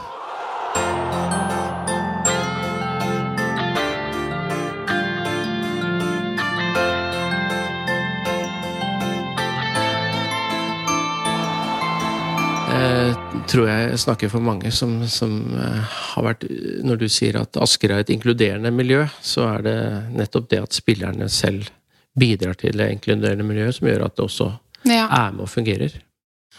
Tror 13.51 13.69
jeg 13.69 13.99
snakker 14.03 14.31
for 14.33 14.45
mange 14.45 14.71
som, 14.75 14.99
som 15.11 15.33
eh, 15.55 15.97
har 16.13 16.25
vært 16.27 16.47
Når 16.87 17.01
du 17.01 17.07
sier 17.13 17.39
at 17.41 17.57
Asker 17.63 17.93
er 17.95 18.05
et 18.05 18.13
inkluderende 18.15 18.73
miljø, 18.75 19.05
så 19.23 19.47
er 19.55 19.67
det 19.67 19.79
nettopp 20.17 20.49
det 20.53 20.63
at 20.65 20.77
spillerne 20.77 21.29
selv 21.33 21.69
bidrar 22.17 22.57
til 22.59 22.77
det 22.79 22.91
inkluderende 22.95 23.45
miljøet, 23.45 23.77
som 23.77 23.89
gjør 23.91 24.07
at 24.07 24.17
det 24.17 24.25
også 24.25 24.51
Ja. 24.87 25.07
er 25.11 25.33
med 25.33 25.45
og 25.45 25.51
fungerer. 25.51 25.93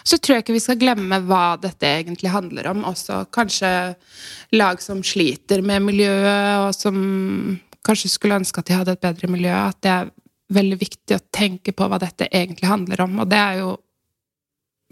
Så 0.04 0.18
tror 0.20 0.36
jeg 0.38 0.44
ikke 0.46 0.56
vi 0.56 0.64
skal 0.64 0.78
glemme 0.80 1.18
hva 1.26 1.58
dette 1.60 1.88
egentlig 1.88 2.30
handler 2.30 2.68
om. 2.70 2.84
Også 2.86 3.26
kanskje 3.34 3.96
lag 4.54 4.82
som 4.84 5.02
sliter 5.04 5.64
med 5.66 5.82
miljøet, 5.82 6.68
og 6.68 6.76
som 6.76 7.60
kanskje 7.88 8.12
skulle 8.12 8.38
ønske 8.38 8.60
at 8.62 8.70
de 8.70 8.78
hadde 8.78 8.94
et 8.96 9.02
bedre 9.02 9.32
miljø. 9.32 9.52
At 9.52 9.82
det 9.82 9.92
er 9.92 10.12
veldig 10.54 10.78
viktig 10.80 11.18
å 11.18 11.26
tenke 11.34 11.74
på 11.76 11.88
hva 11.90 12.00
dette 12.00 12.30
egentlig 12.32 12.70
handler 12.70 13.02
om. 13.08 13.20
Og 13.24 13.30
det 13.32 13.40
er 13.42 13.60
jo 13.64 13.74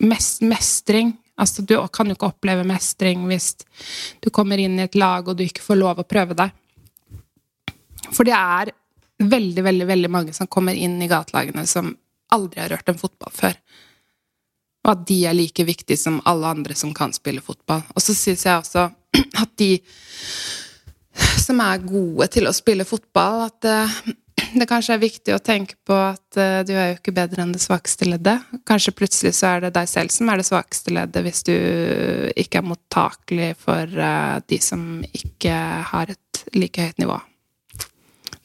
mest 0.03 0.41
mestring. 0.43 1.13
Altså, 1.35 1.61
du 1.61 1.75
kan 1.91 2.07
jo 2.07 2.15
ikke 2.15 2.31
oppleve 2.31 2.63
mestring 2.67 3.25
hvis 3.27 3.53
du 4.23 4.29
kommer 4.31 4.61
inn 4.61 4.79
i 4.79 4.85
et 4.85 4.95
lag 4.95 5.27
og 5.27 5.35
du 5.35 5.43
ikke 5.43 5.65
får 5.65 5.79
lov 5.81 5.99
å 5.99 6.07
prøve 6.07 6.37
deg. 6.37 6.53
For 8.11 8.27
det 8.27 8.35
er 8.37 8.71
veldig, 9.19 9.63
veldig, 9.63 9.87
veldig 9.89 10.11
mange 10.11 10.35
som 10.35 10.47
kommer 10.51 10.75
inn 10.75 11.01
i 11.01 11.09
gatelagene 11.11 11.65
som 11.67 11.93
aldri 12.35 12.61
har 12.63 12.71
rørt 12.71 12.89
en 12.91 12.99
fotball 12.99 13.33
før. 13.35 13.57
Og 14.85 14.91
at 14.91 15.05
de 15.09 15.17
er 15.25 15.35
like 15.35 15.65
viktige 15.65 15.97
som 15.97 16.21
alle 16.29 16.51
andre 16.55 16.75
som 16.77 16.93
kan 16.95 17.13
spille 17.15 17.43
fotball. 17.43 17.81
Og 17.95 18.03
så 18.03 18.15
syns 18.15 18.45
jeg 18.45 18.61
også 18.61 18.87
at 19.43 19.55
de 19.59 19.71
som 21.41 21.59
er 21.63 21.83
gode 21.83 22.27
til 22.33 22.47
å 22.47 22.55
spille 22.55 22.85
fotball, 22.87 23.47
at 23.47 23.67
eh, 23.69 23.99
det 24.59 24.67
kanskje 24.69 24.95
er 24.95 25.03
viktig 25.03 25.35
å 25.35 25.41
tenke 25.43 25.77
på 25.87 25.95
at 25.95 26.39
uh, 26.39 26.61
du 26.67 26.73
er 26.75 26.91
jo 26.91 26.97
ikke 26.99 27.15
bedre 27.15 27.43
enn 27.43 27.53
det 27.55 27.63
svakeste 27.63 28.07
leddet. 28.09 28.43
Kanskje 28.67 28.95
plutselig 28.95 29.35
så 29.37 29.55
er 29.55 29.65
det 29.65 29.75
deg 29.77 29.89
selv 29.91 30.13
som 30.15 30.31
er 30.31 30.41
det 30.41 30.47
svakeste 30.47 30.95
leddet, 30.95 31.23
hvis 31.25 31.45
du 31.47 31.53
ikke 32.35 32.61
er 32.61 32.67
mottakelig 32.67 33.53
for 33.61 33.95
uh, 33.99 34.41
de 34.49 34.59
som 34.63 34.99
ikke 35.15 35.55
har 35.91 36.11
et 36.15 36.43
like 36.55 36.89
høyt 36.89 37.01
nivå. 37.01 37.21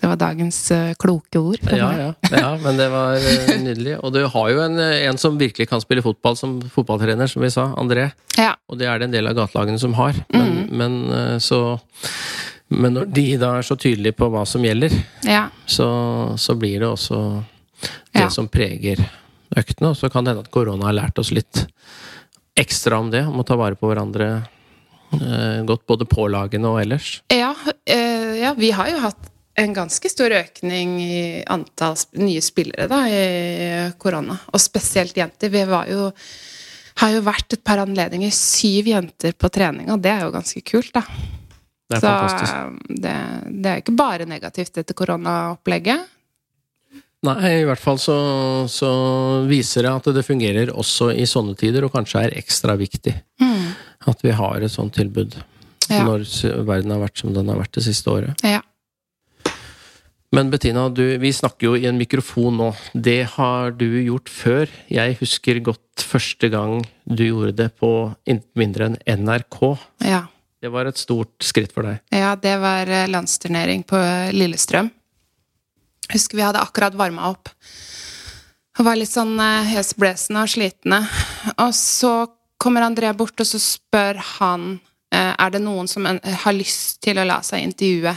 Det 0.01 0.09
var 0.09 0.17
dagens 0.17 0.59
uh, 0.73 0.93
kloke 0.97 1.43
ord. 1.43 1.65
Ja, 1.77 1.91
ja, 1.93 2.13
ja, 2.33 2.53
men 2.63 2.79
det 2.81 2.87
var 2.89 3.19
nydelig. 3.61 3.99
Og 4.01 4.15
du 4.15 4.23
har 4.33 4.53
jo 4.55 4.63
en, 4.65 4.79
en, 4.81 5.19
som 5.21 5.37
virkelig 5.41 5.69
kan 5.69 5.83
spille 5.83 6.05
fotball 6.05 6.39
som 6.41 6.57
fotballtrener, 6.73 7.29
som 7.29 7.45
vi 7.45 7.51
sa. 7.53 7.67
André. 7.81 8.09
Ja. 8.39 8.55
Og 8.71 8.81
det 8.81 8.89
er 8.89 9.03
det 9.03 9.11
en 9.11 9.19
del 9.19 9.29
av 9.29 9.37
gatelagene 9.43 9.83
som 9.83 9.99
har. 9.99 10.17
Men, 10.33 10.55
mm. 10.57 10.73
men 10.81 11.41
så 11.45 11.61
men 12.71 12.95
når 12.95 13.09
de 13.11 13.25
da 13.41 13.57
er 13.59 13.67
så 13.67 13.75
tydelige 13.79 14.15
på 14.19 14.29
hva 14.31 14.45
som 14.47 14.63
gjelder, 14.65 14.93
ja. 15.27 15.49
så, 15.67 15.89
så, 16.39 16.55
blir 16.55 16.79
det 16.85 16.87
også 16.87 17.19
det 18.13 18.27
ja. 18.27 18.31
som 18.31 18.47
preger 18.51 19.03
øktene. 19.57 19.91
Og 19.91 19.99
så 19.99 20.11
kan 20.13 20.25
det 20.25 20.35
hende 20.35 20.47
at 20.47 20.53
korona 20.55 20.87
har 20.87 20.99
lært 21.01 21.19
oss 21.19 21.33
litt 21.35 21.65
ekstra 22.59 23.01
om 23.03 23.11
det, 23.11 23.25
om 23.27 23.43
å 23.43 23.47
ta 23.47 23.57
vare 23.59 23.79
på 23.79 23.91
hverandre 23.91 24.29
eh, 25.17 25.63
godt 25.67 25.83
både 25.91 26.07
på 26.11 26.29
lagene 26.31 26.71
og 26.71 26.79
ellers. 26.83 27.17
Ja, 27.33 27.51
eh, 27.91 28.39
ja, 28.45 28.55
vi 28.59 28.71
har 28.77 28.93
jo 28.93 29.03
hatt 29.03 29.27
en 29.59 29.75
ganske 29.75 30.13
stor 30.13 30.31
økning 30.33 30.95
i 31.03 31.19
antall 31.51 31.99
nye 32.23 32.43
spillere 32.45 32.87
da, 32.91 33.03
i 33.11 33.91
korona. 33.99 34.39
Og 34.55 34.63
spesielt 34.63 35.19
jenter. 35.19 35.51
Vi 35.51 35.67
var 35.69 35.91
jo 35.91 36.13
har 37.01 37.15
jo 37.15 37.21
vært 37.25 37.57
et 37.57 37.65
par 37.65 37.81
anledninger 37.81 38.33
syv 38.35 38.91
jenter 38.93 39.33
på 39.33 39.49
trening, 39.53 39.89
og 39.93 40.03
det 40.05 40.13
er 40.13 40.27
jo 40.27 40.35
ganske 40.35 40.61
kult, 40.69 40.93
da. 40.95 41.05
Det 41.91 41.99
er 41.99 42.05
så 42.05 42.15
fantastisk. 42.15 42.55
Eh, 42.55 42.97
det, 43.03 43.15
det, 43.51 43.69
er 43.71 43.83
ikke 43.83 43.97
bare 43.99 44.27
negativt 44.31 44.81
etter 44.81 44.97
koronaopplegget. 44.97 46.17
Nei, 47.27 47.51
i 47.59 47.65
hvert 47.69 47.83
fall 47.83 47.99
så, 48.01 48.17
så, 48.73 48.91
viser 49.51 49.85
det 49.85 49.93
at 49.93 50.07
det 50.17 50.25
fungerer 50.25 50.71
også 50.73 51.11
i 51.13 51.27
sånne 51.29 51.53
tider, 51.59 51.85
og 51.85 51.93
kanskje 51.93 52.23
er 52.25 52.39
ekstra 52.41 52.79
viktig 52.81 53.13
mm. 53.43 53.67
at 54.09 54.25
vi 54.25 54.33
har 54.39 54.65
et 54.65 54.73
sånt 54.73 54.95
tilbud. 54.97 55.37
Ja. 55.91 56.07
Når 56.07 56.25
verden 56.65 56.95
har 56.95 57.03
vært 57.03 57.21
som 57.21 57.35
den 57.35 57.51
har 57.51 57.59
vært 57.61 57.75
det 57.77 57.85
siste 57.85 58.13
året. 58.13 58.47
Ja. 58.47 58.63
Men 60.31 60.53
Bettina, 60.53 60.87
du, 60.95 61.03
vi 61.19 61.33
snakker 61.35 61.67
jo 61.67 61.77
i 61.77 61.89
en 61.91 61.99
mikrofon 61.99 62.55
nå. 62.61 62.69
Det 62.95 63.25
har 63.35 63.75
du 63.75 63.89
gjort 63.99 64.31
før. 64.31 64.71
Jeg 64.87 65.17
husker 65.19 65.59
godt 65.67 66.05
første 66.07 66.49
gang 66.53 66.85
du 67.03 67.25
gjorde 67.27 67.57
det 67.59 67.73
på 67.83 67.91
mindre 68.59 68.93
enn 68.93 69.25
NRK. 69.27 69.59
Ja. 70.07 70.29
Det 70.61 70.69
var 70.69 70.85
et 70.91 71.01
stort 71.01 71.41
skritt 71.45 71.73
for 71.73 71.89
deg? 71.89 72.03
Ja, 72.13 72.35
det 72.37 72.59
var 72.61 72.91
eh, 72.91 73.09
landsturnering 73.09 73.85
på 73.89 74.01
Lillestrøm. 74.37 74.91
Husker 76.13 76.37
vi 76.37 76.45
hadde 76.45 76.61
akkurat 76.61 76.97
varma 76.99 77.31
opp. 77.31 77.49
Og 78.79 78.85
var 78.85 78.99
litt 79.01 79.13
sånn 79.13 79.39
eh, 79.41 79.73
hesblesende 79.73 80.45
og 80.45 80.53
slitne. 80.53 81.01
Og 81.57 81.73
så 81.77 82.13
kommer 82.61 82.85
André 82.85 83.13
bort, 83.17 83.41
og 83.41 83.49
så 83.49 83.61
spør 83.63 84.21
han 84.37 84.75
eh, 85.15 85.33
er 85.33 85.57
det 85.57 85.63
noen 85.65 85.89
som 85.89 86.05
har 86.05 86.57
lyst 86.57 87.01
til 87.07 87.23
å 87.23 87.29
la 87.29 87.41
seg 87.47 87.65
intervjue. 87.65 88.17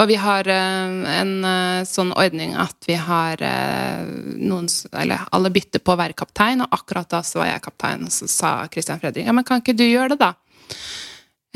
Og 0.00 0.08
vi 0.08 0.16
har 0.16 0.48
eh, 0.48 0.92
en 1.20 1.32
eh, 1.44 1.82
sånn 1.88 2.14
ordning 2.16 2.54
at 2.56 2.88
vi 2.88 2.96
har 2.96 3.42
eh, 3.44 4.06
noen 4.40 4.68
Eller 4.96 5.26
alle 5.34 5.52
bytter 5.52 5.82
på 5.84 5.92
å 5.92 6.00
være 6.00 6.16
kaptein, 6.16 6.64
og 6.64 6.72
akkurat 6.72 7.10
da 7.10 7.20
så 7.26 7.42
var 7.42 7.50
jeg 7.50 7.64
kaptein, 7.66 8.06
og 8.08 8.14
så 8.14 8.28
sa 8.30 8.52
Christian 8.72 9.00
Fredrik 9.02 9.28
ja, 9.28 9.36
men 9.36 9.46
kan 9.46 9.60
ikke 9.60 9.76
du 9.76 9.84
gjøre 9.84 10.14
det, 10.14 10.20
da? 10.22 10.32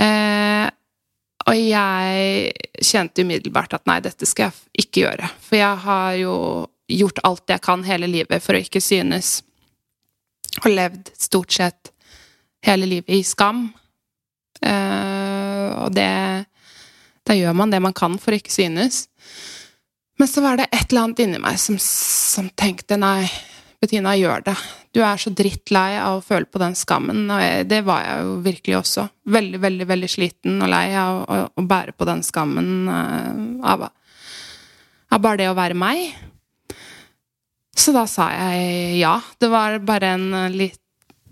Eh, 0.04 0.66
og 1.44 1.56
jeg 1.60 2.52
kjente 2.84 3.24
umiddelbart 3.24 3.76
at 3.76 3.84
nei, 3.88 3.98
dette 4.04 4.28
skal 4.28 4.48
jeg 4.48 4.84
ikke 4.86 5.02
gjøre. 5.04 5.28
For 5.44 5.60
jeg 5.60 5.80
har 5.84 6.14
jo 6.16 6.36
gjort 6.88 7.20
alt 7.24 7.52
jeg 7.52 7.64
kan 7.64 7.84
hele 7.84 8.08
livet 8.08 8.44
for 8.44 8.56
å 8.56 8.62
ikke 8.64 8.80
synes. 8.80 9.42
Og 10.62 10.70
levd 10.72 11.10
stort 11.20 11.52
sett 11.52 11.92
hele 12.64 12.88
livet 12.88 13.12
i 13.12 13.20
skam. 13.26 13.66
Eh, 14.64 15.68
og 15.84 15.92
det 15.96 16.08
da 17.24 17.36
gjør 17.36 17.56
man 17.56 17.72
det 17.72 17.80
man 17.82 17.96
kan 17.96 18.18
for 18.20 18.34
å 18.34 18.38
ikke 18.38 18.52
synes. 18.52 19.06
Men 20.20 20.30
så 20.30 20.44
var 20.44 20.60
det 20.60 20.68
et 20.70 20.86
eller 20.90 21.08
annet 21.08 21.24
inni 21.24 21.40
meg 21.42 21.58
som, 21.58 21.78
som 21.80 22.50
tenkte 22.54 22.98
nei, 23.00 23.26
Bettina, 23.82 24.14
gjør 24.16 24.44
det. 24.46 24.54
Du 24.94 25.02
er 25.04 25.18
så 25.20 25.32
drittlei 25.34 25.98
av 25.98 26.20
å 26.20 26.24
føle 26.24 26.46
på 26.48 26.60
den 26.62 26.76
skammen, 26.78 27.26
og 27.28 27.42
jeg, 27.42 27.66
det 27.68 27.80
var 27.84 28.04
jeg 28.06 28.22
jo 28.22 28.36
virkelig 28.44 28.76
også. 28.78 29.08
Veldig, 29.34 29.60
veldig 29.60 29.88
veldig 29.90 30.08
sliten 30.08 30.62
og 30.62 30.70
lei 30.72 30.86
av 30.96 31.18
å, 31.24 31.40
å 31.60 31.64
bære 31.68 31.96
på 31.98 32.06
den 32.08 32.22
skammen 32.24 32.70
uh, 32.88 33.66
av, 33.74 33.88
av, 33.90 35.18
bare 35.18 35.42
det 35.42 35.50
å 35.50 35.58
være 35.58 35.76
meg. 35.76 36.14
Så 37.74 37.92
da 37.92 38.06
sa 38.08 38.30
jeg 38.30 39.00
ja. 39.02 39.18
Det 39.40 39.50
var 39.52 39.80
bare 39.84 40.14
en 40.14 40.30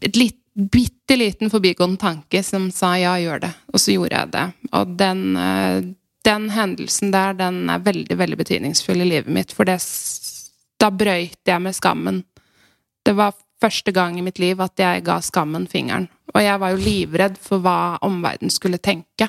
et 0.03 0.19
litt 0.19 0.42
bitte 0.55 1.17
liten 1.17 1.51
forbigående 1.51 2.01
tanke 2.01 2.43
som 2.43 2.71
sa 2.71 2.95
ja, 3.01 3.17
gjør 3.21 3.45
det. 3.47 3.53
Og 3.73 3.81
så 3.81 3.97
gjorde 3.97 4.19
jeg 4.19 4.33
det. 4.33 4.47
Og 4.73 4.97
den, 4.99 5.37
eh, 5.37 5.85
den 6.25 6.51
hendelsen 6.51 7.13
der, 7.13 7.33
den 7.35 7.71
er 7.71 7.85
veldig, 7.85 8.19
veldig 8.19 8.39
betydningsfull 8.39 9.01
i 9.01 9.09
livet 9.09 9.33
mitt. 9.33 9.53
For 9.53 9.69
det, 9.69 9.79
da 10.79 10.91
brøyt 10.91 11.41
jeg 11.49 11.63
med 11.63 11.77
skammen. 11.77 12.25
Det 13.05 13.17
var 13.17 13.35
første 13.63 13.93
gang 13.95 14.19
i 14.19 14.25
mitt 14.25 14.41
liv 14.43 14.61
at 14.61 14.79
jeg 14.79 15.05
ga 15.07 15.21
skammen 15.23 15.69
fingeren. 15.71 16.09
Og 16.33 16.43
jeg 16.43 16.61
var 16.61 16.73
jo 16.73 16.81
livredd 16.81 17.37
for 17.41 17.63
hva 17.63 17.99
omverdenen 18.05 18.53
skulle 18.53 18.81
tenke. 18.83 19.29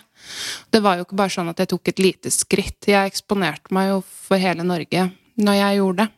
Det 0.71 0.82
var 0.84 0.97
jo 0.97 1.05
ikke 1.07 1.19
bare 1.19 1.34
sånn 1.36 1.51
at 1.51 1.59
jeg 1.59 1.71
tok 1.74 1.91
et 1.91 1.99
lite 1.99 2.32
skritt. 2.32 2.88
Jeg 2.88 3.11
eksponerte 3.11 3.74
meg 3.76 3.91
jo 3.91 4.03
for 4.03 4.39
hele 4.39 4.65
Norge 4.65 5.09
når 5.36 5.59
jeg 5.59 5.80
gjorde 5.82 6.05
det. 6.05 6.09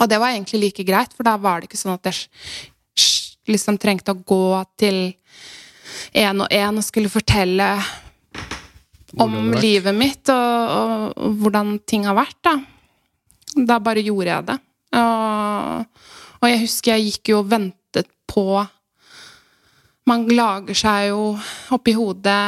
Og 0.00 0.08
det 0.08 0.18
var 0.18 0.32
egentlig 0.32 0.60
like 0.60 0.84
greit, 0.88 1.12
for 1.12 1.26
da 1.28 1.36
var 1.40 1.60
det 1.60 1.68
ikke 1.68 1.80
sånn 1.80 1.94
at 1.94 2.08
jeg 2.08 2.26
liksom 3.50 3.78
trengte 3.80 4.14
å 4.14 4.22
gå 4.22 4.46
til 4.78 5.00
én 6.12 6.42
og 6.42 6.52
én 6.52 6.78
og 6.78 6.84
skulle 6.86 7.12
fortelle 7.12 7.68
om 9.20 9.52
livet 9.60 9.94
mitt 9.94 10.30
og, 10.32 10.36
og, 10.72 11.16
og, 11.16 11.40
hvordan 11.42 11.74
ting 11.88 12.06
har 12.08 12.16
vært, 12.16 12.38
da. 12.44 12.54
Da 13.52 13.78
bare 13.84 14.04
gjorde 14.04 14.30
jeg 14.30 14.46
det. 14.48 14.58
Og, 14.96 16.04
og 16.40 16.48
jeg 16.48 16.62
husker 16.62 16.94
jeg 16.94 17.10
gikk 17.10 17.32
jo 17.32 17.42
og 17.42 17.50
ventet 17.52 18.08
på 18.28 18.46
Man 20.08 20.24
lager 20.32 20.74
seg 20.74 21.10
jo 21.12 21.26
oppi 21.76 21.92
hodet 21.94 22.38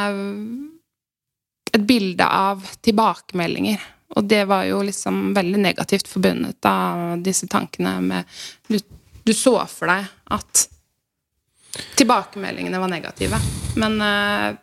et 1.75 1.85
bilde 1.87 2.25
av 2.25 2.65
tilbakemeldinger. 2.83 3.79
Og 4.15 4.27
det 4.27 4.41
var 4.49 4.65
jo 4.67 4.81
liksom 4.85 5.33
veldig 5.35 5.61
negativt 5.63 6.09
forbundet 6.11 6.67
av 6.67 7.21
disse 7.23 7.47
tankene 7.51 7.95
med 8.03 8.35
du, 8.67 8.77
du 9.23 9.33
så 9.33 9.57
for 9.71 9.91
deg 9.91 10.09
at 10.35 10.65
Tilbakemeldingene 11.95 12.79
var 12.79 12.91
negative. 12.91 13.39
Men 13.75 14.01
uh, 14.01 14.55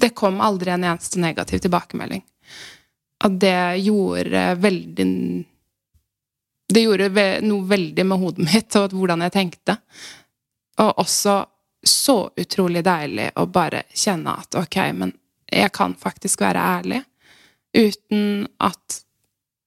det 0.00 0.14
kom 0.14 0.40
aldri 0.40 0.70
en 0.70 0.84
eneste 0.84 1.18
negativ 1.22 1.58
tilbakemelding. 1.64 2.24
At 3.24 3.40
det 3.40 3.76
gjorde 3.86 4.54
veldig 4.60 5.06
Det 6.74 6.80
gjorde 6.80 7.26
noe 7.44 7.66
veldig 7.68 8.06
med 8.06 8.18
hodet 8.18 8.44
mitt 8.44 8.76
og 8.80 8.92
hvordan 8.96 9.22
jeg 9.26 9.32
tenkte. 9.32 9.76
Og 10.82 10.98
også 11.04 11.44
så 11.84 12.16
utrolig 12.36 12.82
deilig 12.84 13.28
å 13.36 13.46
bare 13.46 13.84
kjenne 13.94 14.32
at 14.40 14.56
ok, 14.58 14.78
men 14.96 15.12
jeg 15.52 15.70
kan 15.76 15.94
faktisk 15.94 16.40
være 16.40 16.62
ærlig. 16.78 17.00
Uten 17.76 18.46
at 18.64 19.00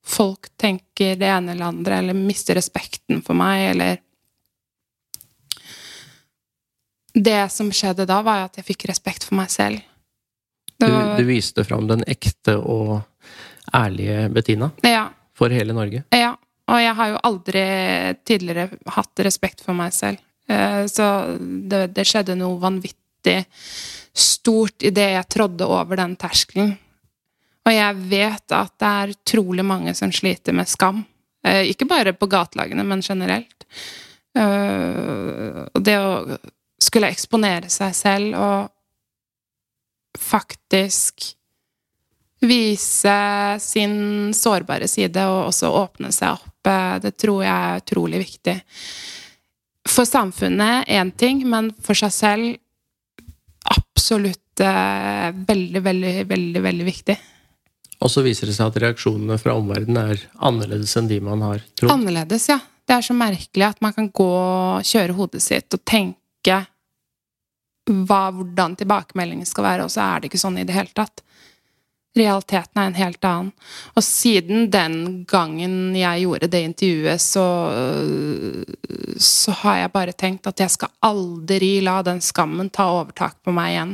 folk 0.08 0.50
tenker 0.58 1.16
det 1.20 1.30
ene 1.30 1.54
eller 1.54 1.70
andre, 1.70 2.00
eller 2.02 2.18
mister 2.18 2.58
respekten 2.58 3.22
for 3.22 3.38
meg, 3.38 3.70
eller 3.72 4.00
Det 7.18 7.50
som 7.50 7.70
skjedde 7.74 8.06
da, 8.06 8.22
var 8.26 8.46
at 8.46 8.60
jeg 8.60 8.68
fikk 8.68 8.88
respekt 8.92 9.26
for 9.26 9.40
meg 9.40 9.50
selv. 9.50 9.82
Var... 10.78 11.18
Du, 11.18 11.24
du, 11.24 11.30
viste 11.30 11.64
fram 11.66 11.88
den 11.90 12.04
ekte 12.06 12.58
og 12.62 13.00
ærlige 13.74 14.28
Bettina 14.30 14.70
ja. 14.86 15.08
for 15.38 15.54
hele 15.54 15.74
Norge? 15.74 16.04
Ja. 16.14 16.36
Og 16.68 16.82
jeg 16.84 16.94
har 17.00 17.10
jo 17.14 17.20
aldri 17.30 17.64
tidligere 18.28 18.68
hatt 18.92 19.22
respekt 19.24 19.64
for 19.64 19.78
meg 19.78 19.96
selv. 19.96 20.20
Eh, 20.52 20.84
så 20.92 21.06
det, 21.40 21.88
det 21.96 22.04
skjedde 22.08 22.36
noe 22.38 22.60
vanvittig 22.60 23.38
stort 24.18 24.84
idet 24.86 25.14
jeg 25.14 25.30
trådde 25.32 25.70
over 25.72 26.00
den 26.00 26.18
terskelen. 26.20 26.76
Og 27.68 27.74
jeg 27.74 28.04
vet 28.12 28.56
at 28.56 28.74
det 28.80 28.92
er 29.00 29.16
utrolig 29.16 29.66
mange 29.68 29.96
som 29.98 30.12
sliter 30.14 30.56
med 30.56 30.70
skam. 30.70 31.02
Eh, 31.48 31.72
ikke 31.72 31.88
bare 31.88 32.14
på 32.14 32.30
gatelagene, 32.30 32.86
men 32.86 33.02
generelt. 33.02 33.56
Og 34.38 35.80
det 35.82 35.96
å 35.98 36.38
skulle 36.82 37.10
eksponere 37.12 37.70
seg 37.74 37.96
selv 37.98 38.38
og 38.38 38.74
faktisk 40.18 41.34
vise 42.40 43.18
sin 43.62 44.34
sårbare 44.34 44.88
side 44.90 45.24
og 45.26 45.48
også 45.50 45.72
åpne 45.74 46.12
seg 46.14 46.38
opp, 46.38 46.70
eh, 46.70 46.98
det 47.02 47.16
tror 47.18 47.42
jeg 47.44 47.54
er 47.54 47.82
utrolig 47.82 48.22
viktig. 48.22 48.58
For 49.88 50.06
samfunnet 50.06 50.90
én 50.92 51.12
ting, 51.18 51.42
men 51.50 51.72
for 51.82 51.98
seg 51.98 52.14
selv 52.14 52.58
absolutt 53.74 54.62
eh, 54.62 55.32
veldig, 55.34 55.82
veldig, 55.82 56.14
veldig, 56.30 56.64
veldig 56.68 56.88
viktig. 56.88 57.18
Og 57.98 58.12
så 58.14 58.22
viser 58.22 58.50
det 58.50 58.54
seg 58.54 58.70
at 58.70 58.78
reaksjonene 58.84 59.40
fra 59.42 59.56
omverdenen 59.58 60.14
er 60.14 60.22
annerledes 60.38 60.94
enn 61.00 61.10
de 61.10 61.18
man 61.24 61.42
har 61.42 61.64
trodd. 61.74 61.96
Annerledes, 61.96 62.46
ja. 62.52 62.60
Det 62.88 62.96
er 62.96 63.04
så 63.04 63.16
merkelig 63.18 63.66
at 63.68 63.82
man 63.84 63.92
kan 63.96 64.06
gå 64.16 64.28
og 64.38 64.86
kjøre 64.88 65.16
hodet 65.18 65.42
sitt 65.44 65.74
og 65.74 65.82
tenke 65.84 66.22
hva, 66.46 68.22
hvordan 68.36 68.76
tilbakemeldingen 68.80 69.48
skal 69.48 69.68
være, 69.68 69.88
og 69.88 69.94
så 69.94 70.04
er 70.04 70.22
det 70.22 70.32
ikke 70.32 70.44
sånn 70.44 70.60
i 70.62 70.68
det 70.68 70.76
hele 70.76 70.94
tatt. 70.96 71.24
Realiteten 72.18 72.82
er 72.82 72.88
en 72.90 72.98
helt 72.98 73.28
annen. 73.30 73.52
Og 73.94 74.04
siden 74.06 74.70
den 74.74 74.96
gangen 75.30 75.96
jeg 75.96 76.24
gjorde 76.24 76.50
det 76.54 76.64
intervjuet, 76.66 77.22
så, 77.22 77.46
så 79.22 79.60
har 79.62 79.84
jeg 79.84 79.94
bare 79.94 80.16
tenkt 80.18 80.50
at 80.50 80.64
jeg 80.64 80.74
skal 80.74 80.96
aldri 81.06 81.78
la 81.86 82.00
den 82.06 82.24
skammen 82.26 82.72
ta 82.74 82.90
overtak 82.96 83.38
på 83.46 83.54
meg 83.54 83.76
igjen. 83.76 83.94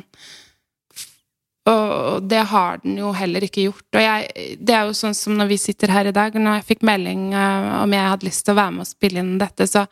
Og 1.64 2.24
det 2.28 2.42
har 2.52 2.82
den 2.84 2.98
jo 3.00 3.14
heller 3.16 3.44
ikke 3.46 3.68
gjort. 3.70 3.88
Og 3.96 4.02
jeg, 4.04 4.56
det 4.60 4.76
er 4.76 4.88
jo 4.88 4.96
sånn 5.00 5.16
som 5.16 5.36
når 5.40 5.52
vi 5.54 5.60
sitter 5.62 5.94
her 5.96 6.10
i 6.10 6.16
dag, 6.16 6.36
når 6.36 6.60
jeg 6.60 6.70
fikk 6.74 6.88
melding 6.88 7.30
eh, 7.32 7.68
om 7.80 7.96
jeg 7.96 8.10
hadde 8.10 8.28
lyst 8.28 8.44
til 8.44 8.56
å 8.56 8.60
være 8.60 8.74
med 8.76 8.84
og 8.84 8.90
spille 8.90 9.24
inn 9.24 9.38
dette, 9.40 9.68
så, 9.72 9.86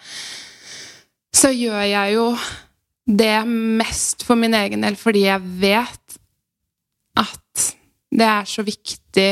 så 1.36 1.52
gjør 1.54 1.82
jeg 1.88 2.16
jo 2.18 2.26
det 3.06 3.38
mest 3.48 4.26
for 4.28 4.40
min 4.40 4.54
egen 4.56 4.84
del 4.86 4.98
fordi 5.00 5.26
jeg 5.26 5.42
vet 5.62 6.20
at 7.20 7.66
det 8.12 8.28
er 8.28 8.48
så 8.48 8.64
viktig 8.68 9.30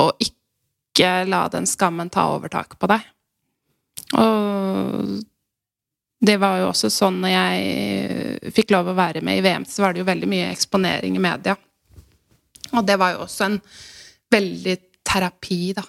å 0.00 0.10
ikke 0.20 1.10
la 1.28 1.46
den 1.52 1.66
skammen 1.68 2.10
ta 2.12 2.26
overtak 2.34 2.76
på 2.80 2.88
deg. 2.90 3.04
Og 4.20 5.20
det 6.22 6.36
var 6.38 6.60
jo 6.60 6.68
også 6.70 6.90
sånn 6.92 7.20
når 7.22 7.32
jeg 7.32 8.52
fikk 8.54 8.74
lov 8.74 8.92
å 8.92 8.96
være 8.96 9.22
med 9.24 9.40
i 9.40 9.44
VM, 9.44 9.64
så 9.66 9.86
var 9.86 9.94
det 9.94 10.02
jo 10.02 10.08
veldig 10.08 10.28
mye 10.30 10.50
eksponering 10.52 11.16
i 11.16 11.22
media. 11.24 11.56
Og 12.72 12.84
det 12.86 12.98
var 13.00 13.16
jo 13.16 13.24
også 13.24 13.48
en 13.48 13.58
veldig 14.32 14.76
terapi, 15.04 15.62
da. 15.76 15.84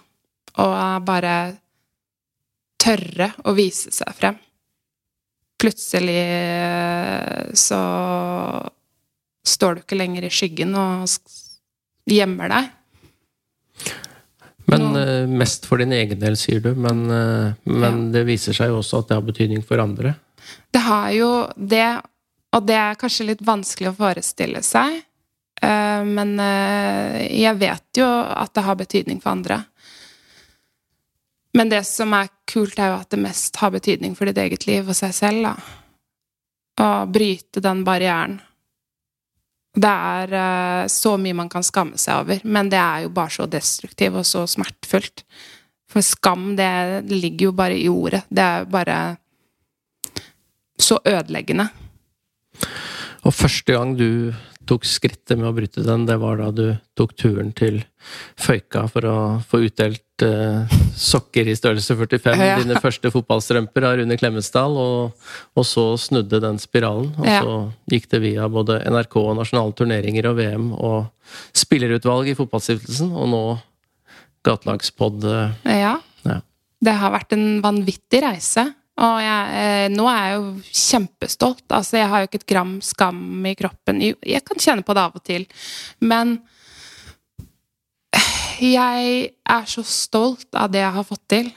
Å 0.64 0.66
bare 1.04 1.36
tørre 2.82 3.30
å 3.47 3.54
vise 3.58 3.91
seg 3.93 4.16
frem. 4.18 4.39
Plutselig 5.62 6.22
så 7.58 7.82
står 9.47 9.76
du 9.76 9.84
ikke 9.84 9.99
lenger 9.99 10.26
i 10.28 10.32
skyggen 10.34 10.74
og 10.80 11.06
gjemmer 12.10 12.51
deg. 12.51 12.72
Men 14.72 14.86
uh, 14.95 15.30
mest 15.30 15.68
for 15.68 15.82
din 15.84 15.93
egen 15.95 16.20
del, 16.20 16.38
sier 16.39 16.64
du. 16.64 16.72
Men, 16.76 17.06
uh, 17.12 17.56
men 17.68 18.06
ja. 18.08 18.12
det 18.18 18.26
viser 18.30 18.56
seg 18.56 18.72
jo 18.72 18.80
også 18.82 19.04
at 19.04 19.12
det 19.12 19.20
har 19.20 19.28
betydning 19.28 19.64
for 19.68 19.84
andre. 19.84 20.16
Det 20.74 20.84
har 20.84 21.10
jo 21.16 21.32
det, 21.56 21.88
og 22.56 22.68
det 22.68 22.78
er 22.80 22.99
kanskje 22.99 23.30
litt 23.32 23.43
vanskelig 23.45 23.91
å 23.91 23.97
forestille 23.97 24.64
seg. 24.66 25.01
Men 25.64 26.34
jeg 27.24 27.56
vet 27.56 27.95
jo 27.95 28.04
at 28.04 28.51
det 28.51 28.64
har 28.66 28.76
betydning 28.76 29.22
for 29.24 29.32
andre. 29.32 29.62
Men 31.54 31.70
det 31.70 31.84
som 31.86 32.14
er 32.18 32.32
kult, 32.49 32.80
er 32.80 32.91
jo 32.91 33.01
at 33.01 33.12
det 33.14 33.22
mest 33.22 33.58
har 33.62 33.74
betydning 33.74 34.16
for 34.18 34.30
ditt 34.30 34.39
eget 34.41 34.66
liv 34.68 34.89
og 34.89 34.97
seg 34.97 35.14
selv. 35.16 35.45
da. 35.45 35.54
Å 36.82 37.06
bryte 37.06 37.62
den 37.62 37.84
barrieren. 37.86 38.39
Det 39.74 39.89
er 39.89 40.34
uh, 40.38 40.88
så 40.89 41.16
mye 41.18 41.38
man 41.38 41.49
kan 41.49 41.66
skamme 41.66 41.97
seg 41.97 42.22
over, 42.22 42.41
men 42.45 42.70
det 42.70 42.78
er 42.78 43.06
jo 43.06 43.14
bare 43.14 43.34
så 43.34 43.47
destruktivt 43.49 44.20
og 44.22 44.26
så 44.30 44.45
smertefullt. 44.49 45.26
For 45.89 46.06
skam, 46.06 46.54
det, 46.58 46.70
ligger 47.10 47.49
jo 47.49 47.56
bare 47.58 47.78
i 47.78 47.89
ordet. 47.89 48.24
Det 48.30 48.41
er 48.41 48.70
bare 48.70 48.97
så 50.78 50.97
ødeleggende. 51.06 51.68
Og 53.24 53.34
første 53.34 53.74
gang 53.74 53.93
du 53.97 54.34
tok 54.70 54.86
skrittet 54.88 55.38
med 55.38 55.49
å 55.49 55.55
bryte 55.55 55.84
den, 55.84 56.05
det 56.07 56.16
var 56.22 56.39
da 56.39 56.49
du 56.55 56.66
tok 56.97 57.16
turen 57.20 57.51
til 57.55 57.82
Føyka 58.39 58.86
for 58.91 59.07
å 59.07 59.18
få 59.49 59.61
utdelt 59.66 60.24
eh, 60.26 60.76
sokker 60.99 61.49
i 61.49 61.55
størrelse 61.57 61.95
45, 61.99 62.43
ja. 62.43 62.57
dine 62.61 62.80
første 62.84 63.11
fotballstrømper 63.14 63.88
av 63.88 63.97
Rune 63.99 64.18
Klemetsdal, 64.20 64.78
og, 64.80 65.28
og, 65.55 65.66
så 65.68 65.86
snudde 65.99 66.41
den 66.43 66.59
spiralen. 66.61 67.11
Og 67.20 67.28
ja. 67.30 67.41
så 67.43 67.57
gikk 67.91 68.09
det 68.14 68.24
via 68.24 68.47
både 68.51 68.82
NRK 68.88 69.20
og 69.24 69.36
nasjonale 69.41 69.76
turneringer 69.80 70.30
og 70.32 70.39
VM 70.39 70.72
og 70.78 71.34
spillerutvalg 71.57 72.32
i 72.32 72.38
Fotballstiftelsen, 72.39 73.11
og 73.16 73.30
nå 73.34 73.43
gatelagspod. 74.43 75.28
Eh, 75.28 75.76
ja. 75.80 75.97
ja. 76.28 76.39
Det 76.84 76.95
har 76.99 77.16
vært 77.16 77.36
en 77.36 77.47
vanvittig 77.64 78.24
reise. 78.26 78.68
Og 79.02 79.16
jeg, 79.24 79.54
eh, 79.58 79.88
nå 79.89 80.06
er 80.06 80.20
jeg 80.22 80.36
jo 80.38 80.50
kjempestolt. 80.70 81.66
Altså, 81.74 81.98
jeg 81.98 82.10
har 82.12 82.22
jo 82.22 82.30
ikke 82.30 82.41
et 82.44 82.52
gram 82.54 82.74
skam 82.86 83.46
i 83.50 83.56
kroppen. 83.58 84.02
Jeg 84.04 84.44
kan 84.46 84.62
kjenne 84.62 84.86
på 84.86 84.94
det 84.94 85.02
av 85.02 85.18
og 85.18 85.24
til. 85.26 85.48
Men 86.06 86.38
jeg 88.62 89.34
er 89.34 89.66
så 89.70 89.84
stolt 89.88 90.54
av 90.54 90.70
det 90.72 90.84
jeg 90.84 90.96
har 90.98 91.08
fått 91.08 91.26
til. 91.34 91.50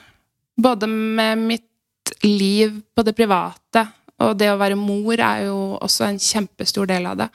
Både 0.56 0.88
med 0.88 1.44
mitt 1.44 2.14
liv 2.24 2.80
på 2.96 3.04
det 3.04 3.12
private, 3.18 3.84
og 4.24 4.36
det 4.40 4.48
å 4.48 4.60
være 4.60 4.78
mor 4.80 5.20
er 5.20 5.44
jo 5.50 5.76
også 5.76 6.06
en 6.06 6.20
kjempestor 6.22 6.88
del 6.88 7.08
av 7.10 7.20
det. 7.20 7.28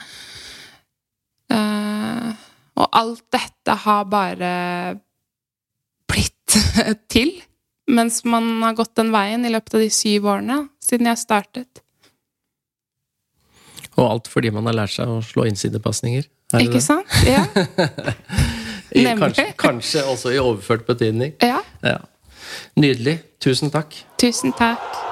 Uh, 1.52 2.32
og 2.80 2.88
alt 2.98 3.26
dette 3.36 3.76
har 3.84 4.06
bare 4.10 4.52
blitt 6.10 6.58
til 7.14 7.36
mens 7.92 8.22
man 8.24 8.50
har 8.64 8.76
gått 8.78 8.96
den 9.00 9.12
veien 9.14 9.46
i 9.46 9.52
løpet 9.52 9.78
av 9.78 9.84
de 9.84 9.90
syv 9.94 10.28
årene 10.32 10.60
siden 10.84 11.10
jeg 11.12 11.22
startet. 11.22 11.84
Og 14.00 14.06
alt 14.08 14.30
fordi 14.32 14.52
man 14.56 14.70
har 14.70 14.78
lært 14.84 14.96
seg 14.96 15.12
å 15.12 15.20
slå 15.26 15.46
innsidepasninger? 15.50 16.30
Ikke 16.60 16.80
det? 16.80 16.84
sant? 16.84 17.20
Ja. 17.28 17.44
kanskje, 19.22 19.52
kanskje, 19.60 20.04
også 20.08 20.34
i 20.34 20.40
overført 20.42 20.88
betydning. 20.88 21.36
Ja. 21.44 21.62
ja. 21.86 22.00
Nydelig. 22.80 23.20
Tusen 23.44 23.72
takk. 23.74 23.96
Tusen 24.22 24.56
takk. 24.58 25.11